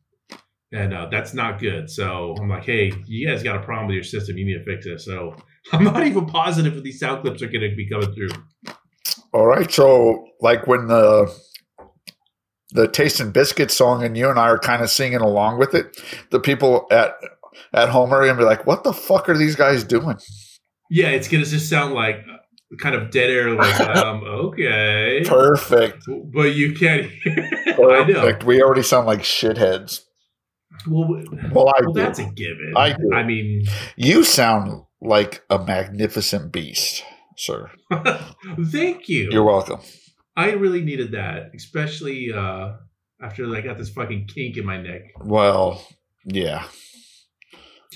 and 0.72 0.94
uh, 0.94 1.08
that's 1.10 1.34
not 1.34 1.58
good. 1.58 1.90
So 1.90 2.36
I'm 2.38 2.48
like, 2.48 2.66
hey, 2.66 2.92
you 3.06 3.26
guys 3.26 3.42
got 3.42 3.56
a 3.56 3.64
problem 3.64 3.88
with 3.88 3.94
your 3.94 4.04
system. 4.04 4.38
You 4.38 4.46
need 4.46 4.64
to 4.64 4.64
fix 4.64 4.86
it. 4.86 5.00
So 5.00 5.34
I'm 5.72 5.82
not 5.82 6.06
even 6.06 6.26
positive 6.26 6.76
if 6.76 6.84
these 6.84 7.00
sound 7.00 7.22
clips 7.22 7.42
are 7.42 7.48
going 7.48 7.68
to 7.68 7.74
be 7.74 7.88
coming 7.88 8.14
through. 8.14 8.28
All 9.36 9.46
right. 9.46 9.70
So, 9.70 10.24
like 10.40 10.66
when 10.66 10.86
the 10.86 11.30
the 12.70 12.88
Taste 12.88 13.20
and 13.20 13.32
Biscuit 13.34 13.70
song 13.70 14.02
and 14.02 14.16
you 14.16 14.30
and 14.30 14.38
I 14.38 14.48
are 14.48 14.58
kind 14.58 14.82
of 14.82 14.88
singing 14.90 15.20
along 15.20 15.58
with 15.58 15.74
it, 15.74 16.00
the 16.30 16.40
people 16.40 16.86
at 16.90 17.14
at 17.74 17.90
home 17.90 18.12
are 18.14 18.24
gonna 18.24 18.38
be 18.38 18.44
like, 18.44 18.66
"What 18.66 18.82
the 18.82 18.94
fuck 18.94 19.28
are 19.28 19.36
these 19.36 19.54
guys 19.54 19.84
doing?" 19.84 20.16
Yeah, 20.88 21.08
it's 21.08 21.28
going 21.28 21.42
to 21.44 21.50
just 21.50 21.68
sound 21.68 21.92
like 21.94 22.24
kind 22.80 22.94
of 22.94 23.10
dead 23.10 23.28
air. 23.28 23.50
Like, 23.50 23.78
um, 23.96 24.22
okay, 24.24 25.22
Perfect. 25.26 26.04
but 26.32 26.54
you 26.54 26.74
can't. 26.74 27.10
hear 27.24 27.34
I 27.36 28.04
know. 28.04 28.14
Perfect. 28.22 28.44
We 28.44 28.62
already 28.62 28.82
sound 28.84 29.06
like 29.06 29.20
shitheads. 29.20 30.00
Well, 30.88 31.08
Well, 31.52 31.68
I 31.68 31.80
well, 31.82 31.92
do. 31.92 32.00
that's 32.00 32.20
a 32.20 32.24
given. 32.24 32.72
I 32.76 32.92
do. 32.92 33.10
I 33.12 33.22
mean, 33.24 33.64
You 33.96 34.24
sound 34.24 34.84
like 35.02 35.42
a 35.50 35.58
magnificent 35.58 36.52
beast, 36.52 37.02
sir. 37.36 37.70
thank 38.70 39.08
you. 39.08 39.28
You're 39.30 39.44
welcome. 39.44 39.80
I 40.36 40.52
really 40.52 40.82
needed 40.82 41.12
that, 41.12 41.52
especially 41.54 42.32
uh, 42.32 42.72
after 43.22 43.54
I 43.54 43.60
got 43.60 43.78
this 43.78 43.90
fucking 43.90 44.26
kink 44.26 44.56
in 44.56 44.66
my 44.66 44.80
neck. 44.80 45.12
Well, 45.20 45.82
yeah. 46.24 46.66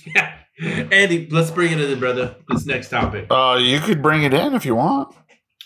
Yeah. 0.06 0.36
Andy, 0.62 1.28
let's 1.30 1.50
bring 1.50 1.72
it 1.72 1.80
in, 1.80 1.98
brother. 1.98 2.36
This 2.48 2.66
next 2.66 2.90
topic. 2.90 3.26
Uh, 3.30 3.58
you 3.60 3.80
could 3.80 4.02
bring 4.02 4.22
it 4.24 4.34
in 4.34 4.54
if 4.54 4.64
you 4.64 4.74
want. 4.74 5.14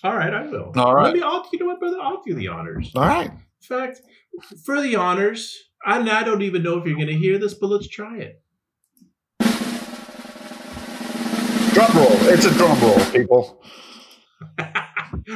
All 0.02 0.14
right, 0.14 0.32
I 0.32 0.42
will. 0.46 0.72
All 0.76 0.94
right. 0.94 1.12
Maybe 1.12 1.22
I'll, 1.22 1.48
you 1.52 1.58
know 1.58 1.66
what, 1.66 1.80
brother? 1.80 1.96
I'll 2.00 2.22
do 2.22 2.34
the 2.34 2.48
honors. 2.48 2.92
All 2.94 3.06
right. 3.06 3.30
In 3.30 3.38
fact, 3.62 4.02
for 4.64 4.80
the 4.80 4.96
honors, 4.96 5.56
and 5.86 6.08
I 6.08 6.22
don't 6.22 6.42
even 6.42 6.62
know 6.62 6.78
if 6.78 6.86
you're 6.86 6.96
going 6.96 7.08
to 7.08 7.14
hear 7.16 7.38
this, 7.38 7.54
but 7.54 7.68
let's 7.68 7.88
try 7.88 8.18
it. 8.18 8.42
Drum 11.74 11.96
roll. 11.96 12.12
It's 12.32 12.44
a 12.44 12.54
drum 12.54 12.80
roll, 12.80 12.98
people. 13.12 13.62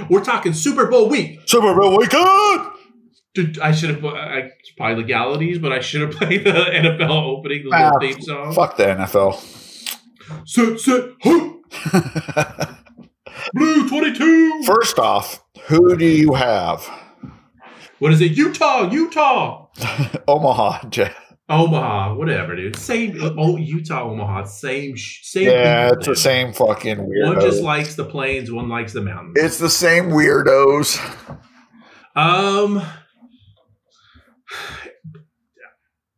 We're 0.08 0.24
talking 0.24 0.52
Super 0.52 0.86
Bowl 0.86 1.08
week. 1.08 1.40
Super 1.46 1.74
Bowl 1.74 1.98
weekend. 1.98 2.60
Dude, 3.34 3.58
I 3.60 3.72
should 3.72 3.90
have, 3.90 4.04
I, 4.04 4.50
probably 4.76 5.02
legalities, 5.02 5.58
but 5.58 5.72
I 5.72 5.80
should 5.80 6.00
have 6.00 6.10
played 6.12 6.44
the 6.44 6.50
NFL 6.52 7.10
opening, 7.10 7.64
the 7.68 7.76
Ah, 7.76 7.98
theme 8.00 8.20
song. 8.20 8.52
Fuck 8.54 8.76
the 8.76 8.84
NFL. 8.84 9.34
Sit, 10.46 10.78
sit, 10.80 11.14
hoop, 11.22 11.64
blue 13.54 13.88
22. 13.88 14.62
First 14.64 14.98
off, 14.98 15.42
who 15.66 15.96
do 15.96 16.04
you 16.04 16.34
have? 16.34 16.88
What 17.98 18.12
is 18.12 18.20
it? 18.20 18.32
Utah, 18.32 18.90
Utah. 18.90 19.66
Omaha. 20.28 20.88
Jay. 20.88 21.10
Omaha, 21.50 22.14
whatever, 22.14 22.54
dude. 22.54 22.76
Same. 22.76 23.18
Oh, 23.22 23.56
Utah, 23.56 24.02
Omaha, 24.02 24.44
same. 24.44 24.96
Same. 24.96 25.44
Yeah, 25.46 25.92
it's 25.92 26.06
the 26.06 26.14
same 26.14 26.52
fucking 26.52 26.98
weirdos. 26.98 27.26
One 27.26 27.40
just 27.40 27.62
likes 27.62 27.94
the 27.94 28.04
plains, 28.04 28.52
one 28.52 28.68
likes 28.68 28.92
the 28.92 29.00
mountains. 29.00 29.34
it's 29.36 29.58
the 29.58 29.70
same 29.70 30.10
weirdos. 30.10 30.98
Um, 32.14 32.82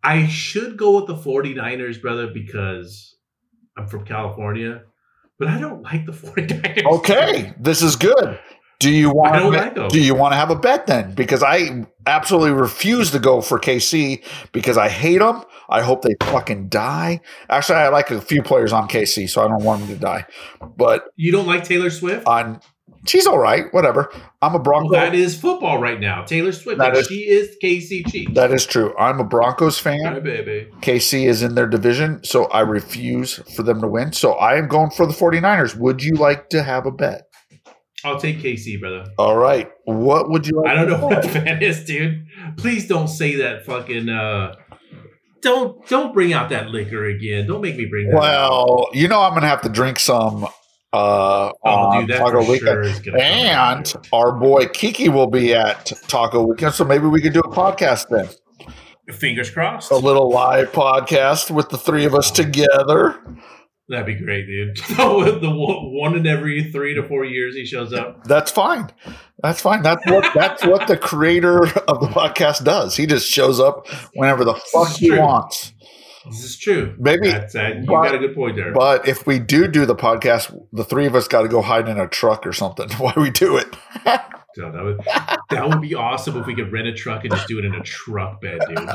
I 0.02 0.26
should 0.26 0.76
go 0.76 0.96
with 0.96 1.06
the 1.06 1.14
49ers, 1.16 2.00
brother, 2.00 2.26
because 2.26 3.16
I'm 3.76 3.86
from 3.86 4.04
California, 4.04 4.82
but 5.38 5.46
I 5.48 5.60
don't 5.60 5.82
like 5.82 6.06
the 6.06 6.12
49ers. 6.12 6.84
Okay, 6.98 7.54
this 7.58 7.82
is 7.82 7.96
good. 7.96 8.38
Do 8.80 8.90
you 8.90 9.10
want? 9.10 9.34
To, 9.36 9.48
like. 9.48 9.90
Do 9.90 10.00
you 10.00 10.14
want 10.14 10.32
to 10.32 10.36
have 10.36 10.50
a 10.50 10.56
bet 10.56 10.86
then? 10.86 11.12
Because 11.14 11.42
I 11.42 11.86
absolutely 12.06 12.52
refuse 12.52 13.10
to 13.12 13.18
go 13.18 13.40
for 13.42 13.58
KC 13.60 14.24
because 14.52 14.76
I 14.78 14.88
hate 14.88 15.18
them. 15.18 15.42
I 15.68 15.82
hope 15.82 16.02
they 16.02 16.16
fucking 16.22 16.68
die. 16.70 17.20
Actually, 17.48 17.76
I 17.78 17.88
like 17.88 18.10
a 18.10 18.20
few 18.20 18.42
players 18.42 18.72
on 18.72 18.88
KC, 18.88 19.28
so 19.28 19.44
I 19.44 19.48
don't 19.48 19.62
want 19.62 19.80
them 19.82 19.90
to 19.90 19.96
die. 19.96 20.24
But 20.76 21.04
You 21.16 21.30
don't 21.30 21.46
like 21.46 21.62
Taylor 21.64 21.90
Swift? 21.90 22.26
on, 22.26 22.60
she's 23.06 23.26
all 23.26 23.38
right. 23.38 23.66
Whatever. 23.72 24.10
I'm 24.42 24.52
a 24.52 24.54
well, 24.54 24.62
Bronco. 24.62 24.92
that 24.94 25.14
is 25.14 25.38
football 25.38 25.78
right 25.78 26.00
now. 26.00 26.24
Taylor 26.24 26.50
Swift, 26.52 26.78
That 26.78 26.96
is- 26.96 27.06
she 27.06 27.28
is 27.28 27.54
KC 27.62 28.02
Chiefs. 28.10 28.32
that 28.34 28.50
is 28.50 28.64
true. 28.64 28.94
I'm 28.98 29.20
a 29.20 29.24
Broncos 29.24 29.78
Hi, 29.84 29.98
fan. 29.98 30.22
baby. 30.24 30.68
KC 30.80 31.26
is 31.26 31.42
in 31.42 31.54
their 31.54 31.66
division, 31.68 32.24
so 32.24 32.46
I 32.46 32.60
refuse 32.62 33.36
for 33.54 33.62
them 33.62 33.80
to 33.82 33.86
win. 33.88 34.12
So 34.14 34.32
I 34.32 34.56
am 34.56 34.66
going 34.68 34.90
for 34.90 35.04
the 35.06 35.12
49ers. 35.12 35.76
Would 35.76 36.02
you 36.02 36.14
like 36.14 36.48
to 36.48 36.62
have 36.62 36.86
a 36.86 36.90
bet? 36.90 37.26
I'll 38.04 38.18
take 38.20 38.38
KC, 38.38 38.80
brother. 38.80 39.04
All 39.18 39.36
right. 39.36 39.70
What 39.84 40.30
would 40.30 40.46
you 40.46 40.56
like 40.62 40.68
I 40.68 40.74
don't 40.74 40.88
know 40.88 41.06
what 41.06 41.24
fan 41.24 41.62
is, 41.62 41.84
dude. 41.84 42.26
Please 42.56 42.86
don't 42.88 43.08
say 43.08 43.36
that 43.36 43.64
fucking. 43.66 44.08
uh 44.08 44.54
Don't 45.42 45.86
don't 45.88 46.12
bring 46.12 46.32
out 46.32 46.48
that 46.50 46.68
liquor 46.68 47.06
again. 47.06 47.46
Don't 47.46 47.60
make 47.62 47.76
me 47.76 47.86
bring 47.86 48.08
that. 48.10 48.16
out. 48.16 48.20
Well, 48.20 48.88
you 48.92 49.08
know 49.08 49.20
I'm 49.20 49.34
gonna 49.34 49.46
have 49.48 49.62
to 49.62 49.68
drink 49.68 49.98
some 49.98 50.44
uh 50.92 51.52
Oh, 51.52 51.52
on 51.64 52.00
dude, 52.06 52.10
that 52.10 52.18
Taco 52.18 52.40
Weekend. 52.40 52.60
sure 52.60 52.82
is 52.82 52.98
gonna 53.00 53.18
come 53.18 53.26
And 53.26 53.94
our 54.12 54.32
boy 54.32 54.66
Kiki 54.66 55.08
will 55.08 55.26
be 55.28 55.54
at 55.54 55.92
Taco 56.08 56.42
Weekend, 56.42 56.74
so 56.74 56.84
maybe 56.84 57.06
we 57.06 57.20
could 57.20 57.32
do 57.32 57.40
a 57.40 57.48
podcast 57.50 58.08
then. 58.08 58.28
fingers 59.14 59.50
crossed. 59.50 59.90
A 59.90 59.96
little 59.96 60.30
live 60.30 60.72
podcast 60.72 61.50
with 61.50 61.68
the 61.68 61.78
three 61.78 62.04
of 62.06 62.14
us 62.14 62.30
together. 62.30 63.18
That'd 63.90 64.06
be 64.06 64.14
great, 64.14 64.46
dude. 64.46 64.76
the 64.96 65.50
one 65.52 66.16
in 66.16 66.24
every 66.24 66.70
three 66.70 66.94
to 66.94 67.02
four 67.02 67.24
years 67.24 67.56
he 67.56 67.66
shows 67.66 67.92
up. 67.92 68.22
That's 68.24 68.50
fine. 68.50 68.88
That's 69.42 69.60
fine. 69.60 69.82
That's 69.82 70.06
what 70.06 70.32
that's 70.32 70.64
what 70.64 70.86
the 70.86 70.96
creator 70.96 71.58
of 71.88 72.00
the 72.00 72.06
podcast 72.06 72.62
does. 72.64 72.94
He 72.96 73.06
just 73.06 73.28
shows 73.28 73.58
up 73.58 73.88
whenever 74.14 74.44
the 74.44 74.54
fuck 74.54 74.90
he 74.90 75.08
True. 75.08 75.18
wants. 75.18 75.72
This 76.26 76.44
is 76.44 76.58
true. 76.58 76.94
Maybe- 76.98 77.30
That's, 77.30 77.54
uh, 77.54 77.68
you 77.80 77.86
but- 77.86 78.02
got 78.04 78.14
a 78.14 78.18
good 78.18 78.34
point 78.34 78.54
there. 78.54 78.72
But 78.72 79.08
if 79.08 79.26
we 79.26 79.38
do 79.38 79.66
do 79.66 79.86
the 79.86 79.96
podcast, 79.96 80.54
the 80.72 80.84
three 80.84 81.06
of 81.06 81.14
us 81.16 81.26
got 81.26 81.42
to 81.42 81.48
go 81.48 81.62
hide 81.62 81.88
in 81.88 81.98
a 81.98 82.06
truck 82.06 82.46
or 82.46 82.52
something 82.52 82.90
while 82.98 83.14
we 83.16 83.30
do 83.30 83.56
it. 83.56 83.74
So 84.56 84.68
that 84.72 84.82
would 84.82 84.98
that 85.50 85.68
would 85.68 85.80
be 85.80 85.94
awesome 85.94 86.36
if 86.36 86.44
we 86.44 86.56
could 86.56 86.72
rent 86.72 86.88
a 86.88 86.92
truck 86.92 87.22
and 87.22 87.32
just 87.32 87.46
do 87.46 87.60
it 87.60 87.64
in 87.64 87.72
a 87.72 87.82
truck 87.84 88.40
bed, 88.40 88.58
dude. 88.68 88.90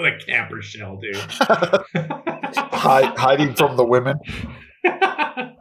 With 0.00 0.14
a 0.14 0.24
camper 0.24 0.62
shell, 0.62 0.96
dude. 0.96 1.16
Hide, 2.72 3.18
hiding 3.18 3.54
from 3.54 3.76
the 3.76 3.84
women. 3.84 4.18
oh 4.86 5.52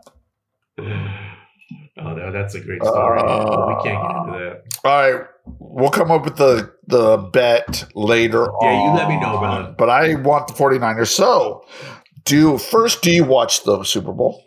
no, 1.98 2.32
that's 2.32 2.56
a 2.56 2.62
great 2.62 2.82
story. 2.82 3.20
but 3.22 3.68
we 3.68 3.84
can't 3.84 4.02
get 4.02 4.16
into 4.16 4.40
that. 4.40 4.64
All 4.86 5.12
right, 5.12 5.26
we'll 5.60 5.90
come 5.90 6.10
up 6.10 6.24
with 6.24 6.38
the 6.38 6.74
the 6.88 7.18
bet 7.18 7.86
later. 7.96 8.48
Yeah, 8.62 8.86
you 8.86 8.96
let 8.96 9.10
me 9.10 9.16
on, 9.16 9.22
know, 9.22 9.40
brother. 9.40 9.76
But 9.78 9.90
I 9.90 10.16
want 10.16 10.48
the 10.48 10.54
49ers. 10.54 11.08
So, 11.08 11.66
do 12.24 12.58
first, 12.58 13.02
do 13.02 13.12
you 13.12 13.26
watch 13.26 13.66
the 13.66 13.84
Super 13.84 14.14
Bowl? 14.14 14.42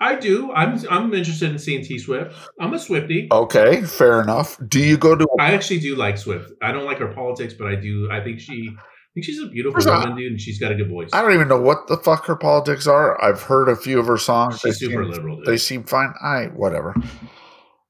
I 0.00 0.16
do. 0.16 0.52
I'm 0.52 0.78
I'm 0.90 1.12
interested 1.12 1.50
in 1.50 1.58
seeing 1.58 1.82
T 1.82 1.98
Swift. 1.98 2.36
I'm 2.60 2.72
a 2.72 2.78
Swifty. 2.78 3.28
Okay, 3.32 3.82
fair 3.82 4.22
enough. 4.22 4.58
Do 4.68 4.80
you 4.80 4.96
go 4.96 5.16
to 5.16 5.26
I 5.40 5.52
actually 5.52 5.80
do 5.80 5.96
like 5.96 6.18
Swift. 6.18 6.52
I 6.62 6.72
don't 6.72 6.84
like 6.84 6.98
her 6.98 7.12
politics, 7.12 7.54
but 7.54 7.68
I 7.68 7.74
do. 7.74 8.08
I 8.10 8.22
think 8.22 8.38
she. 8.38 8.76
Think 9.18 9.24
she's 9.24 9.42
a 9.42 9.48
beautiful 9.48 9.82
that? 9.82 9.98
woman, 9.98 10.16
dude, 10.16 10.30
and 10.30 10.40
she's 10.40 10.60
got 10.60 10.70
a 10.70 10.76
good 10.76 10.88
voice. 10.88 11.10
I 11.12 11.22
don't 11.22 11.32
even 11.34 11.48
know 11.48 11.60
what 11.60 11.88
the 11.88 11.96
fuck 11.96 12.26
her 12.26 12.36
politics 12.36 12.86
are. 12.86 13.20
I've 13.20 13.42
heard 13.42 13.68
a 13.68 13.74
few 13.74 13.98
of 13.98 14.06
her 14.06 14.16
songs. 14.16 14.60
She's 14.60 14.78
They 14.78 14.86
super 14.86 15.02
seem- 15.02 15.10
liberal, 15.10 15.36
dude. 15.38 15.46
They 15.46 15.56
seem 15.56 15.82
fine. 15.82 16.14
I 16.22 16.44
whatever. 16.54 16.94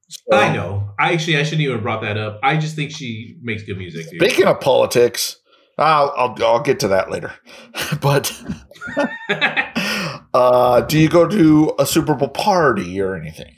So, 0.09 0.39
I 0.39 0.51
know. 0.55 0.89
I 0.99 1.13
actually 1.13 1.37
I 1.37 1.43
shouldn't 1.43 1.61
even 1.61 1.75
have 1.75 1.83
brought 1.83 2.01
that 2.01 2.17
up. 2.17 2.41
I 2.43 2.57
just 2.57 2.77
think 2.77 2.93
she 2.93 3.37
makes 3.43 3.63
good 3.63 3.77
music, 3.77 4.11
dude. 4.11 4.23
Speaking 4.23 4.47
of 4.47 4.59
politics, 4.59 5.37
I'll 5.77 6.15
I'll, 6.17 6.35
I'll 6.43 6.63
get 6.63 6.81
to 6.81 6.89
that 6.89 7.11
later. 7.11 7.35
but 8.01 8.33
uh, 10.33 10.81
do 10.81 10.99
you 10.99 11.11
go 11.11 11.29
to 11.29 11.75
a 11.79 11.85
Super 11.85 12.15
Bowl 12.15 12.29
party 12.31 12.99
or 13.03 13.15
anything? 13.15 13.55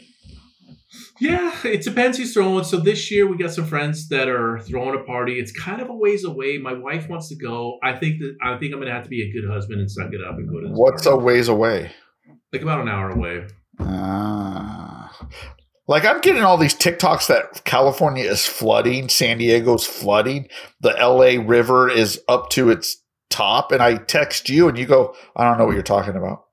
Yeah, 1.21 1.53
it 1.65 1.83
depends 1.83 2.19
who's 2.19 2.33
throwing. 2.35 2.65
So 2.65 2.79
this 2.79 3.11
year 3.11 3.27
we 3.27 3.37
got 3.37 3.53
some 3.53 3.67
friends 3.67 4.09
that 4.09 4.29
are 4.29 4.59
throwing 4.61 4.99
a 4.99 5.05
party. 5.05 5.39
It's 5.39 5.53
kind 5.53 5.81
of 5.81 5.89
a 5.91 5.95
ways 5.95 6.25
away. 6.25 6.59
My 6.59 6.73
wife 6.73 7.09
wants 7.09 7.29
to 7.29 7.37
go. 7.37 7.79
I 7.83 7.93
think 7.95 8.19
that 8.21 8.37
I 8.43 8.57
think 8.59 8.73
I'm 8.73 8.81
gonna 8.81 8.93
have 8.93 9.05
to 9.05 9.11
be 9.11 9.23
a 9.29 9.33
good 9.33 9.49
husband 9.49 9.81
and 9.81 9.91
suck 9.91 10.13
it 10.13 10.21
up 10.27 10.37
and 10.39 10.49
go 10.49 10.61
to 10.61 10.69
this 10.69 10.77
What's 10.77 11.07
a 11.07 11.17
ways 11.17 11.49
away? 11.49 11.93
like 12.53 12.63
about 12.63 12.81
an 12.81 12.89
hour 12.89 13.11
away. 13.11 13.47
Ah. 13.79 15.17
like 15.87 16.05
I'm 16.05 16.21
getting 16.21 16.43
all 16.43 16.57
these 16.57 16.75
TikToks 16.75 17.27
that 17.29 17.65
California 17.65 18.25
is 18.25 18.45
flooding, 18.47 19.09
San 19.09 19.39
Diego's 19.39 19.87
flooding, 19.87 20.49
the 20.81 20.91
LA 20.91 21.43
River 21.47 21.89
is 21.89 22.21
up 22.29 22.51
to 22.51 22.71
its 22.71 23.03
top, 23.31 23.73
and 23.73 23.83
I 23.83 23.97
text 23.97 24.49
you 24.49 24.69
and 24.69 24.77
you 24.77 24.87
go, 24.87 25.15
I 25.37 25.45
don't 25.45 25.59
know 25.59 25.65
what 25.67 25.75
you're 25.75 25.83
talking 25.83 26.17
about. 26.17 26.45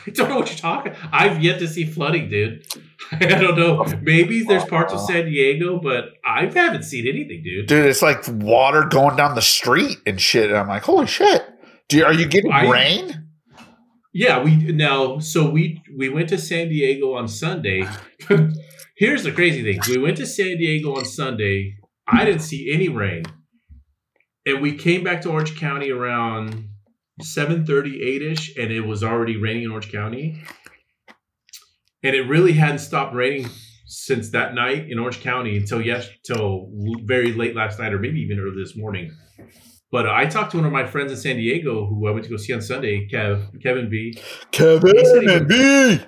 I 0.06 0.10
don't 0.10 0.28
know 0.28 0.36
what 0.36 0.48
you're 0.48 0.58
talking. 0.58 0.94
I've 1.12 1.42
yet 1.42 1.58
to 1.60 1.68
see 1.68 1.84
flooding, 1.84 2.28
dude. 2.28 2.66
I 3.12 3.26
don't 3.26 3.56
know. 3.56 3.84
Maybe 4.02 4.42
there's 4.42 4.64
parts 4.64 4.92
of 4.92 5.00
San 5.00 5.26
Diego, 5.26 5.78
but 5.80 6.06
I 6.24 6.46
haven't 6.46 6.84
seen 6.84 7.06
anything, 7.06 7.42
dude. 7.42 7.66
Dude, 7.66 7.86
it's 7.86 8.02
like 8.02 8.24
water 8.28 8.84
going 8.84 9.16
down 9.16 9.34
the 9.34 9.42
street 9.42 9.98
and 10.06 10.20
shit. 10.20 10.50
And 10.50 10.58
I'm 10.58 10.68
like, 10.68 10.82
holy 10.82 11.06
shit. 11.06 11.44
Do 11.88 11.98
you, 11.98 12.04
are 12.04 12.12
you 12.12 12.26
getting 12.26 12.52
I- 12.52 12.68
rain? 12.68 13.20
Yeah, 14.16 14.44
we 14.44 14.54
now 14.54 15.18
so 15.18 15.50
we 15.50 15.82
we 15.98 16.08
went 16.08 16.28
to 16.28 16.38
San 16.38 16.68
Diego 16.68 17.14
on 17.14 17.26
Sunday. 17.26 17.84
Here's 18.96 19.24
the 19.24 19.32
crazy 19.32 19.64
thing: 19.64 19.80
we 19.88 20.00
went 20.00 20.18
to 20.18 20.26
San 20.26 20.56
Diego 20.56 20.94
on 20.94 21.04
Sunday. 21.04 21.74
I 22.06 22.24
didn't 22.24 22.42
see 22.42 22.72
any 22.72 22.88
rain, 22.88 23.24
and 24.46 24.62
we 24.62 24.76
came 24.76 25.02
back 25.02 25.22
to 25.22 25.30
Orange 25.30 25.58
County 25.58 25.90
around 25.90 26.68
seven 27.20 27.64
thirty 27.66 28.02
eight 28.02 28.22
ish, 28.22 28.56
and 28.56 28.72
it 28.72 28.82
was 28.82 29.02
already 29.02 29.36
raining 29.36 29.64
in 29.64 29.70
Orange 29.70 29.90
County. 29.90 30.42
And 32.02 32.14
it 32.14 32.22
really 32.22 32.52
hadn't 32.52 32.80
stopped 32.80 33.14
raining 33.14 33.48
since 33.86 34.30
that 34.30 34.54
night 34.54 34.90
in 34.90 34.98
Orange 34.98 35.20
County 35.20 35.56
until 35.56 35.80
yes, 35.80 36.08
till 36.26 36.68
very 37.04 37.32
late 37.32 37.54
last 37.54 37.78
night, 37.78 37.92
or 37.92 37.98
maybe 37.98 38.20
even 38.20 38.38
early 38.38 38.62
this 38.62 38.76
morning. 38.76 39.16
But 39.90 40.08
I 40.08 40.26
talked 40.26 40.50
to 40.50 40.56
one 40.56 40.66
of 40.66 40.72
my 40.72 40.86
friends 40.86 41.12
in 41.12 41.18
San 41.18 41.36
Diego 41.36 41.86
who 41.86 42.08
I 42.08 42.10
went 42.10 42.24
to 42.24 42.30
go 42.30 42.36
see 42.36 42.52
on 42.52 42.60
Sunday, 42.60 43.06
Kev, 43.08 43.62
Kevin 43.62 43.88
B. 43.88 44.18
Kevin 44.50 44.92
He 44.96 45.32
he 45.32 45.40
B. 45.44 46.00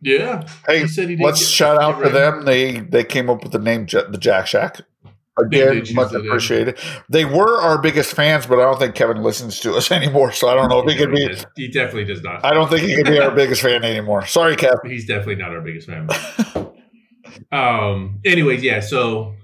Yeah. 0.00 0.46
Hey, 0.68 0.86
He 0.86 1.16
let's 1.16 1.44
shout 1.44 1.82
out 1.82 2.00
to 2.04 2.10
them. 2.10 2.44
They 2.44 2.78
they 2.78 3.02
came 3.02 3.28
up 3.28 3.42
with 3.42 3.52
the 3.52 3.58
name 3.58 3.86
Ja- 3.90 4.08
the 4.08 4.18
Jack 4.18 4.46
Shack 4.46 4.82
Again, 5.46 5.84
did 5.84 5.94
much 5.94 6.10
choose 6.10 6.20
it. 6.22 6.26
appreciated. 6.26 6.78
They 7.08 7.24
were 7.24 7.60
our 7.60 7.80
biggest 7.80 8.14
fans, 8.14 8.46
but 8.46 8.58
I 8.58 8.62
don't 8.64 8.78
think 8.78 8.94
Kevin 8.94 9.22
listens 9.22 9.60
to 9.60 9.74
us 9.74 9.90
anymore. 9.92 10.32
So 10.32 10.48
I 10.48 10.54
don't 10.54 10.68
know 10.68 10.80
if 10.80 10.90
he 10.90 10.96
could 10.96 11.12
be. 11.12 11.28
He 11.56 11.68
definitely 11.68 12.04
does 12.04 12.22
not. 12.22 12.44
I 12.44 12.52
don't 12.54 12.68
think 12.68 12.82
he 12.88 12.94
could 12.96 13.06
be 13.06 13.18
our 13.18 13.30
biggest 13.30 13.62
fan 13.62 13.84
anymore. 13.84 14.26
Sorry, 14.26 14.56
Kevin. 14.56 14.78
He's 14.90 15.06
definitely 15.06 15.36
not 15.36 15.50
our 15.52 15.60
biggest 15.60 15.88
fan. 15.88 16.08
um. 17.52 18.20
Anyways, 18.24 18.62
yeah. 18.62 18.80
So 18.80 19.34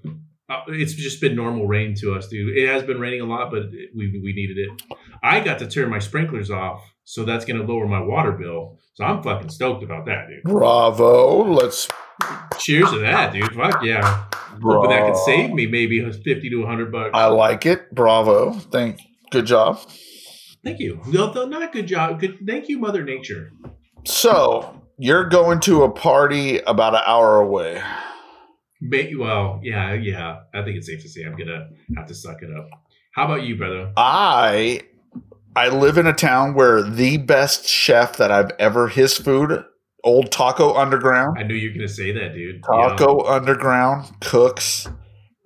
uh, 0.51 0.61
it's 0.69 0.95
just 0.95 1.21
been 1.21 1.35
normal 1.37 1.67
rain 1.67 1.95
to 1.97 2.15
us, 2.15 2.29
dude. 2.29 2.57
It 2.57 2.69
has 2.69 2.83
been 2.83 2.99
raining 3.01 3.21
a 3.21 3.27
lot, 3.27 3.51
but 3.51 3.65
we 3.95 4.21
we 4.23 4.33
needed 4.35 4.59
it. 4.59 4.97
I 5.23 5.41
got 5.41 5.59
to 5.61 5.67
turn 5.67 5.89
my 5.91 5.99
sprinklers 5.99 6.51
off, 6.51 6.83
so 7.05 7.25
that's 7.25 7.45
going 7.45 7.65
to 7.65 7.71
lower 7.71 7.87
my 7.87 8.01
water 8.01 8.33
bill. 8.33 8.79
So 8.95 9.05
I'm 9.05 9.23
fucking 9.23 9.49
stoked 9.49 9.83
about 9.83 10.07
that, 10.07 10.29
dude. 10.29 10.43
Bravo. 10.45 11.45
Let's. 11.53 11.89
Cheers 12.59 12.91
to 12.93 12.99
that, 13.01 13.33
dude. 13.33 13.53
Fuck 13.55 13.83
yeah. 13.83 14.25
Hoping 14.63 14.91
that 14.91 15.07
could 15.07 15.17
save 15.25 15.53
me 15.53 15.67
maybe 15.67 16.01
fifty 16.25 16.51
to 16.51 16.67
hundred 16.67 16.93
bucks. 16.93 17.11
I 17.15 17.27
like 17.27 17.67
it. 17.67 17.95
Bravo. 17.95 18.53
Thank. 18.53 19.01
Good 19.31 19.47
job. 19.47 19.81
Thank 20.65 20.81
you. 20.81 21.01
No, 21.07 21.33
no, 21.33 21.45
not 21.45 21.73
good 21.73 21.87
job. 21.87 22.21
Good. 22.21 22.39
Thank 22.47 22.69
you, 22.69 22.79
Mother 22.79 23.05
Nature. 23.05 23.53
So 24.05 24.81
you're 24.99 25.29
going 25.29 25.61
to 25.61 25.83
a 25.83 25.91
party 25.91 26.59
about 26.61 26.95
an 26.95 27.03
hour 27.07 27.41
away. 27.41 27.83
May, 28.81 29.15
well, 29.15 29.61
yeah, 29.63 29.95
yeah. 29.95 30.41
I 30.53 30.63
think 30.63 30.77
it's 30.77 30.87
safe 30.87 31.03
to 31.03 31.09
say 31.09 31.23
I'm 31.25 31.37
gonna 31.37 31.69
have 31.97 32.07
to 32.07 32.15
suck 32.15 32.43
it 32.43 32.51
up. 32.51 32.69
How 33.15 33.25
about 33.25 33.43
you, 33.43 33.57
brother? 33.57 33.93
I 33.97 34.83
I 35.57 35.69
live 35.69 35.99
in 35.99 36.07
a 36.07 36.13
town 36.13 36.55
where 36.55 36.83
the 36.83 37.17
best 37.17 37.67
chef 37.67 38.17
that 38.17 38.31
I've 38.31 38.51
ever 38.59 38.89
his 38.89 39.17
food, 39.17 39.65
old 40.05 40.31
Taco 40.31 40.75
Underground. 40.75 41.37
I 41.39 41.43
knew 41.43 41.55
you 41.55 41.71
were 41.71 41.75
gonna 41.75 41.89
say 41.89 42.13
that, 42.13 42.35
dude. 42.35 42.63
Taco 42.63 43.25
Underground 43.25 44.11
cooks. 44.21 44.89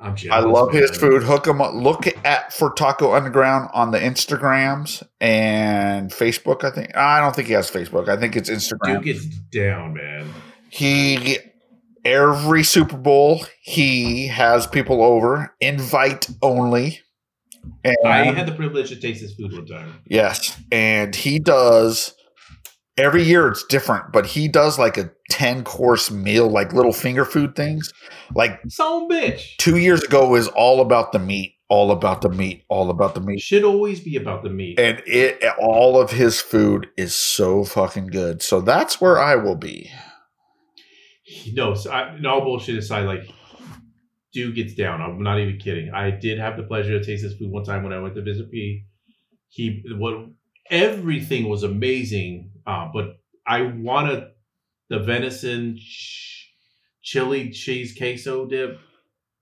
I'm 0.01 0.15
I 0.31 0.41
love 0.41 0.73
his 0.73 0.97
food. 0.97 1.25
Hook 1.25 1.47
him 1.47 1.61
up. 1.61 1.75
Look 1.75 2.07
at 2.25 2.53
for 2.53 2.71
Taco 2.71 3.15
Underground 3.15 3.69
on 3.75 3.91
the 3.91 3.99
Instagrams 3.99 5.03
and 5.21 6.11
Facebook. 6.11 6.63
I 6.63 6.71
think 6.71 6.97
I 6.97 7.21
don't 7.21 7.35
think 7.35 7.49
he 7.49 7.55
has 7.55 7.69
Facebook. 7.69 8.09
I 8.09 8.17
think 8.17 8.37
it's 8.37 8.49
Instagram. 8.49 9.03
Dude 9.03 9.05
gets 9.05 9.27
down, 9.27 9.95
man. 9.95 10.33
He 10.69 11.39
every 12.05 12.63
Super 12.63 12.97
Bowl 12.97 13.45
he 13.61 14.29
has 14.29 14.67
people 14.69 15.03
over, 15.03 15.55
invite 15.61 16.29
only. 16.43 17.01
And 17.85 17.97
I 18.07 18.33
had 18.33 18.47
the 18.47 18.55
privilege 18.55 18.91
to 18.91 18.97
taste 18.97 19.21
his 19.21 19.35
food 19.35 19.53
one 19.53 19.67
time. 19.67 19.95
yes, 20.07 20.57
and 20.71 21.15
he 21.15 21.39
does 21.41 22.15
every 22.99 23.23
year 23.23 23.49
it's 23.49 23.65
different, 23.65 24.13
but 24.13 24.27
he 24.27 24.49
does 24.49 24.79
like 24.79 24.99
a 24.99 25.11
10 25.31 25.65
course 25.65 26.11
meal, 26.11 26.49
like 26.51 26.73
little 26.73 26.93
finger 26.93 27.25
food 27.25 27.55
things. 27.57 27.93
Like 28.35 28.61
Some 28.69 29.09
bitch. 29.09 29.57
two 29.57 29.77
years 29.77 30.03
ago 30.03 30.29
was 30.29 30.49
all 30.49 30.81
about 30.81 31.13
the 31.13 31.19
meat, 31.19 31.55
all 31.69 31.91
about 31.91 32.21
the 32.23 32.29
meat, 32.29 32.65
all 32.69 32.91
about 32.91 33.15
the 33.15 33.21
meat. 33.21 33.41
Should 33.41 33.65
always 33.65 34.01
be 34.01 34.17
about 34.17 34.43
the 34.43 34.51
meat. 34.51 34.79
And 34.79 35.03
it 35.07 35.43
all 35.59 36.01
of 36.01 36.11
his 36.11 36.41
food 36.41 36.89
is 36.97 37.15
so 37.15 37.65
fucking 37.65 38.09
good. 38.09 38.43
So 38.43 38.61
that's 38.61 39.01
where 39.01 39.19
I 39.19 39.37
will 39.37 39.57
be. 39.57 39.91
No, 41.53 41.75
so 41.75 41.91
I, 41.91 42.19
no 42.19 42.41
bullshit 42.41 42.79
aside, 42.79 43.03
like, 43.03 43.31
dude 44.33 44.55
gets 44.55 44.75
down. 44.75 45.01
I'm 45.03 45.23
not 45.23 45.39
even 45.39 45.59
kidding. 45.59 45.91
I 45.93 46.11
did 46.11 46.39
have 46.39 46.57
the 46.57 46.63
pleasure 46.63 46.99
to 46.99 47.05
taste 47.05 47.23
his 47.23 47.35
food 47.35 47.51
one 47.51 47.65
time 47.65 47.83
when 47.83 47.93
I 47.93 48.01
went 48.01 48.15
to 48.15 48.23
visit 48.23 48.51
P. 48.51 48.85
He 49.49 49.83
what 49.97 50.29
everything 50.71 51.49
was 51.49 51.63
amazing, 51.63 52.51
uh, 52.69 52.89
but 52.93 53.19
I 53.47 53.63
wanted 53.63 54.25
the 54.91 54.99
venison 55.01 55.77
ch- 55.79 56.49
chili 57.03 57.51
cheese 57.51 57.95
queso 57.97 58.47
dip. 58.47 58.79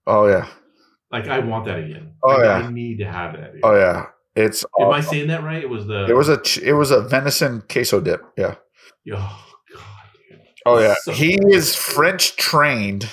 Oh 0.07 0.27
yeah. 0.27 0.47
Like 1.11 1.27
I 1.27 1.39
want 1.39 1.65
that 1.65 1.79
again. 1.79 2.13
Oh, 2.23 2.29
Like, 2.29 2.43
yeah. 2.43 2.53
I 2.67 2.71
need 2.71 2.97
to 2.99 3.05
have 3.05 3.33
that. 3.33 3.53
dude. 3.53 3.61
Oh 3.63 3.75
yeah. 3.75 4.07
It's 4.35 4.63
Am 4.79 4.91
I 4.91 5.01
saying 5.01 5.27
that 5.29 5.43
right? 5.43 5.63
It 5.63 5.69
was 5.69 5.87
the 5.87 6.05
it 6.07 6.13
was 6.15 6.29
a 6.29 6.41
ch- 6.41 6.59
it 6.59 6.73
was 6.73 6.91
a 6.91 7.01
venison 7.01 7.63
queso 7.69 7.99
dip. 8.01 8.21
Yeah. 8.37 8.55
Oh 9.13 9.45
god, 9.73 9.81
dude. 10.29 10.39
Oh 10.65 10.79
yeah, 10.79 10.95
So 11.01 11.11
he 11.11 11.37
good. 11.37 11.53
is 11.53 11.75
French 11.75 12.35
trained, 12.35 13.09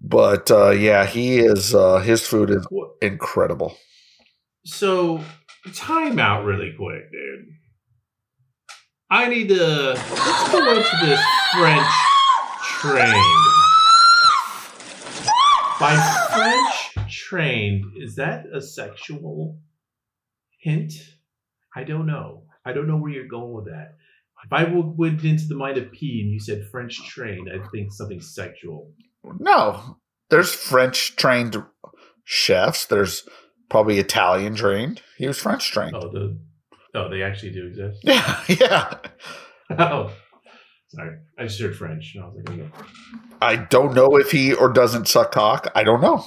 but 0.00 0.50
uh, 0.50 0.70
yeah, 0.70 1.06
he 1.06 1.38
is. 1.38 1.74
Uh, 1.74 1.98
his 1.98 2.26
food 2.26 2.50
is 2.50 2.66
incredible. 3.00 3.76
So, 4.66 5.20
time 5.74 6.18
out 6.18 6.44
really 6.44 6.74
quick, 6.76 7.10
dude. 7.12 7.46
I 9.14 9.28
need 9.28 9.48
to 9.50 9.92
let's 9.92 10.50
go 10.50 10.74
into 10.74 10.96
this 11.06 11.20
French 11.52 11.86
train. 12.80 13.14
By 15.78 15.94
French 16.34 17.14
trained, 17.14 17.84
is 17.96 18.16
that 18.16 18.46
a 18.52 18.60
sexual 18.60 19.60
hint? 20.58 20.94
I 21.76 21.84
don't 21.84 22.06
know. 22.06 22.42
I 22.64 22.72
don't 22.72 22.88
know 22.88 22.96
where 22.96 23.12
you're 23.12 23.28
going 23.28 23.52
with 23.52 23.66
that. 23.66 23.94
If 24.44 24.52
I 24.52 24.64
went 24.74 25.22
into 25.22 25.46
the 25.46 25.54
mind 25.54 25.78
of 25.78 25.92
P 25.92 26.20
and 26.20 26.32
you 26.32 26.40
said 26.40 26.66
French 26.72 27.00
trained, 27.06 27.48
I'd 27.48 27.70
think 27.70 27.92
something 27.92 28.20
sexual. 28.20 28.90
No, 29.38 29.96
there's 30.28 30.52
French 30.52 31.14
trained 31.14 31.62
chefs. 32.24 32.86
There's 32.86 33.28
probably 33.70 34.00
Italian 34.00 34.56
trained. 34.56 35.02
He 35.16 35.28
was 35.28 35.38
French 35.38 35.70
trained. 35.70 35.94
Oh, 35.94 36.10
the 36.10 36.36
oh, 36.94 37.08
they 37.08 37.22
actually 37.22 37.52
do 37.52 37.66
exist. 37.66 38.00
Yeah, 38.04 38.40
yeah. 38.48 38.94
Oh, 39.78 40.12
sorry. 40.88 41.16
I 41.38 41.44
just 41.44 41.60
heard 41.60 41.76
French, 41.76 42.12
and 42.14 42.24
I 42.24 42.28
was 42.28 42.44
like. 42.48 42.72
I 43.40 43.56
don't 43.56 43.94
know 43.94 44.16
if 44.16 44.30
he 44.30 44.52
or 44.54 44.72
doesn't 44.72 45.08
suck 45.08 45.32
cock. 45.32 45.70
I 45.74 45.82
don't 45.84 46.00
know. 46.00 46.24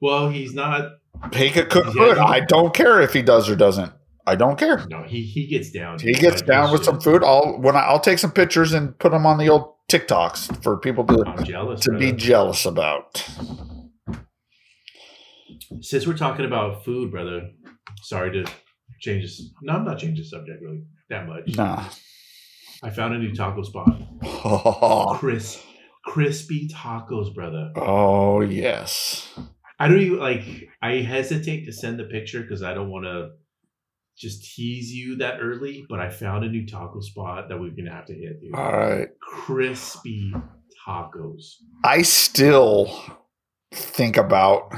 well, 0.00 0.28
he's 0.28 0.54
not. 0.54 0.92
He 1.32 1.50
could 1.50 1.68
cook 1.70 1.92
good. 1.92 2.18
I 2.18 2.40
don't 2.40 2.74
care 2.74 3.00
if 3.00 3.12
he 3.12 3.22
does 3.22 3.48
or 3.48 3.56
doesn't. 3.56 3.92
I 4.26 4.36
don't 4.36 4.58
care. 4.58 4.84
No, 4.90 5.02
he 5.04 5.22
he 5.22 5.46
gets 5.46 5.70
down. 5.70 5.98
He 5.98 6.12
gets 6.12 6.42
down 6.42 6.70
with 6.70 6.82
just- 6.82 6.90
some 6.90 7.00
food. 7.00 7.24
I'll 7.24 7.58
when 7.60 7.74
I, 7.76 7.80
I'll 7.80 7.98
take 8.00 8.18
some 8.18 8.30
pictures 8.30 8.72
and 8.72 8.96
put 8.98 9.10
them 9.12 9.24
on 9.24 9.38
the 9.38 9.48
old 9.48 9.74
TikToks 9.90 10.62
for 10.62 10.76
people 10.76 11.04
to 11.06 11.42
jealous. 11.44 11.80
to 11.80 11.92
be 11.92 12.12
jealous 12.12 12.66
about. 12.66 13.26
Since 15.80 16.06
we're 16.06 16.16
talking 16.16 16.44
about 16.44 16.84
food, 16.84 17.10
brother. 17.10 17.50
Sorry 18.02 18.30
to 18.32 18.44
change 18.98 19.22
this. 19.22 19.50
No, 19.62 19.74
I'm 19.74 19.84
not 19.84 19.98
changing 19.98 20.22
the 20.24 20.28
subject 20.28 20.62
really 20.62 20.82
that 21.10 21.26
much. 21.26 21.56
Nah. 21.56 21.84
I 22.82 22.90
found 22.90 23.14
a 23.14 23.18
new 23.18 23.34
taco 23.34 23.62
spot. 23.62 23.88
Oh, 24.44 25.18
crispy 26.04 26.68
tacos, 26.68 27.34
brother. 27.34 27.72
oh 27.76 28.40
yes. 28.40 29.28
I 29.78 29.88
don't 29.88 30.00
even 30.00 30.18
like. 30.18 30.68
I 30.82 30.96
hesitate 30.96 31.64
to 31.66 31.72
send 31.72 31.98
the 31.98 32.04
picture 32.04 32.40
because 32.42 32.62
I 32.62 32.74
don't 32.74 32.90
want 32.90 33.04
to 33.04 33.30
just 34.16 34.54
tease 34.54 34.92
you 34.92 35.16
that 35.16 35.38
early. 35.40 35.84
But 35.88 36.00
I 36.00 36.08
found 36.10 36.44
a 36.44 36.48
new 36.48 36.66
taco 36.66 37.00
spot 37.00 37.48
that 37.48 37.60
we're 37.60 37.70
gonna 37.70 37.92
have 37.94 38.06
to 38.06 38.14
hit, 38.14 38.40
dude. 38.40 38.54
All 38.54 38.72
right. 38.72 39.08
Crispy 39.20 40.32
tacos. 40.86 41.54
I 41.84 42.02
still 42.02 42.90
think 43.72 44.16
about 44.16 44.72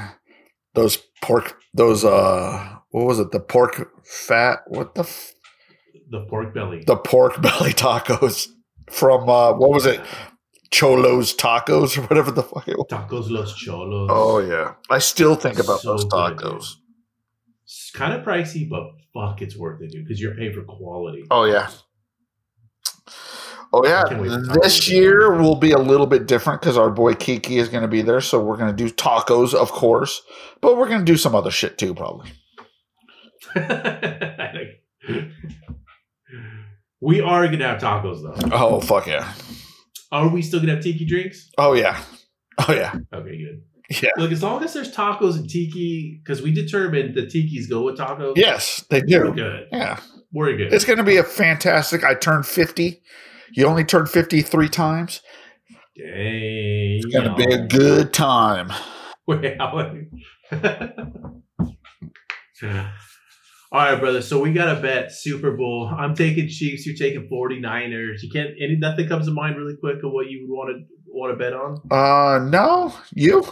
those 0.73 0.97
pork 1.21 1.57
those 1.73 2.03
uh 2.05 2.75
what 2.91 3.05
was 3.05 3.19
it? 3.19 3.31
The 3.31 3.39
pork 3.39 3.89
fat 4.05 4.59
what 4.67 4.95
the 4.95 5.01
f- 5.01 5.33
The 6.09 6.25
pork 6.29 6.53
belly. 6.53 6.83
the 6.85 6.97
pork 6.97 7.41
belly 7.45 7.71
tacos 7.73 8.47
from 8.89 9.29
uh 9.29 9.53
what 9.53 9.69
was 9.71 9.85
it? 9.85 10.01
Cholos 10.71 11.35
tacos 11.35 11.97
or 11.97 12.01
whatever 12.03 12.31
the 12.31 12.43
fuck 12.43 12.67
it 12.67 12.77
was. 12.77 12.87
Tacos 12.89 13.29
Los 13.29 13.53
Cholos. 13.55 14.09
Oh 14.11 14.39
yeah. 14.39 14.75
I 14.89 14.99
still 14.99 15.35
think 15.35 15.59
about 15.59 15.81
So 15.81 15.91
those 15.91 16.05
good, 16.05 16.37
tacos. 16.37 16.75
It's 17.65 17.91
kind 17.93 18.13
of 18.13 18.25
pricey, 18.25 18.69
but 18.69 18.83
fuck, 19.13 19.41
it's 19.41 19.55
worth 19.57 19.81
it, 19.81 19.91
dude, 19.91 20.03
because 20.05 20.19
you're 20.21 20.35
paying 20.35 20.53
for 20.53 20.63
quality. 20.63 21.23
Oh 21.31 21.43
yeah. 21.45 21.69
Oh 23.73 23.85
yeah. 23.85 24.03
I 24.03 24.09
can't 24.09 24.21
wait 24.21 24.29
for 24.31 24.59
This 24.61 24.79
tacos. 24.79 24.89
year 24.91 25.31
will 25.41 25.55
be 25.55 25.71
a 25.71 25.77
little 25.77 26.07
bit 26.07 26.25
different 26.27 26.59
because 26.61 26.77
our 26.77 26.89
boy 26.89 27.13
Kiki 27.15 27.57
is 27.57 27.69
going 27.69 27.83
to 27.83 27.87
be 27.87 28.01
there, 28.01 28.19
so 28.21 28.43
we're 28.43 28.57
going 28.57 28.75
to 28.75 28.75
do 28.75 28.89
tacos, 28.93 29.53
of 29.53 29.71
course, 29.71 30.21
but 30.61 30.77
we're 30.77 30.87
going 30.89 30.99
to 30.99 31.05
do 31.05 31.15
some 31.17 31.35
other 31.35 31.51
shit 31.51 31.77
too, 31.77 31.93
probably. 31.95 32.29
we 37.01 37.21
are 37.21 37.47
gonna 37.47 37.67
have 37.67 37.81
tacos 37.81 38.21
though. 38.21 38.49
Oh 38.55 38.79
fuck 38.81 39.07
yeah! 39.07 39.33
Are 40.11 40.27
we 40.27 40.41
still 40.41 40.59
gonna 40.59 40.75
have 40.75 40.83
tiki 40.83 41.05
drinks? 41.05 41.49
Oh 41.57 41.73
yeah! 41.73 42.01
Oh 42.67 42.73
yeah! 42.73 42.93
Okay, 43.13 43.37
good. 43.43 43.63
Yeah. 44.01 44.09
Look, 44.15 44.31
as 44.31 44.41
long 44.41 44.63
as 44.63 44.73
there's 44.73 44.95
tacos 44.95 45.35
and 45.35 45.49
tiki, 45.49 46.21
because 46.23 46.41
we 46.41 46.53
determined 46.53 47.13
the 47.15 47.23
tikis 47.23 47.69
go 47.69 47.81
with 47.83 47.97
tacos. 47.97 48.37
Yes, 48.37 48.85
they 48.89 48.99
we're 49.01 49.25
do. 49.25 49.33
good. 49.33 49.67
Yeah, 49.71 49.99
We're 50.31 50.55
good. 50.55 50.71
it's 50.71 50.85
going 50.85 50.97
to 50.99 51.03
be 51.03 51.17
a 51.17 51.23
fantastic. 51.23 52.03
I 52.05 52.13
turned 52.13 52.45
fifty. 52.45 53.01
You 53.53 53.67
only 53.67 53.83
turned 53.83 54.09
fifty 54.09 54.41
three 54.41 54.69
times. 54.69 55.21
Dang. 55.97 57.01
It's 57.03 57.05
going 57.05 57.25
to 57.25 57.35
be 57.35 57.53
a 57.53 57.67
good 57.67 58.13
time. 58.13 58.69
How- 59.27 59.91
All 63.73 63.79
right, 63.79 63.97
brother. 63.99 64.21
So 64.21 64.41
we 64.41 64.51
got 64.51 64.77
a 64.77 64.81
bet 64.81 65.13
Super 65.13 65.55
Bowl. 65.55 65.89
I'm 65.97 66.13
taking 66.13 66.49
Chiefs. 66.49 66.85
You're 66.85 66.95
taking 66.95 67.29
49ers. 67.29 68.21
You 68.21 68.29
can't. 68.29 68.49
Any 68.61 68.75
nothing 68.75 69.07
comes 69.07 69.27
to 69.27 69.33
mind 69.33 69.55
really 69.57 69.77
quick 69.77 70.03
of 70.03 70.11
what 70.11 70.29
you 70.29 70.45
would 70.47 70.53
want 70.53 70.69
to 70.75 70.83
want 71.07 71.33
to 71.33 71.37
bet 71.37 71.53
on. 71.53 71.79
Uh, 71.89 72.43
no, 72.49 72.93
you. 73.13 73.45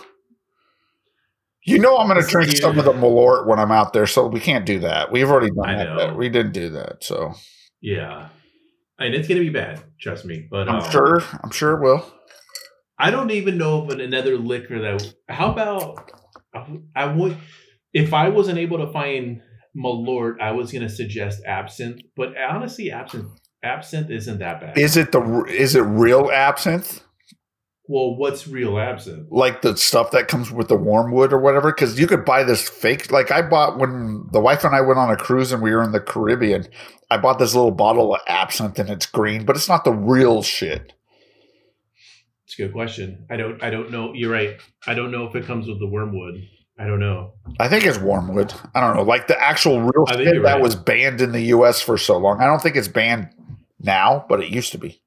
You 1.63 1.77
know 1.77 1.97
I'm 1.97 2.07
going 2.07 2.21
to 2.21 2.27
drink 2.27 2.51
some 2.51 2.79
of 2.79 2.85
the 2.85 2.93
Malort 2.93 3.45
when 3.45 3.59
I'm 3.59 3.71
out 3.71 3.93
there, 3.93 4.07
so 4.07 4.27
we 4.27 4.39
can't 4.39 4.65
do 4.65 4.79
that. 4.79 5.11
We've 5.11 5.29
already 5.29 5.51
done 5.51 5.95
that. 5.97 6.15
We 6.15 6.29
didn't 6.29 6.53
do 6.53 6.69
that, 6.69 7.03
so 7.03 7.33
Yeah, 7.81 8.29
and 8.99 9.13
it's 9.13 9.27
gonna 9.27 9.39
be 9.39 9.49
bad. 9.49 9.81
Trust 9.99 10.25
me. 10.25 10.47
But 10.49 10.69
I'm 10.69 10.83
um, 10.83 10.91
sure. 10.91 11.21
I'm 11.43 11.51
sure 11.51 11.73
it 11.73 11.81
will. 11.81 12.05
I 12.97 13.11
don't 13.11 13.31
even 13.31 13.57
know 13.57 13.83
of 13.83 13.89
another 13.89 14.37
liquor 14.37 14.81
that. 14.81 15.13
How 15.29 15.51
about 15.51 16.11
I 16.95 17.05
would 17.05 17.37
if 17.93 18.13
I 18.13 18.29
wasn't 18.29 18.59
able 18.59 18.77
to 18.79 18.91
find 18.91 19.41
Malort, 19.75 20.41
I 20.41 20.51
was 20.51 20.71
gonna 20.71 20.89
suggest 20.89 21.43
absinthe. 21.45 22.01
But 22.15 22.33
honestly, 22.37 22.91
absinthe 22.91 23.31
absinthe 23.63 24.09
isn't 24.09 24.39
that 24.39 24.61
bad. 24.61 24.77
Is 24.77 24.97
it 24.97 25.11
the? 25.11 25.45
Is 25.47 25.75
it 25.75 25.81
real 25.81 26.29
absinthe? 26.31 27.01
Well, 27.89 28.15
what's 28.15 28.47
real 28.47 28.79
absinthe? 28.79 29.27
like 29.31 29.61
the 29.61 29.75
stuff 29.75 30.11
that 30.11 30.27
comes 30.29 30.51
with 30.51 30.69
the 30.69 30.77
wormwood 30.77 31.33
or 31.33 31.39
whatever 31.39 31.71
because 31.73 31.99
you 31.99 32.07
could 32.07 32.23
buy 32.23 32.43
this 32.43 32.69
fake 32.69 33.11
like 33.11 33.31
i 33.31 33.41
bought 33.41 33.77
when 33.77 34.25
the 34.31 34.39
wife 34.39 34.63
and 34.63 34.73
i 34.75 34.79
went 34.81 34.99
on 34.99 35.09
a 35.11 35.17
cruise 35.17 35.51
and 35.51 35.61
we 35.61 35.71
were 35.71 35.83
in 35.83 35.91
the 35.91 35.99
caribbean 35.99 36.65
i 37.09 37.17
bought 37.17 37.39
this 37.39 37.53
little 37.55 37.71
bottle 37.71 38.13
of 38.15 38.21
absinthe 38.27 38.79
and 38.79 38.89
it's 38.89 39.05
green 39.07 39.43
but 39.43 39.55
it's 39.57 39.67
not 39.67 39.83
the 39.83 39.91
real 39.91 40.41
shit 40.41 40.93
It's 42.45 42.57
a 42.57 42.63
good 42.63 42.73
question. 42.73 43.25
I 43.29 43.37
don't. 43.37 43.61
I 43.63 43.69
don't 43.69 43.91
know. 43.91 44.13
You're 44.13 44.31
right. 44.31 44.57
I 44.87 44.95
don't 44.95 45.11
know 45.11 45.27
if 45.27 45.35
it 45.35 45.45
comes 45.45 45.67
with 45.67 45.79
the 45.79 45.85
wormwood. 45.87 46.35
I 46.79 46.85
don't 46.87 46.99
know. 46.99 47.33
i 47.59 47.67
think 47.67 47.83
it's 47.85 47.97
wormwood 47.99 48.53
i 48.73 48.79
don't 48.79 48.95
know 48.95 49.03
like 49.03 49.27
the 49.27 49.37
actual 49.39 49.81
real 49.81 50.05
shit 50.07 50.41
that 50.43 50.53
right. 50.53 50.61
was 50.61 50.75
banned 50.75 51.19
in 51.21 51.31
the 51.33 51.41
us 51.47 51.81
for 51.81 51.97
so 51.97 52.17
long 52.17 52.39
i 52.39 52.45
don't 52.45 52.61
think 52.61 52.75
it's 52.77 52.87
banned 52.87 53.27
now 53.81 54.25
but 54.29 54.41
it 54.41 54.49
used 54.49 54.71
to 54.71 54.77
be 54.77 55.01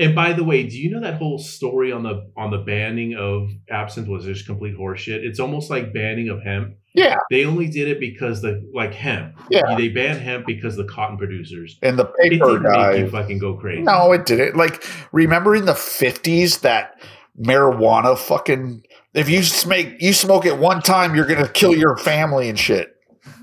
And 0.00 0.14
by 0.14 0.32
the 0.32 0.42
way, 0.42 0.62
do 0.64 0.76
you 0.78 0.90
know 0.90 1.00
that 1.00 1.14
whole 1.18 1.38
story 1.38 1.92
on 1.92 2.02
the 2.02 2.28
on 2.36 2.50
the 2.50 2.58
banning 2.58 3.14
of 3.14 3.50
absinthe 3.70 4.08
was 4.08 4.24
just 4.24 4.46
complete 4.46 4.76
horseshit? 4.76 5.22
It's 5.22 5.38
almost 5.38 5.68
like 5.70 5.92
banning 5.92 6.28
of 6.30 6.42
hemp. 6.42 6.74
yeah 6.94 7.16
They 7.30 7.44
only 7.44 7.68
did 7.68 7.86
it 7.86 8.00
because 8.00 8.40
the 8.42 8.66
like 8.74 8.94
hemp. 8.94 9.38
Yeah. 9.50 9.76
They 9.76 9.88
banned 9.88 10.20
hemp 10.22 10.46
because 10.46 10.74
the 10.76 10.84
cotton 10.84 11.18
producers. 11.18 11.78
and 11.82 11.98
the 11.98 12.06
paper 12.06 12.46
didn't 12.58 12.62
make 12.62 12.98
you 12.98 13.04
guy 13.04 13.08
fucking 13.10 13.38
go 13.38 13.54
crazy. 13.54 13.82
no 13.82 14.10
it 14.12 14.24
didn't 14.26 14.56
like 14.56 14.82
remember 15.12 15.54
in 15.54 15.66
the 15.66 15.72
50s 15.74 16.60
that 16.62 16.98
marijuana 17.38 18.16
fucking 18.18 18.82
if 19.14 19.28
you 19.28 19.42
smoke 19.42 19.86
you 20.00 20.12
smoke 20.12 20.46
it 20.46 20.58
one 20.58 20.80
time 20.82 21.14
you're 21.14 21.26
gonna 21.26 21.48
kill 21.48 21.74
your 21.76 21.96
family 21.96 22.48
and 22.48 22.58
shit 22.58 22.96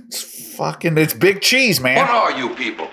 it's 0.08 0.56
fucking 0.56 0.98
it's 0.98 1.14
big 1.14 1.42
cheese 1.42 1.80
man 1.80 1.98
What 1.98 2.10
are 2.10 2.32
you 2.38 2.50
people? 2.56 2.90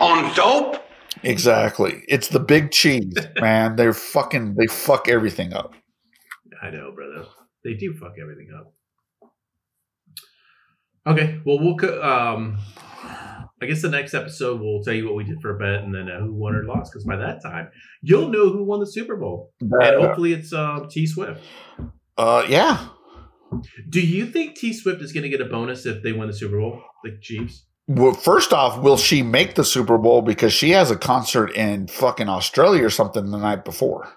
On 0.00 0.34
dope? 0.34 0.83
Exactly. 1.24 2.02
It's 2.08 2.28
the 2.28 2.40
big 2.40 2.70
cheese, 2.70 3.14
man. 3.40 3.76
They're 3.76 3.92
fucking 3.92 4.54
they 4.54 4.66
fuck 4.66 5.08
everything 5.08 5.52
up. 5.52 5.74
I 6.62 6.70
know, 6.70 6.92
brother. 6.92 7.26
They 7.64 7.74
do 7.74 7.94
fuck 7.94 8.14
everything 8.20 8.48
up. 8.56 8.72
Okay, 11.06 11.40
well, 11.44 11.58
we'll 11.60 11.76
co- 11.76 12.02
um, 12.02 12.58
I 13.60 13.66
guess 13.66 13.82
the 13.82 13.90
next 13.90 14.14
episode 14.14 14.60
we'll 14.60 14.82
tell 14.82 14.94
you 14.94 15.04
what 15.06 15.16
we 15.16 15.24
did 15.24 15.40
for 15.40 15.54
a 15.54 15.58
bet 15.58 15.84
and 15.84 15.94
then 15.94 16.10
uh, 16.10 16.20
who 16.20 16.32
won 16.32 16.54
or 16.54 16.64
lost. 16.64 16.92
Because 16.92 17.04
by 17.04 17.16
that 17.16 17.42
time, 17.42 17.68
you'll 18.02 18.28
know 18.28 18.50
who 18.50 18.64
won 18.64 18.80
the 18.80 18.86
Super 18.86 19.16
Bowl, 19.16 19.52
and 19.60 20.02
hopefully 20.02 20.32
it's 20.32 20.52
uh, 20.52 20.80
T 20.90 21.06
Swift. 21.06 21.42
Uh 22.16 22.46
yeah. 22.48 22.88
Do 23.88 24.00
you 24.00 24.26
think 24.26 24.56
T 24.56 24.72
Swift 24.72 25.02
is 25.02 25.12
going 25.12 25.24
to 25.24 25.28
get 25.28 25.40
a 25.40 25.44
bonus 25.44 25.86
if 25.86 26.02
they 26.02 26.12
win 26.12 26.28
the 26.28 26.34
Super 26.34 26.58
Bowl, 26.58 26.82
the 27.02 27.18
Chiefs? 27.20 27.66
Well, 27.86 28.14
first 28.14 28.52
off, 28.52 28.80
will 28.80 28.96
she 28.96 29.22
make 29.22 29.56
the 29.56 29.64
Super 29.64 29.98
Bowl 29.98 30.22
because 30.22 30.52
she 30.52 30.70
has 30.70 30.90
a 30.90 30.96
concert 30.96 31.50
in 31.52 31.86
fucking 31.86 32.28
Australia 32.28 32.84
or 32.84 32.90
something 32.90 33.30
the 33.30 33.38
night 33.38 33.64
before? 33.64 34.08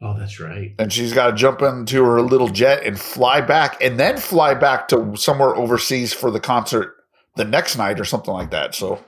Oh, 0.00 0.18
that's 0.18 0.40
right. 0.40 0.74
And 0.80 0.92
she's 0.92 1.12
got 1.12 1.30
to 1.30 1.36
jump 1.36 1.62
into 1.62 2.02
her 2.02 2.20
little 2.20 2.48
jet 2.48 2.84
and 2.84 2.98
fly 2.98 3.40
back 3.40 3.80
and 3.80 4.00
then 4.00 4.16
fly 4.16 4.54
back 4.54 4.88
to 4.88 5.14
somewhere 5.16 5.54
overseas 5.54 6.12
for 6.12 6.32
the 6.32 6.40
concert 6.40 6.96
the 7.36 7.44
next 7.44 7.76
night 7.76 8.00
or 8.00 8.04
something 8.04 8.34
like 8.34 8.50
that. 8.50 8.74
So, 8.74 8.98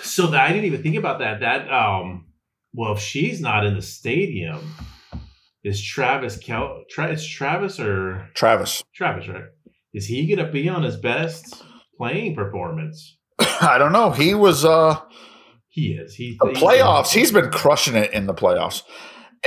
So 0.00 0.28
that, 0.28 0.40
I 0.40 0.52
didn't 0.52 0.64
even 0.64 0.82
think 0.82 0.96
about 0.96 1.18
that. 1.18 1.40
That 1.40 1.70
um, 1.70 2.28
well, 2.72 2.92
if 2.92 3.00
she's 3.00 3.42
not 3.42 3.66
in 3.66 3.74
the 3.74 3.82
stadium, 3.82 4.74
is 5.62 5.82
Travis 5.82 6.38
Kel? 6.38 6.84
Tra- 6.88 7.12
is 7.12 7.26
Travis 7.26 7.78
or 7.78 8.30
Travis, 8.32 8.82
Travis, 8.94 9.28
right? 9.28 9.44
Is 9.92 10.06
he 10.06 10.26
going 10.26 10.44
to 10.44 10.50
be 10.50 10.66
on 10.70 10.82
his 10.82 10.96
best 10.96 11.62
playing 11.96 12.34
performance? 12.34 13.16
I 13.38 13.78
don't 13.78 13.92
know. 13.92 14.10
He 14.10 14.34
was 14.34 14.64
uh 14.64 15.00
He 15.68 15.92
is. 15.92 16.14
He 16.14 16.36
the 16.40 16.50
playoffs. 16.50 17.12
He's 17.12 17.32
been 17.32 17.50
crushing 17.50 17.96
it 17.96 18.12
in 18.12 18.26
the 18.26 18.34
playoffs. 18.34 18.82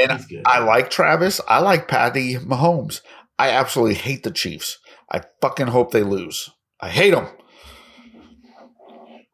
And 0.01 0.23
I 0.45 0.59
like 0.59 0.89
Travis. 0.89 1.41
I 1.47 1.59
like 1.59 1.87
Patty 1.87 2.35
Mahomes. 2.35 3.01
I 3.37 3.49
absolutely 3.49 3.95
hate 3.95 4.23
the 4.23 4.31
Chiefs. 4.31 4.77
I 5.11 5.21
fucking 5.41 5.67
hope 5.67 5.91
they 5.91 6.03
lose. 6.03 6.49
I 6.79 6.89
hate 6.89 7.11
them. 7.11 7.27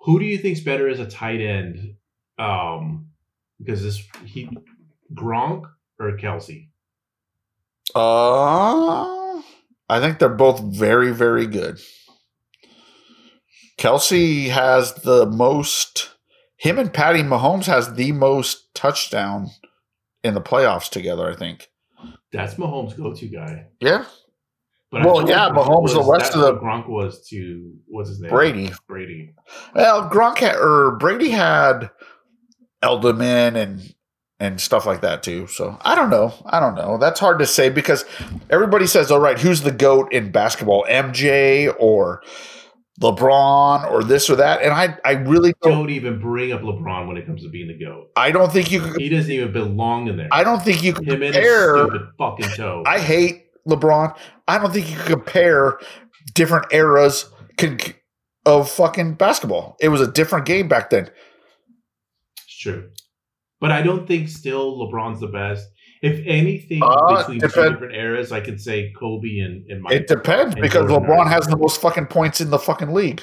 Who 0.02 0.20
do 0.20 0.26
you 0.26 0.38
think's 0.38 0.62
better 0.62 0.88
as 0.88 1.00
a 1.00 1.06
tight 1.06 1.42
end? 1.42 1.96
Um, 2.38 3.10
because 3.60 3.84
this 3.84 4.02
he 4.26 4.50
Gronk 5.14 5.64
or 6.00 6.18
Kelce? 6.18 6.70
Uh, 7.94 9.42
I 9.90 10.00
think 10.00 10.20
they're 10.20 10.30
both 10.30 10.62
very, 10.62 11.12
very 11.12 11.48
good. 11.48 11.80
Kelce 13.78 14.50
has 14.50 14.94
the 14.96 15.26
most. 15.26 16.12
Him 16.58 16.80
and 16.80 16.94
Patty 16.94 17.22
Mahomes 17.22 17.66
has 17.66 17.94
the 17.96 18.12
most 18.14 18.74
touchdown 18.74 19.50
in 20.24 20.34
the 20.34 20.42
playoffs 20.42 20.90
together. 20.90 21.30
I 21.30 21.36
think. 21.36 21.68
That's 22.32 22.56
Mahomes' 22.56 22.98
go-to 22.98 23.28
guy. 23.28 23.66
Yeah, 23.80 24.06
But 24.92 25.04
Well, 25.06 25.28
yeah, 25.28 25.50
Mahomes, 25.50 25.94
the 25.94 26.00
was- 26.00 26.20
rest 26.22 26.36
of 26.36 26.42
the- 26.42 26.56
Gronk 26.58 26.88
was 26.88 27.26
to 27.30 27.74
what's 27.88 28.10
his 28.10 28.20
name? 28.22 28.30
Brady. 28.32 28.72
Brady. 28.88 29.34
Well, 29.74 30.10
Gronk 30.10 30.38
had, 30.40 30.56
or 30.56 30.98
Brady 30.98 31.30
had 31.30 31.90
Edelman 32.84 33.56
and 33.56 33.94
and 34.40 34.60
stuff 34.60 34.86
like 34.86 35.00
that 35.02 35.24
too. 35.24 35.48
So 35.48 35.78
I 35.82 35.96
don't 35.96 36.10
know. 36.10 36.34
I 36.46 36.60
don't 36.60 36.76
know. 36.76 36.98
That's 36.98 37.20
hard 37.22 37.40
to 37.40 37.46
say 37.46 37.70
because 37.70 38.04
everybody 38.50 38.86
says, 38.86 39.10
"All 39.10 39.20
right, 39.20 39.40
who's 39.40 39.62
the 39.62 39.72
goat 39.72 40.12
in 40.12 40.30
basketball? 40.32 40.86
MJ 40.90 41.74
or 41.80 42.22
LeBron 43.02 43.90
or 43.92 44.04
this 44.04 44.30
or 44.30 44.36
that?" 44.38 44.62
And 44.62 44.74
I 44.74 44.98
I 45.04 45.14
really 45.14 45.54
don't. 45.62 45.72
Don't 45.74 45.90
even 45.90 46.20
bring 46.20 46.52
up 46.52 46.62
LeBron 46.62 47.08
when 47.08 47.18
it 47.18 47.26
comes 47.26 47.44
to 47.44 47.50
being 47.50 47.68
the 47.68 47.78
goat. 47.78 48.12
I 48.16 48.32
don't 48.32 48.52
think 48.52 48.72
you 48.72 48.82
could. 48.82 49.02
He 49.02 49.10
doesn't 49.10 49.32
even 49.32 49.52
belong 49.52 50.08
in 50.08 50.18
there. 50.18 50.30
I 50.32 50.44
don't 50.44 50.62
think 50.62 50.84
you 50.84 50.94
can 50.94 51.06
Him 51.06 51.24
and 51.24 51.36
his 51.36 51.36
compare. 51.36 51.78
stupid 51.88 52.02
fucking 52.18 52.50
toe. 52.56 52.84
I 52.86 53.00
hate 53.00 53.46
LeBron. 53.68 54.16
I 54.48 54.58
don't 54.58 54.72
think 54.74 54.90
you 54.90 54.96
can 54.98 55.06
compare 55.08 55.80
different 56.34 56.72
eras 56.72 57.30
of 58.46 58.70
fucking 58.70 59.16
basketball. 59.16 59.76
It 59.80 59.90
was 59.90 60.02
a 60.02 60.12
different 60.12 60.46
game 60.46 60.68
back 60.68 60.90
then. 60.90 61.10
It's 62.46 62.58
true. 62.60 62.90
But 63.60 63.72
I 63.72 63.82
don't 63.82 64.08
think 64.08 64.30
still 64.30 64.78
LeBron's 64.78 65.20
the 65.20 65.28
best. 65.28 65.68
If 66.06 66.22
anything, 66.28 66.82
Uh, 66.84 67.18
between 67.18 67.40
two 67.42 67.48
different 67.48 67.96
eras, 67.96 68.32
I 68.32 68.40
could 68.42 68.60
say 68.62 68.92
Kobe 69.00 69.40
and, 69.40 69.66
and 69.70 69.82
Mike. 69.82 69.94
It 69.94 70.08
depends 70.08 70.54
And 70.56 70.62
because 70.62 70.88
Jordan 70.90 71.10
LeBron 71.10 71.28
has 71.30 71.48
the 71.48 71.58
most 71.58 71.82
fucking 71.82 72.08
points 72.08 72.42
in 72.42 72.50
the 72.52 72.60
fucking 72.60 72.94
league. 72.94 73.22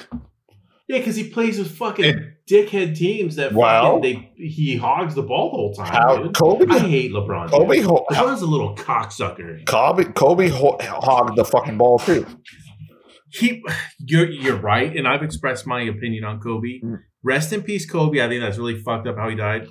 yeah, 0.89 0.97
because 0.97 1.15
he 1.15 1.29
plays 1.29 1.57
with 1.59 1.71
fucking 1.71 2.05
It- 2.05 2.17
dickhead 2.51 2.93
teams 2.97 3.37
that 3.37 3.53
Well- 3.53 3.95
fucking 3.95 4.01
they 4.01 4.43
he 4.45 4.75
hogs 4.75 5.15
the 5.15 5.21
ball 5.23 5.51
the 5.51 5.57
whole 5.57 5.73
time. 5.73 5.93
How 5.93 6.17
dude. 6.23 6.35
Kobe? 6.35 6.65
I 6.69 6.79
hate 6.79 7.11
LeBron. 7.13 7.49
Kobe, 7.49 7.77
dude. 7.77 7.85
ho- 7.85 8.05
LeBron's 8.11 8.41
a 8.41 8.45
little 8.47 8.75
cocksucker. 8.75 9.65
Kobe, 9.65 10.03
Kobe 10.11 10.49
ho- 10.49 10.77
hogged 10.81 11.37
the 11.37 11.45
fucking 11.45 11.77
ball 11.77 11.99
too. 11.99 12.25
He, 13.31 13.63
you're 13.99 14.29
you're 14.29 14.57
right, 14.57 14.95
and 14.95 15.07
I've 15.07 15.23
expressed 15.23 15.65
my 15.65 15.81
opinion 15.81 16.23
on 16.25 16.39
Kobe. 16.39 16.81
Mm. 16.83 16.97
Rest 17.23 17.53
in 17.53 17.61
peace, 17.63 17.89
Kobe. 17.89 18.21
I 18.21 18.27
think 18.27 18.41
that's 18.41 18.57
really 18.57 18.77
fucked 18.79 19.07
up 19.07 19.15
how 19.17 19.29
he 19.29 19.35
died. 19.35 19.67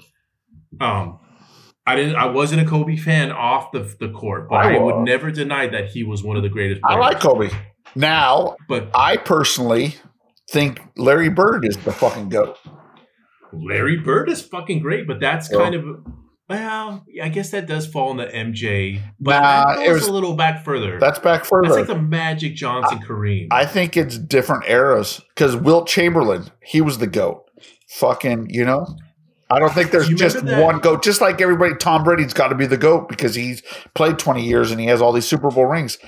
Um, 0.80 1.18
I 1.86 1.96
didn't. 1.96 2.16
I 2.16 2.26
wasn't 2.26 2.62
a 2.62 2.64
Kobe 2.64 2.96
fan 2.96 3.32
off 3.32 3.72
the 3.72 3.80
the 3.98 4.10
court, 4.10 4.48
but 4.48 4.56
I 4.56 4.76
I, 4.76 4.78
would 4.78 5.04
never 5.04 5.30
deny 5.30 5.66
that 5.68 5.88
he 5.88 6.04
was 6.04 6.22
one 6.22 6.36
of 6.36 6.42
the 6.42 6.48
greatest. 6.48 6.80
Players. 6.82 6.96
I 6.96 7.00
like 7.00 7.20
Kobe. 7.20 7.50
Now, 7.96 8.56
but 8.68 8.88
I 8.94 9.16
personally 9.16 9.96
think 10.50 10.80
Larry 10.96 11.28
Bird 11.28 11.64
is 11.66 11.76
the 11.78 11.92
fucking 11.92 12.28
goat. 12.28 12.56
Larry 13.52 13.96
Bird 13.98 14.30
is 14.30 14.42
fucking 14.42 14.80
great. 14.80 15.06
But 15.06 15.20
that's 15.20 15.50
Yeah. 15.50 15.58
kind 15.58 15.74
of 15.74 15.84
well, 16.48 17.04
I 17.22 17.28
guess 17.30 17.50
that 17.52 17.66
does 17.66 17.86
fall 17.86 18.10
in 18.10 18.18
the 18.18 18.26
MJ, 18.26 19.00
but 19.18 19.40
Nah, 19.40 19.72
it 19.80 19.86
goes 19.86 20.00
was- 20.00 20.08
a 20.08 20.12
little 20.12 20.34
back 20.34 20.64
further. 20.64 20.98
That's 21.00 21.18
back 21.18 21.44
further. 21.46 21.68
That's 21.68 21.88
like 21.88 21.96
the 21.96 22.02
Magic 22.02 22.54
Johnson 22.54 22.98
Kareem. 22.98 23.46
I 23.50 23.64
think 23.64 23.96
it's 23.96 24.18
different 24.18 24.64
eras 24.68 25.20
because 25.34 25.56
Wilt 25.56 25.88
Chamberlain, 25.88 26.50
he 26.62 26.80
was 26.82 26.98
the 26.98 27.06
goat. 27.06 27.44
Fucking, 27.98 28.48
you 28.50 28.64
know. 28.66 28.86
I 29.52 29.58
don't 29.58 29.72
think 29.72 29.90
there's 29.90 30.08
just 30.08 30.42
one 30.42 30.78
goat. 30.78 31.02
Just 31.02 31.20
like 31.20 31.40
everybody, 31.40 31.74
Tom 31.76 32.04
Brady's 32.04 32.32
got 32.32 32.48
to 32.48 32.54
be 32.54 32.66
the 32.66 32.78
goat 32.78 33.08
because 33.08 33.34
he's 33.34 33.62
played 33.94 34.18
20 34.18 34.44
years 34.44 34.70
and 34.70 34.80
he 34.80 34.86
has 34.86 35.02
all 35.02 35.12
these 35.12 35.26
Super 35.26 35.50
Bowl 35.50 35.66
rings. 35.66 35.98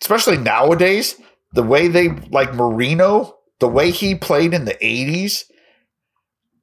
Especially 0.00 0.38
nowadays, 0.38 1.16
the 1.52 1.62
way 1.62 1.88
they 1.88 2.08
like 2.08 2.54
Marino, 2.54 3.36
the 3.60 3.68
way 3.68 3.90
he 3.90 4.14
played 4.14 4.54
in 4.54 4.64
the 4.64 4.74
80s, 4.74 5.44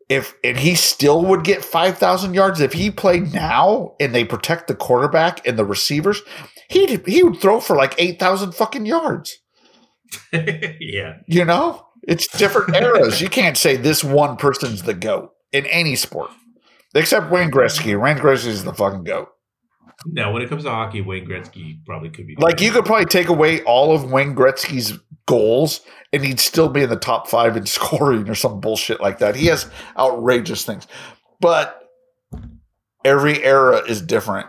if 0.10 0.34
and 0.44 0.58
he 0.58 0.74
still 0.74 1.24
would 1.26 1.44
get 1.44 1.64
5,000 1.64 2.34
yards 2.34 2.60
if 2.60 2.74
he 2.74 2.90
played 2.90 3.32
now 3.32 3.96
and 4.00 4.14
they 4.14 4.26
protect 4.26 4.68
the 4.68 4.76
quarterback 4.76 5.46
and 5.48 5.58
the 5.58 5.66
receivers, 5.66 6.22
He 6.70 6.98
he 7.06 7.24
would 7.24 7.40
throw 7.40 7.60
for 7.60 7.76
like 7.76 7.94
eight 8.00 8.20
thousand 8.20 8.54
fucking 8.54 8.88
yards. 8.88 9.38
yeah. 10.34 11.18
You 11.28 11.46
know, 11.46 11.86
it's 12.10 12.28
different 12.28 12.76
eras. 12.76 13.22
You 13.22 13.30
can't 13.30 13.58
say 13.58 13.78
this 13.78 14.04
one 14.04 14.36
person's 14.36 14.84
the 14.84 14.94
goat 14.94 15.32
in 15.52 15.66
any 15.68 15.96
sport, 15.96 16.32
except 16.96 17.32
Wayne 17.32 17.52
Gretzky. 17.52 18.00
Wayne 18.00 18.18
Gretzky 18.18 18.48
is 18.48 18.64
the 18.64 18.74
fucking 18.74 19.04
goat. 19.04 19.30
Now, 20.06 20.32
when 20.32 20.42
it 20.42 20.50
comes 20.50 20.64
to 20.64 20.70
hockey, 20.70 21.02
Wayne 21.02 21.28
Gretzky 21.28 21.84
probably 21.86 22.10
could 22.10 22.26
be 22.26 22.36
Like 22.38 22.62
you 22.62 22.72
could 22.72 22.86
probably 22.86 23.06
take 23.06 23.28
away 23.28 23.62
all 23.64 23.94
of 23.94 24.12
Wayne 24.12 24.34
Gretzky's 24.34 24.98
goals, 25.28 25.82
and 26.12 26.26
he'd 26.26 26.40
still 26.40 26.70
be 26.70 26.82
in 26.82 26.90
the 26.90 26.96
top 26.96 27.28
five 27.28 27.56
in 27.56 27.66
scoring 27.68 28.28
or 28.30 28.36
some 28.36 28.60
bullshit 28.60 29.02
like 29.02 29.20
that. 29.20 29.36
He 29.36 29.48
has 29.48 29.70
outrageous 29.98 30.66
things, 30.66 30.88
but 31.40 31.84
every 33.06 33.44
era 33.44 33.78
is 33.88 34.02
different. 34.02 34.48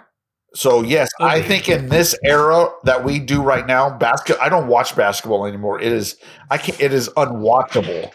So 0.54 0.82
yes, 0.82 1.08
I 1.20 1.42
think 1.42 1.68
in 1.68 1.88
this 1.88 2.18
era 2.24 2.68
that 2.84 3.04
we 3.04 3.18
do 3.20 3.42
right 3.42 3.66
now, 3.66 3.96
basket. 3.96 4.36
I 4.40 4.48
don't 4.48 4.66
watch 4.66 4.96
basketball 4.96 5.46
anymore. 5.46 5.80
It 5.80 5.92
is 5.92 6.16
I 6.50 6.58
can 6.58 6.74
It 6.78 6.92
is 6.92 7.08
unwatchable. 7.10 8.10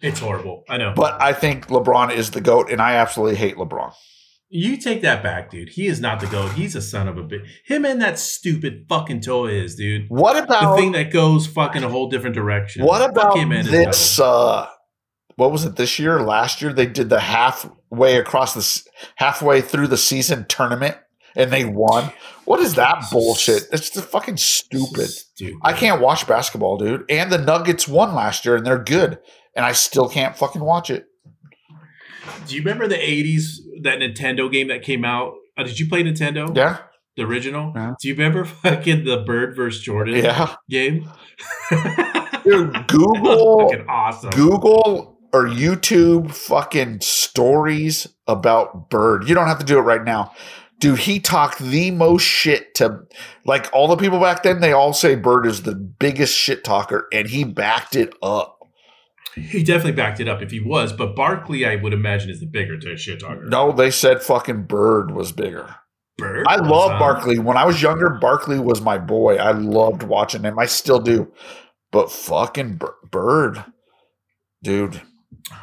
It's 0.00 0.20
horrible. 0.20 0.64
I 0.68 0.78
know. 0.78 0.94
But 0.96 1.20
I 1.20 1.34
think 1.34 1.66
LeBron 1.66 2.14
is 2.14 2.30
the 2.30 2.40
goat, 2.40 2.70
and 2.70 2.80
I 2.80 2.94
absolutely 2.94 3.36
hate 3.36 3.56
LeBron. 3.56 3.92
You 4.48 4.78
take 4.78 5.02
that 5.02 5.22
back, 5.22 5.50
dude. 5.50 5.68
He 5.68 5.86
is 5.86 6.00
not 6.00 6.18
the 6.18 6.26
goat. 6.26 6.52
He's 6.52 6.74
a 6.74 6.82
son 6.82 7.06
of 7.06 7.16
a 7.18 7.22
bitch. 7.22 7.46
Him 7.64 7.84
and 7.84 8.00
that 8.00 8.18
stupid 8.18 8.86
fucking 8.88 9.20
toy 9.20 9.48
is, 9.48 9.76
dude. 9.76 10.06
What 10.08 10.42
about 10.42 10.74
The 10.74 10.82
thing 10.82 10.92
that 10.92 11.12
goes 11.12 11.46
fucking 11.46 11.84
a 11.84 11.88
whole 11.88 12.08
different 12.08 12.34
direction. 12.34 12.84
What 12.84 13.08
about 13.08 13.36
him 13.36 13.50
this? 13.50 14.18
Uh, 14.18 14.66
what 15.36 15.52
was 15.52 15.64
it 15.64 15.76
this 15.76 15.98
year? 15.98 16.20
Last 16.20 16.62
year 16.62 16.72
they 16.72 16.86
did 16.86 17.10
the 17.10 17.20
halfway 17.20 18.16
across 18.16 18.54
the 18.54 18.90
halfway 19.16 19.60
through 19.60 19.86
the 19.86 19.96
season 19.96 20.46
tournament 20.48 20.96
and 21.36 21.52
they 21.52 21.64
won. 21.64 22.12
What 22.44 22.60
is 22.60 22.74
that 22.74 23.04
bullshit? 23.10 23.64
It's 23.72 23.90
just 23.90 24.08
fucking 24.08 24.36
stupid. 24.36 25.08
Stupid. 25.08 25.58
I 25.62 25.72
can't 25.72 26.00
watch 26.00 26.26
basketball, 26.26 26.78
dude. 26.78 27.04
And 27.08 27.30
the 27.30 27.38
Nuggets 27.38 27.86
won 27.86 28.14
last 28.14 28.44
year 28.44 28.56
and 28.56 28.66
they're 28.66 28.82
good, 28.82 29.18
and 29.54 29.64
I 29.64 29.72
still 29.72 30.08
can't 30.08 30.36
fucking 30.36 30.62
watch 30.62 30.90
it. 30.90 31.06
Do 32.46 32.54
you 32.54 32.62
remember 32.62 32.86
the 32.88 32.96
'80s 32.96 33.58
that 33.82 33.98
Nintendo 33.98 34.50
game 34.50 34.68
that 34.68 34.82
came 34.82 35.04
out? 35.04 35.34
Uh, 35.56 35.64
did 35.64 35.78
you 35.78 35.88
play 35.88 36.02
Nintendo? 36.02 36.54
Yeah, 36.56 36.78
The 37.16 37.22
original. 37.22 37.72
Yeah. 37.74 37.94
Do 38.00 38.08
you 38.08 38.14
remember 38.14 38.44
fucking 38.62 39.04
the 39.04 39.18
Bird 39.18 39.56
versus 39.56 39.82
Jordan 39.82 40.16
yeah, 40.16 40.54
game? 40.68 41.08
dude. 42.44 42.86
Google 42.88 43.68
fucking 43.70 43.86
awesome. 43.88 44.30
Google 44.30 45.18
or 45.32 45.46
YouTube 45.46 46.32
fucking 46.34 47.00
stories 47.00 48.08
about 48.26 48.90
Bird. 48.90 49.28
You 49.28 49.34
don't 49.34 49.46
have 49.46 49.58
to 49.60 49.64
do 49.64 49.78
it 49.78 49.82
right 49.82 50.02
now. 50.02 50.32
Dude, 50.80 50.98
he 50.98 51.20
talked 51.20 51.58
the 51.58 51.90
most 51.90 52.22
shit 52.22 52.74
to 52.76 53.02
like 53.44 53.70
all 53.72 53.86
the 53.86 53.96
people 53.96 54.18
back 54.18 54.42
then, 54.42 54.60
they 54.60 54.72
all 54.72 54.92
say 54.92 55.14
Bird 55.14 55.46
is 55.46 55.62
the 55.62 55.74
biggest 55.74 56.36
shit 56.36 56.64
talker, 56.64 57.06
and 57.12 57.28
he 57.28 57.44
backed 57.44 57.94
it 57.94 58.14
up. 58.22 58.58
He 59.34 59.62
definitely 59.62 59.92
backed 59.92 60.20
it 60.20 60.28
up 60.28 60.42
if 60.42 60.50
he 60.50 60.58
was, 60.58 60.92
but 60.92 61.14
Barkley, 61.14 61.64
I 61.64 61.76
would 61.76 61.92
imagine, 61.92 62.30
is 62.30 62.40
the 62.40 62.46
bigger 62.46 62.78
shit 62.96 63.20
talker. 63.20 63.44
No, 63.44 63.72
they 63.72 63.90
said 63.90 64.22
fucking 64.22 64.64
Bird 64.64 65.12
was 65.12 65.32
bigger. 65.32 65.76
Bird. 66.18 66.46
I 66.48 66.56
love? 66.56 66.98
Barkley. 66.98 67.38
When 67.38 67.56
I 67.56 67.64
was 67.64 67.80
younger, 67.80 68.10
Barkley 68.10 68.58
was 68.58 68.80
my 68.80 68.98
boy. 68.98 69.36
I 69.36 69.52
loved 69.52 70.02
watching 70.02 70.42
him. 70.42 70.58
I 70.58 70.66
still 70.66 70.98
do. 70.98 71.32
But 71.92 72.10
fucking 72.10 72.80
Bird, 73.10 73.64
dude. 74.62 75.02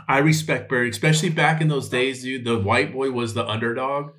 I 0.08 0.20
respect 0.20 0.70
Bird, 0.70 0.90
especially 0.90 1.30
back 1.30 1.62
in 1.62 1.68
those 1.68 1.90
days, 1.90 2.24
dude. 2.24 2.46
The 2.46 2.60
white 2.60 2.94
boy 2.94 3.12
was 3.12 3.34
the 3.34 3.46
underdog, 3.48 4.12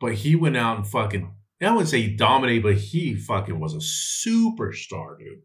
but 0.00 0.14
he 0.14 0.36
went 0.36 0.56
out 0.56 0.76
and 0.76 0.86
fucking. 0.86 1.32
I 1.62 1.70
wouldn't 1.70 1.88
say 1.88 2.02
he 2.02 2.14
dominated, 2.14 2.62
but 2.62 2.74
he 2.74 3.14
fucking 3.14 3.58
was 3.58 3.74
a 3.74 3.78
superstar, 3.78 5.18
dude. 5.18 5.40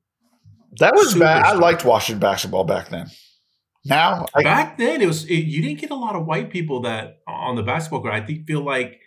That 0.80 0.93
was 0.93 1.16
bad. 1.16 1.43
I 1.45 1.54
liked 1.54 1.86
watching 1.86 2.20
basketball 2.20 2.64
back 2.64 2.89
then. 2.89 3.10
Now, 3.86 4.28
I, 4.36 4.43
Back 4.43 4.78
then, 4.78 5.02
it 5.02 5.08
was 5.08 5.26
it, 5.26 5.34
you 5.34 5.62
didn't 5.62 5.80
get 5.80 5.89
a 5.89 5.95
lot 5.95 6.16
of 6.16 6.26
white 6.26 6.52
people 6.52 6.82
that 6.82 7.20
on 7.28 7.56
the 7.56 7.64
basketball 7.64 8.02
court. 8.02 8.14
I 8.14 8.22
think 8.22 8.45
feel 8.45 8.64
like 8.64 8.99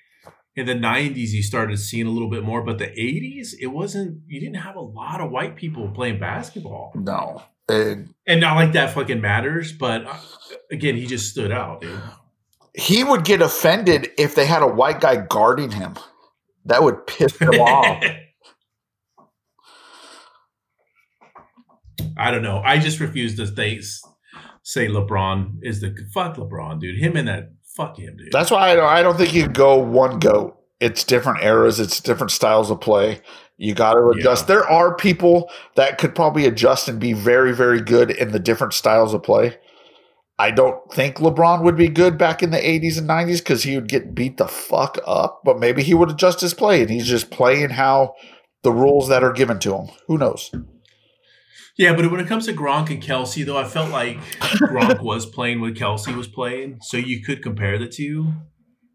in 0.57 0.66
the 0.66 0.74
'90s 0.74 1.28
you 1.28 1.42
started 1.42 1.78
seeing 1.78 2.07
a 2.07 2.11
little 2.11 2.30
bit 2.30 2.42
more, 2.42 2.62
but 2.62 2.78
the 2.78 2.86
'80s 2.86 3.55
it 3.61 3.68
wasn't. 3.68 4.22
You 4.26 4.40
didn't 4.40 4.57
have 4.57 4.74
a 4.74 4.80
lot 4.80 5.20
of 5.20 5.30
white 5.30 5.55
people 5.57 5.88
playing 5.90 6.18
basketball, 6.18 6.92
no. 6.97 7.42
And 7.68 8.14
and 8.26 8.40
not 8.40 8.57
like 8.57 8.72
that 8.72 8.92
fucking 8.92 9.20
matters. 9.20 9.72
But 9.72 10.07
uh, 10.07 10.16
again, 10.72 10.97
he 10.97 11.07
just 11.07 11.30
stood 11.30 11.53
out, 11.53 11.80
dude. 11.80 12.01
He 12.75 13.05
would 13.05 13.25
get 13.25 13.41
offended 13.41 14.11
if 14.18 14.35
they 14.35 14.47
had 14.47 14.62
a 14.62 14.66
white 14.66 15.01
guy 15.01 15.16
guarding 15.16 15.70
him. 15.70 15.95
That 16.66 16.83
would 16.83 17.07
piss 17.07 17.37
him 17.39 17.51
off. 17.51 18.03
I 22.16 22.31
don't 22.31 22.43
know. 22.43 22.61
I 22.64 22.79
just 22.79 23.01
refuse 23.01 23.37
to 23.37 23.47
say, 23.47 23.81
say 24.62 24.89
LeBron 24.89 25.59
is 25.62 25.81
the 25.81 25.95
fuck 26.12 26.37
LeBron, 26.37 26.81
dude. 26.81 26.99
Him 26.99 27.16
and 27.16 27.29
that 27.29 27.53
fuck 27.77 27.99
him, 27.99 28.16
dude. 28.16 28.33
That's 28.33 28.51
why 28.51 28.70
I 28.70 28.75
don't, 28.75 28.89
I 28.89 29.03
don't 29.03 29.16
think 29.16 29.35
you 29.35 29.49
go 29.49 29.77
one 29.77 30.18
goat. 30.18 30.59
It's 30.81 31.05
different 31.05 31.43
eras. 31.43 31.81
It's 31.81 32.01
different 32.01 32.31
styles 32.31 32.70
of 32.70 32.81
play. 32.81 33.20
You 33.57 33.75
got 33.75 33.95
to 33.95 34.09
adjust. 34.09 34.45
Yeah. 34.45 34.57
There 34.57 34.68
are 34.68 34.97
people 34.97 35.51
that 35.77 35.99
could 35.99 36.14
probably 36.14 36.47
adjust 36.47 36.89
and 36.89 36.99
be 36.99 37.12
very, 37.12 37.55
very 37.55 37.81
good 37.81 38.11
in 38.11 38.33
the 38.33 38.41
different 38.41 38.75
styles 38.75 39.14
of 39.14 39.22
play. 39.22 39.57
I 40.39 40.51
don't 40.51 40.93
think 40.93 41.16
LeBron 41.16 41.62
would 41.62 41.76
be 41.76 41.89
good 41.89 42.18
back 42.18 42.43
in 42.43 42.51
the 42.51 42.59
80s 42.59 42.99
and 42.99 43.09
90s 43.09 43.39
because 43.39 43.62
he 43.62 43.76
would 43.76 43.89
get 43.89 44.14
beat 44.14 44.37
the 44.37 44.49
fuck 44.49 44.99
up, 45.07 45.43
but 45.45 45.59
maybe 45.61 45.82
he 45.82 45.95
would 45.95 46.11
adjust 46.11 46.41
his 46.41 46.55
play 46.55 46.80
and 46.82 46.91
he's 46.91 47.07
just 47.07 47.30
playing 47.30 47.70
how 47.70 48.14
the 48.64 48.72
rules 48.72 49.09
that 49.09 49.22
are 49.22 49.32
given 49.32 49.61
to 49.61 49.76
him. 49.76 49.89
Who 50.09 50.18
knows? 50.18 50.51
yeah, 51.76 51.95
but 51.95 52.11
when 52.11 52.20
it 52.20 52.26
comes 52.26 52.47
to 52.47 52.53
Gronk 52.53 52.91
and 52.91 53.03
Kelce, 53.03 53.45
though, 53.45 53.57
I 53.59 53.64
felt 53.64 53.91
like 53.91 54.18
Gronk 54.41 55.01
was 55.03 55.26
playing 55.26 55.61
when 55.61 55.74
Kelce 55.74 56.14
was 56.16 56.26
playing, 56.28 56.78
so 56.82 56.97
you 56.97 57.22
could 57.22 57.43
compare 57.43 57.78
the 57.78 57.89
two. 57.89 58.32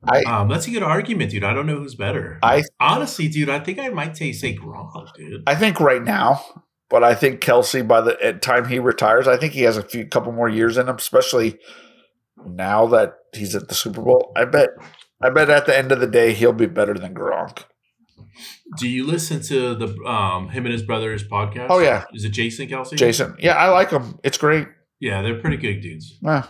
I- 0.03 0.23
um, 0.23 0.47
that's 0.47 0.67
a 0.67 0.71
good 0.71 0.83
argument, 0.83 1.31
dude. 1.31 1.43
I 1.43 1.53
don't 1.53 1.67
know 1.67 1.77
who's 1.77 1.95
better. 1.95 2.39
I 2.41 2.63
Honestly, 2.79 3.27
dude, 3.27 3.49
I 3.49 3.59
think 3.59 3.79
I 3.79 3.89
might 3.89 4.15
say 4.15 4.31
say 4.31 4.55
Gronk, 4.55 4.91
dude. 5.15 5.43
I 5.45 5.55
think 5.55 5.79
right 5.79 6.03
now, 6.03 6.41
but 6.89 7.03
I 7.03 7.15
think 7.15 7.41
Kelce 7.41 7.87
by 7.87 8.01
the 8.01 8.17
at 8.23 8.41
time 8.41 8.67
he 8.67 8.79
retires, 8.79 9.27
I 9.27 9.37
think 9.37 9.53
he 9.53 9.61
has 9.61 9.77
a 9.77 9.83
few 9.83 10.05
couple 10.05 10.31
more 10.31 10.49
years 10.49 10.77
in 10.77 10.87
him, 10.89 10.95
especially 10.95 11.59
now 12.45 12.87
that 12.87 13.15
he's 13.33 13.55
at 13.55 13.67
the 13.67 13.75
Super 13.75 14.01
Bowl. 14.01 14.31
I 14.35 14.45
bet 14.45 14.69
I 15.21 15.29
bet 15.29 15.49
at 15.49 15.65
the 15.65 15.77
end 15.77 15.91
of 15.91 15.99
the 15.99 16.07
day 16.07 16.33
he'll 16.33 16.53
be 16.53 16.65
better 16.65 16.93
than 16.93 17.13
Gronk. 17.13 17.63
Do 18.77 18.87
you 18.87 19.05
listen 19.05 19.41
to 19.43 19.75
the 19.75 19.87
um 20.05 20.49
him 20.49 20.65
and 20.65 20.73
his 20.73 20.83
brother's 20.83 21.27
podcast? 21.27 21.67
Oh, 21.69 21.79
yeah. 21.79 22.05
is 22.13 22.23
it 22.23 22.29
Jason 22.29 22.67
Kelce? 22.67 22.95
Jason. 22.95 23.35
Yeah, 23.39 23.55
I 23.55 23.69
like 23.69 23.91
him. 23.91 24.19
It's 24.23 24.37
great. 24.37 24.67
Yeah, 24.99 25.21
they're 25.21 25.39
pretty 25.39 25.57
good 25.57 25.81
dudes. 25.81 26.17
Eh, 26.25 26.41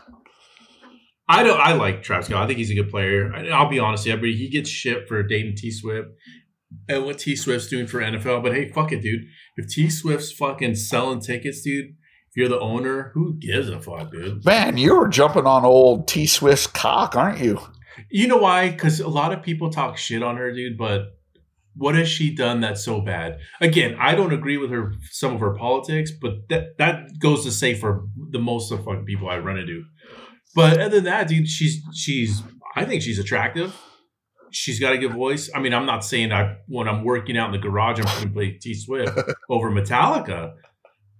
I 1.28 1.44
don't. 1.44 1.60
I 1.60 1.74
like 1.74 2.02
Travis 2.02 2.26
Scott. 2.26 2.44
I 2.44 2.48
think 2.48 2.58
he's 2.58 2.72
a 2.72 2.76
good 2.76 2.90
player. 2.90 3.32
I, 3.34 3.50
I'll 3.50 3.70
be 3.70 3.78
honest, 3.78 4.08
everybody. 4.08 4.36
He 4.36 4.50
gets 4.50 4.70
shit 4.70 5.08
for 5.08 5.22
dating 5.22 5.56
T 5.56 5.72
Swift 5.72 6.10
and 6.88 7.05
what 7.05 7.20
T 7.20 7.36
Swift's 7.36 7.67
doing 7.67 7.88
for 7.88 7.99
NFL. 7.99 8.43
But 8.43 8.53
hey, 8.53 8.70
fuck 8.70 8.91
it, 8.91 9.01
dude. 9.01 9.26
If 9.57 9.70
T 9.70 9.89
Swift's 9.89 10.32
fucking 10.32 10.76
selling 10.76 11.20
tickets, 11.20 11.61
dude, 11.61 11.95
if 12.30 12.38
you're 12.38 12.49
the 12.49 12.59
owner, 12.59 13.11
who 13.13 13.38
gives 13.39 13.70
a 13.70 13.80
fuck, 13.80 14.11
dude? 14.11 14.45
man, 14.45 14.78
you 14.78 14.95
were 14.95 15.07
jumping 15.07 15.45
on 15.45 15.65
old 15.65 16.07
T 16.07 16.26
Swift's 16.26 16.67
cock, 16.67 17.15
aren't 17.15 17.39
you? 17.39 17.59
You 18.09 18.28
know 18.28 18.38
why? 18.38 18.70
Because 18.70 18.99
a 18.99 19.09
lot 19.09 19.34
of 19.34 19.43
people 19.43 19.70
talk 19.70 19.97
shit 19.97 20.24
on 20.24 20.38
her, 20.38 20.53
dude. 20.53 20.78
But 20.78 21.07
what 21.76 21.95
has 21.95 22.07
she 22.07 22.34
done 22.34 22.61
that's 22.61 22.84
so 22.84 23.01
bad? 23.01 23.39
Again, 23.61 23.95
I 23.99 24.15
don't 24.15 24.34
agree 24.34 24.57
with 24.57 24.70
her 24.72 24.93
some 25.11 25.34
of 25.34 25.39
her 25.39 25.55
politics, 25.55 26.11
but 26.11 26.47
that 26.49 26.78
that 26.78 27.20
goes 27.20 27.43
to 27.45 27.51
say 27.51 27.74
for 27.74 28.05
the 28.32 28.39
most 28.39 28.72
of 28.72 28.84
fucking 28.84 29.05
people 29.05 29.30
I 29.30 29.39
run 29.39 29.57
into. 29.57 29.84
But 30.55 30.80
other 30.80 30.97
than 30.97 31.05
that, 31.05 31.28
dude, 31.28 31.47
she's 31.47 31.82
she's 31.93 32.43
I 32.76 32.86
think 32.86 33.01
she's 33.01 33.20
attractive. 33.20 33.76
She's 34.52 34.80
got 34.80 34.93
a 34.93 34.97
good 34.97 35.14
voice. 35.14 35.50
I 35.54 35.60
mean, 35.60 35.74
I'm 35.74 35.86
not 35.86 36.04
saying 36.04 36.32
I 36.32 36.58
when 36.68 36.88
I'm 36.88 37.04
working 37.04 37.38
out 37.38 37.47
in 37.47 37.52
the 37.54 37.68
garage, 37.68 38.00
I'm 38.00 38.06
going 38.06 38.28
to 38.28 38.34
play 38.34 38.52
T 38.52 38.74
Swift 38.74 39.18
over 39.50 39.72
Metallica, 39.72 40.54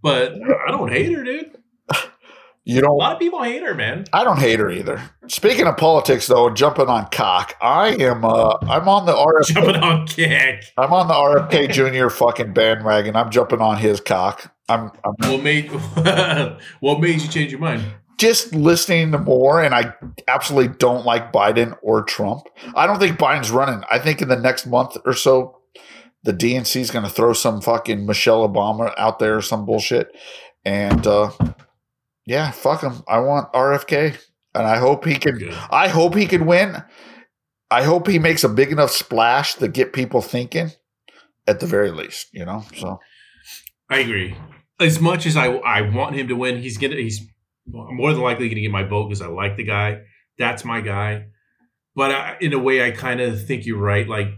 but 0.02 0.34
I 0.34 0.72
don't 0.72 0.92
hate 0.92 1.12
her, 1.14 1.24
dude. 1.24 1.56
You 2.66 2.82
know, 2.82 2.92
A 2.92 2.94
lot 2.94 3.14
of 3.14 3.20
people 3.20 3.42
hate 3.42 3.64
her, 3.64 3.74
man. 3.74 4.06
I 4.14 4.24
don't 4.24 4.38
hate 4.38 4.60
her 4.60 4.70
either. 4.70 5.02
Speaking 5.28 5.66
of 5.66 5.76
politics 5.78 6.28
though, 6.28 6.52
jumping 6.52 6.88
on 6.88 7.08
cock, 7.10 7.56
I 7.62 7.96
am 7.96 8.24
uh 8.24 8.58
I'm 8.62 8.88
on 8.88 9.08
the 9.08 9.14
RFK 9.14 9.48
Jumping 9.56 9.76
on 9.78 10.06
kick. 10.06 10.66
I'm 10.78 10.94
on 10.94 11.08
the 11.08 11.16
RFK 11.16 11.72
Jr. 11.72 12.10
fucking 12.10 12.54
bandwagon. 12.54 13.16
I'm 13.16 13.32
jumping 13.32 13.60
on 13.60 13.78
his 13.78 14.00
cock. 14.02 14.54
I'm 14.68 14.92
I'm 15.04 15.32
What 15.32 15.42
made 15.42 15.72
what 16.80 17.00
made 17.02 17.22
you 17.22 17.28
change 17.28 17.50
your 17.52 17.60
mind? 17.60 17.86
Just 18.20 18.54
listening 18.54 19.14
to 19.14 19.18
more, 19.18 19.64
and 19.64 19.74
I 19.74 19.94
absolutely 20.28 20.76
don't 20.78 21.06
like 21.06 21.32
Biden 21.32 21.78
or 21.82 22.04
Trump. 22.04 22.44
I 22.76 22.86
don't 22.86 23.00
think 23.00 23.18
Biden's 23.18 23.50
running. 23.50 23.84
I 23.90 23.98
think 23.98 24.22
in 24.22 24.28
the 24.28 24.36
next 24.36 24.68
month 24.68 24.98
or 25.06 25.14
so, 25.14 25.58
the 26.24 26.34
DNC 26.34 26.82
is 26.82 26.92
going 26.92 27.06
to 27.06 27.12
throw 27.12 27.32
some 27.34 27.62
fucking 27.62 28.06
Michelle 28.06 28.48
Obama 28.48 28.94
out 28.98 29.20
there 29.20 29.38
or 29.38 29.42
some 29.42 29.66
bullshit. 29.66 30.14
And 30.66 31.08
uh, 31.08 31.32
yeah, 32.26 32.52
fuck 32.52 32.82
him. 32.82 33.04
I 33.08 33.20
want 33.20 33.52
RFK, 33.54 34.18
and 34.54 34.68
I 34.68 34.78
hope 34.78 35.06
he 35.06 35.16
can. 35.16 35.38
Good. 35.38 35.54
I 35.72 35.88
hope 35.88 36.14
he 36.14 36.28
can 36.28 36.46
win. 36.46 36.84
I 37.72 37.84
hope 37.84 38.08
he 38.08 38.20
makes 38.20 38.44
a 38.44 38.50
big 38.50 38.72
enough 38.72 38.92
splash 38.92 39.56
to 39.56 39.68
get 39.70 39.94
people 39.94 40.22
thinking. 40.22 40.72
at 41.48 41.60
the 41.60 41.68
very 41.68 41.92
least. 41.92 42.28
You 42.34 42.46
know, 42.46 42.64
so 42.76 43.00
I 43.90 44.00
agree. 44.00 44.36
As 44.80 45.00
much 45.00 45.26
as 45.26 45.38
I 45.38 45.48
I 45.48 45.82
want 45.82 46.16
him 46.16 46.28
to 46.28 46.36
win, 46.36 46.62
he's 46.62 46.78
gonna 46.78 46.96
he's 46.96 47.26
more 47.72 48.14
than 48.14 48.22
likely 48.22 48.50
gonna 48.50 48.62
get 48.62 48.72
my 48.72 48.84
vote 48.84 49.10
because 49.10 49.22
I 49.22 49.28
like 49.28 49.58
the 49.58 49.64
guy. 49.64 50.02
That's 50.38 50.64
my 50.66 50.82
guy. 50.82 51.28
But 51.96 52.12
I, 52.12 52.38
in 52.40 52.54
a 52.54 52.60
way, 52.60 52.86
I 52.86 52.92
kind 52.92 53.20
of 53.20 53.46
think 53.46 53.66
you're 53.66 53.78
right. 53.78 54.08
Like 54.08 54.30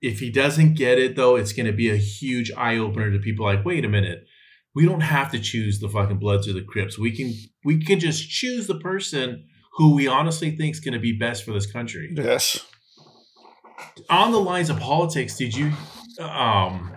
if 0.00 0.20
he 0.20 0.30
doesn't 0.30 0.74
get 0.74 0.98
it 0.98 1.16
though, 1.16 1.36
it's 1.36 1.52
gonna 1.52 1.72
be 1.72 1.90
a 1.90 1.96
huge 1.96 2.52
eye 2.56 2.76
opener 2.76 3.10
to 3.10 3.18
people. 3.18 3.44
Like, 3.44 3.64
wait 3.64 3.84
a 3.84 3.88
minute, 3.88 4.24
we 4.74 4.84
don't 4.84 5.00
have 5.00 5.30
to 5.32 5.38
choose 5.38 5.80
the 5.80 5.88
fucking 5.88 6.18
Bloods 6.18 6.48
or 6.48 6.52
the 6.52 6.62
Crips. 6.62 6.98
We 6.98 7.10
can 7.10 7.32
we 7.64 7.82
can 7.82 8.00
just 8.00 8.28
choose 8.28 8.66
the 8.66 8.78
person 8.78 9.46
who 9.76 9.94
we 9.94 10.06
honestly 10.06 10.56
think 10.56 10.74
is 10.74 10.80
gonna 10.80 10.98
be 10.98 11.12
best 11.12 11.44
for 11.44 11.52
this 11.52 11.70
country 11.70 12.12
yes, 12.14 12.64
on 14.10 14.32
the 14.32 14.40
lines 14.40 14.70
of 14.70 14.78
politics, 14.78 15.36
did 15.36 15.56
you? 15.56 15.72
Um, 16.20 16.92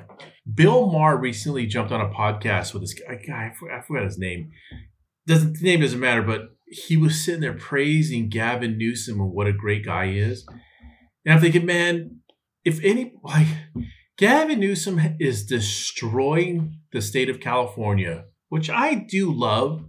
Bill 0.53 0.89
Maher 0.91 1.17
recently 1.17 1.65
jumped 1.65 1.91
on 1.91 2.01
a 2.01 2.09
podcast 2.09 2.74
with 2.74 2.84
this 2.84 2.93
guy. 2.93 3.15
guy 3.15 3.51
I, 3.51 3.53
forgot, 3.57 3.80
I 3.80 3.82
forgot 3.82 4.03
his 4.05 4.17
name. 4.17 4.51
Doesn't 5.30 5.53
the 5.59 5.63
name 5.63 5.82
doesn't 5.82 5.99
matter, 5.99 6.23
but 6.23 6.49
he 6.67 6.97
was 6.97 7.23
sitting 7.23 7.41
there 7.41 7.53
praising 7.53 8.30
Gavin 8.30 8.77
Newsom 8.77 9.21
and 9.21 9.32
what 9.32 9.47
a 9.47 9.53
great 9.53 9.86
guy 9.86 10.07
he 10.07 10.19
is. 10.19 10.45
And 11.25 11.34
I'm 11.34 11.39
thinking, 11.39 11.65
man, 11.65 12.19
if 12.65 12.84
any 12.84 13.13
like 13.23 13.47
Gavin 14.17 14.59
Newsom 14.59 14.99
is 15.19 15.45
destroying 15.45 16.80
the 16.91 17.01
state 17.01 17.30
of 17.30 17.39
California, 17.39 18.25
which 18.49 18.69
I 18.69 18.95
do 18.95 19.32
love. 19.32 19.86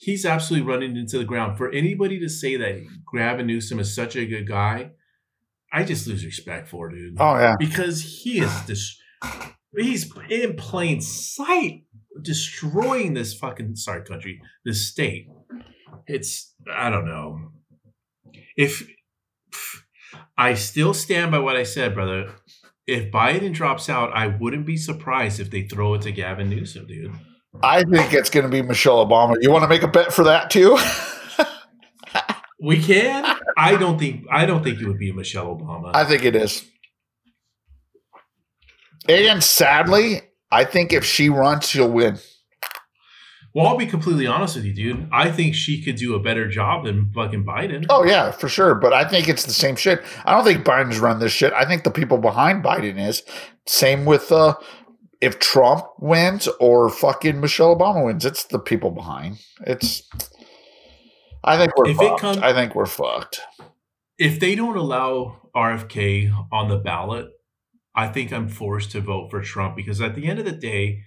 He's 0.00 0.24
absolutely 0.24 0.66
running 0.66 0.96
into 0.96 1.18
the 1.18 1.24
ground. 1.24 1.58
For 1.58 1.70
anybody 1.72 2.20
to 2.20 2.28
say 2.28 2.56
that 2.56 2.80
Gavin 3.12 3.46
Newsom 3.46 3.80
is 3.80 3.94
such 3.94 4.14
a 4.16 4.26
good 4.26 4.46
guy, 4.48 4.92
I 5.72 5.84
just 5.84 6.06
lose 6.06 6.24
respect 6.24 6.68
for, 6.68 6.88
dude. 6.88 7.16
oh 7.20 7.36
yeah, 7.36 7.56
Because 7.58 8.00
he 8.22 8.40
is 8.40 8.52
dis- 8.62 8.96
he's 9.76 10.10
in 10.30 10.56
plain 10.56 11.00
sight 11.00 11.84
destroying 12.22 13.14
this 13.14 13.34
fucking 13.34 13.76
sorry 13.76 14.04
country, 14.04 14.40
this 14.64 14.86
state. 14.86 15.28
It's 16.06 16.54
I 16.72 16.90
don't 16.90 17.06
know. 17.06 17.50
If 18.56 18.88
I 20.36 20.54
still 20.54 20.94
stand 20.94 21.30
by 21.30 21.38
what 21.38 21.56
I 21.56 21.62
said, 21.62 21.94
brother. 21.94 22.32
If 22.86 23.12
Biden 23.12 23.52
drops 23.52 23.90
out, 23.90 24.12
I 24.14 24.28
wouldn't 24.28 24.64
be 24.64 24.78
surprised 24.78 25.40
if 25.40 25.50
they 25.50 25.62
throw 25.62 25.92
it 25.94 26.02
to 26.02 26.12
Gavin 26.12 26.48
Newsom, 26.48 26.86
dude. 26.86 27.12
I 27.62 27.82
think 27.82 28.14
it's 28.14 28.30
going 28.30 28.44
to 28.44 28.50
be 28.50 28.62
Michelle 28.62 29.06
Obama. 29.06 29.36
You 29.40 29.50
want 29.50 29.64
to 29.64 29.68
make 29.68 29.82
a 29.82 29.88
bet 29.88 30.10
for 30.12 30.24
that 30.24 30.50
too? 30.50 30.78
We 32.60 32.82
can. 32.82 33.38
I 33.56 33.76
don't 33.76 33.98
think. 33.98 34.26
I 34.30 34.44
don't 34.44 34.64
think 34.64 34.80
it 34.80 34.86
would 34.86 34.98
be 34.98 35.12
Michelle 35.12 35.56
Obama. 35.56 35.92
I 35.94 36.04
think 36.04 36.24
it 36.24 36.34
is. 36.34 36.64
And 39.08 39.42
sadly, 39.42 40.22
I 40.50 40.64
think 40.64 40.92
if 40.92 41.04
she 41.04 41.28
runs, 41.28 41.68
she'll 41.68 41.90
win. 41.90 42.18
well, 43.54 43.66
I'll 43.66 43.76
be 43.76 43.86
completely 43.86 44.26
honest 44.26 44.56
with 44.56 44.64
you, 44.64 44.72
dude. 44.74 45.08
I 45.12 45.30
think 45.30 45.54
she 45.54 45.82
could 45.82 45.96
do 45.96 46.14
a 46.14 46.20
better 46.20 46.48
job 46.48 46.84
than 46.84 47.10
fucking 47.14 47.44
Biden. 47.44 47.86
Oh 47.90 48.04
yeah, 48.04 48.30
for 48.30 48.48
sure. 48.48 48.74
But 48.74 48.92
I 48.92 49.04
think 49.08 49.28
it's 49.28 49.44
the 49.44 49.52
same 49.52 49.76
shit. 49.76 50.02
I 50.24 50.32
don't 50.34 50.44
think 50.44 50.64
Biden's 50.64 50.98
run 51.00 51.18
this 51.18 51.32
shit. 51.32 51.52
I 51.52 51.64
think 51.64 51.84
the 51.84 51.90
people 51.90 52.18
behind 52.18 52.64
Biden 52.64 52.98
is. 52.98 53.22
Same 53.66 54.04
with 54.04 54.30
uh 54.32 54.54
if 55.20 55.38
Trump 55.40 55.84
wins 55.98 56.48
or 56.60 56.88
fucking 56.88 57.40
Michelle 57.40 57.76
Obama 57.76 58.04
wins, 58.04 58.24
it's 58.24 58.44
the 58.44 58.58
people 58.58 58.90
behind. 58.90 59.38
It's 59.66 60.02
I 61.44 61.56
think 61.56 61.76
we're 61.76 61.88
If 61.88 61.96
it 62.00 62.08
fucked. 62.08 62.20
come- 62.20 62.42
I 62.42 62.52
think 62.52 62.74
we're 62.74 62.86
fucked. 62.86 63.40
if 64.18 64.38
they 64.40 64.54
don't 64.54 64.76
allow 64.76 65.36
RFK 65.56 66.30
on 66.52 66.68
the 66.68 66.76
ballot, 66.78 67.26
I 67.98 68.06
think 68.06 68.32
I'm 68.32 68.48
forced 68.48 68.92
to 68.92 69.00
vote 69.00 69.28
for 69.28 69.42
Trump 69.42 69.74
because 69.74 70.00
at 70.00 70.14
the 70.14 70.28
end 70.28 70.38
of 70.38 70.44
the 70.44 70.52
day, 70.52 71.00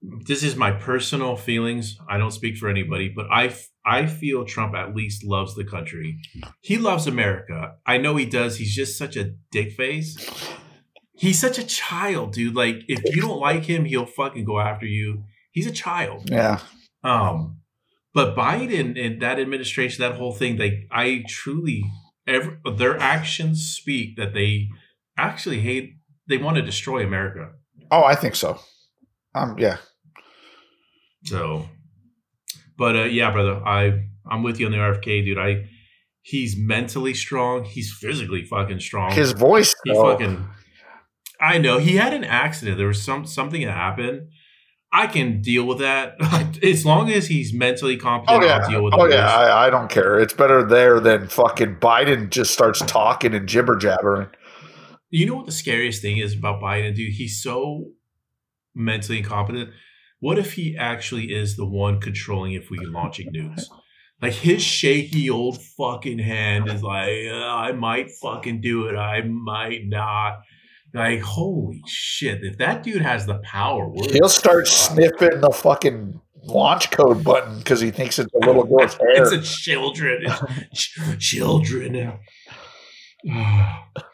this 0.00 0.44
is 0.44 0.54
my 0.54 0.70
personal 0.70 1.34
feelings. 1.36 1.98
I 2.08 2.16
don't 2.16 2.30
speak 2.30 2.56
for 2.56 2.68
anybody, 2.68 3.08
but 3.08 3.26
I 3.28 3.46
f- 3.46 3.68
I 3.84 4.06
feel 4.06 4.44
Trump 4.44 4.76
at 4.76 4.94
least 4.94 5.24
loves 5.24 5.56
the 5.56 5.64
country. 5.64 6.18
He 6.60 6.78
loves 6.78 7.08
America. 7.08 7.72
I 7.84 7.98
know 7.98 8.14
he 8.14 8.24
does. 8.26 8.58
He's 8.58 8.72
just 8.74 8.96
such 8.96 9.16
a 9.16 9.32
dick 9.50 9.72
face. 9.72 10.16
He's 11.14 11.40
such 11.40 11.58
a 11.58 11.66
child, 11.66 12.34
dude. 12.34 12.54
Like 12.54 12.84
if 12.86 13.16
you 13.16 13.22
don't 13.22 13.40
like 13.40 13.64
him, 13.64 13.84
he'll 13.84 14.06
fucking 14.06 14.44
go 14.44 14.60
after 14.60 14.86
you. 14.86 15.24
He's 15.50 15.66
a 15.66 15.72
child. 15.72 16.30
Yeah. 16.30 16.60
Um, 17.02 17.58
but 18.14 18.36
Biden 18.36 18.96
and 19.04 19.20
that 19.22 19.40
administration, 19.40 20.02
that 20.02 20.18
whole 20.18 20.34
thing, 20.34 20.56
like 20.56 20.86
I 20.92 21.24
truly, 21.26 21.82
ever 22.28 22.60
their 22.76 22.96
actions 22.98 23.66
speak 23.66 24.16
that 24.18 24.34
they 24.34 24.68
actually 25.16 25.60
hate. 25.60 25.96
They 26.32 26.42
want 26.42 26.56
to 26.56 26.62
destroy 26.62 27.04
America. 27.04 27.50
Oh, 27.90 28.04
I 28.04 28.14
think 28.14 28.36
so. 28.36 28.58
Um 29.34 29.56
yeah. 29.58 29.76
So, 31.24 31.68
but 32.78 32.96
uh, 32.96 33.04
yeah, 33.04 33.30
brother, 33.30 33.62
I 33.66 34.06
I'm 34.26 34.42
with 34.42 34.58
you 34.58 34.66
on 34.66 34.72
the 34.72 34.78
RFK, 34.78 35.24
dude. 35.24 35.38
I 35.38 35.66
he's 36.22 36.56
mentally 36.56 37.12
strong. 37.12 37.64
He's 37.64 37.92
physically 37.92 38.44
fucking 38.44 38.80
strong. 38.80 39.12
His 39.12 39.32
voice 39.32 39.74
he 39.84 39.92
though, 39.92 40.12
fucking. 40.12 40.48
I 41.38 41.58
know 41.58 41.78
he 41.78 41.96
had 41.96 42.14
an 42.14 42.24
accident. 42.24 42.78
There 42.78 42.86
was 42.86 43.02
some 43.02 43.26
something 43.26 43.62
that 43.66 43.72
happened. 43.72 44.28
I 44.94 45.06
can 45.06 45.40
deal 45.40 45.64
with 45.64 45.78
that 45.78 46.16
as 46.62 46.84
long 46.84 47.10
as 47.10 47.26
he's 47.26 47.52
mentally 47.52 47.96
competent. 47.96 48.42
Oh 48.42 48.46
yeah, 48.46 48.58
I'll 48.58 48.70
deal 48.70 48.84
with 48.84 48.94
oh 48.94 49.06
yeah. 49.06 49.26
I, 49.26 49.66
I 49.66 49.70
don't 49.70 49.90
care. 49.90 50.18
It's 50.18 50.34
better 50.34 50.64
there 50.64 50.98
than 50.98 51.28
fucking 51.28 51.76
Biden 51.76 52.30
just 52.30 52.52
starts 52.52 52.80
talking 52.80 53.34
and 53.34 53.48
jibber 53.48 53.76
jabbering. 53.76 54.28
You 55.12 55.26
know 55.26 55.36
what 55.36 55.46
the 55.46 55.52
scariest 55.52 56.00
thing 56.00 56.16
is 56.16 56.34
about 56.34 56.62
Biden, 56.62 56.94
dude? 56.94 57.12
He's 57.12 57.42
so 57.42 57.90
mentally 58.74 59.18
incompetent. 59.18 59.68
What 60.20 60.38
if 60.38 60.54
he 60.54 60.74
actually 60.74 61.34
is 61.34 61.56
the 61.56 61.66
one 61.66 62.00
controlling 62.00 62.54
if 62.54 62.70
we 62.70 62.78
can 62.78 62.92
launching 62.92 63.30
nukes? 63.30 63.64
Like 64.22 64.32
his 64.32 64.62
shaky 64.62 65.28
old 65.28 65.60
fucking 65.60 66.18
hand 66.18 66.70
is 66.70 66.82
like, 66.82 67.26
"Uh, 67.30 67.44
I 67.44 67.72
might 67.72 68.10
fucking 68.10 68.62
do 68.62 68.86
it. 68.86 68.96
I 68.96 69.20
might 69.20 69.82
not. 69.84 70.40
Like, 70.94 71.20
holy 71.20 71.82
shit! 71.86 72.42
If 72.42 72.56
that 72.56 72.82
dude 72.82 73.02
has 73.02 73.26
the 73.26 73.38
power, 73.44 73.92
He'll 74.12 74.30
start 74.30 74.66
sniffing 74.66 75.42
the 75.42 75.50
fucking 75.50 76.18
launch 76.44 76.90
code 76.90 77.22
button 77.22 77.58
because 77.58 77.80
he 77.80 77.90
thinks 77.90 78.18
it's 78.18 78.32
a 78.32 78.38
little 78.46 78.64
girl's 78.78 78.94
hair. 78.94 79.24
It's 79.24 79.32
a 79.32 79.42
children. 79.42 80.24
It's 80.70 80.80
ch- 80.80 81.18
children. 81.18 82.18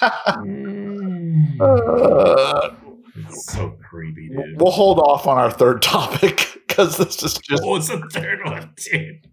Mm. 0.00 1.60
Uh, 1.60 2.70
It's 3.16 3.52
so 3.52 3.76
creepy, 3.88 4.28
dude. 4.28 4.60
we'll 4.60 4.72
hold 4.72 4.98
off 4.98 5.26
on 5.26 5.38
our 5.38 5.50
third 5.50 5.82
topic 5.82 6.48
because 6.68 6.96
this 6.96 7.22
is 7.22 7.34
just. 7.38 7.64
What's 7.64 7.88
the 7.88 7.98
third 8.12 8.40
one, 8.44 8.72
dude? 8.76 9.26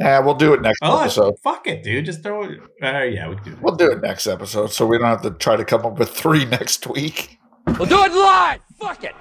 Yeah, 0.00 0.20
we'll 0.20 0.34
do 0.34 0.52
it 0.54 0.62
next 0.62 0.78
Oh, 0.82 1.00
episode. 1.00 1.34
fuck 1.44 1.66
it, 1.66 1.82
dude. 1.82 2.04
Just 2.06 2.22
throw 2.22 2.44
it. 2.44 2.58
Uh, 2.82 3.02
yeah, 3.02 3.28
we 3.28 3.36
can 3.36 3.44
do 3.44 3.52
it. 3.52 3.62
We'll 3.62 3.76
do 3.76 3.90
it 3.92 4.00
next 4.00 4.26
episode, 4.26 4.72
so 4.72 4.86
we 4.86 4.98
don't 4.98 5.06
have 5.06 5.22
to 5.22 5.30
try 5.32 5.56
to 5.56 5.64
come 5.64 5.84
up 5.86 5.98
with 5.98 6.10
three 6.10 6.44
next 6.58 6.86
week. 6.86 7.38
We'll 7.66 7.86
do 7.88 8.02
it 8.04 8.12
live. 8.12 8.60
Fuck 8.80 9.04
it. 9.04 9.14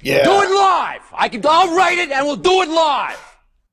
Yeah, 0.00 0.22
Do 0.22 0.30
it 0.42 0.50
live. 0.54 1.00
I 1.12 1.28
can. 1.28 1.42
I'll 1.44 1.74
write 1.76 1.98
it, 1.98 2.10
and 2.12 2.24
we'll 2.24 2.36
do 2.36 2.62
it 2.62 2.68
live. 2.68 3.18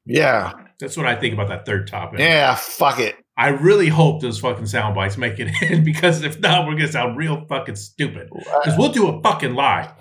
yeah, 0.06 0.54
That's 0.80 0.98
what 0.98 1.06
I 1.06 1.16
think 1.16 1.36
about 1.36 1.50
that 1.50 1.66
third 1.68 1.88
topic. 1.88 2.20
yeah. 2.20 2.56
Fuck 2.56 3.00
it. 3.00 3.16
I 3.38 3.50
really 3.50 3.90
hope 3.90 4.22
those 4.22 4.40
fucking 4.40 4.68
sound 4.68 4.96
bites 4.96 5.18
make 5.18 5.40
it 5.40 5.50
in 5.62 5.84
because 5.84 6.24
if 6.24 6.40
not, 6.40 6.66
we're 6.68 6.76
gonna 6.76 6.88
sound 6.92 7.18
real 7.18 7.46
fucking 7.48 7.76
stupid. 7.76 8.30
Because 8.34 8.78
we'll 8.78 8.92
do 8.94 9.08
a 9.10 9.22
fucking 9.22 9.54
lie. 9.56 9.92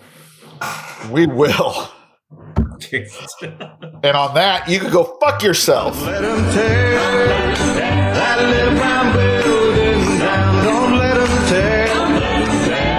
We 1.11 1.27
will. 1.27 1.89
And 2.93 4.17
on 4.17 4.35
that, 4.35 4.69
you 4.69 4.79
can 4.79 4.91
go 4.93 5.17
fuck 5.21 5.43
yourself. 5.43 6.01
Let 6.03 6.23
'em 6.23 6.53
tear 6.53 6.99
that 8.15 8.39
little 8.41 8.75
brown 8.79 9.13
building 9.17 10.19
down. 10.19 10.65
Don't 10.65 10.99
let 10.99 11.17
'em 11.17 11.49
tear 11.49 11.87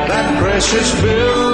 that 0.08 0.42
precious 0.42 1.02
building 1.02 1.45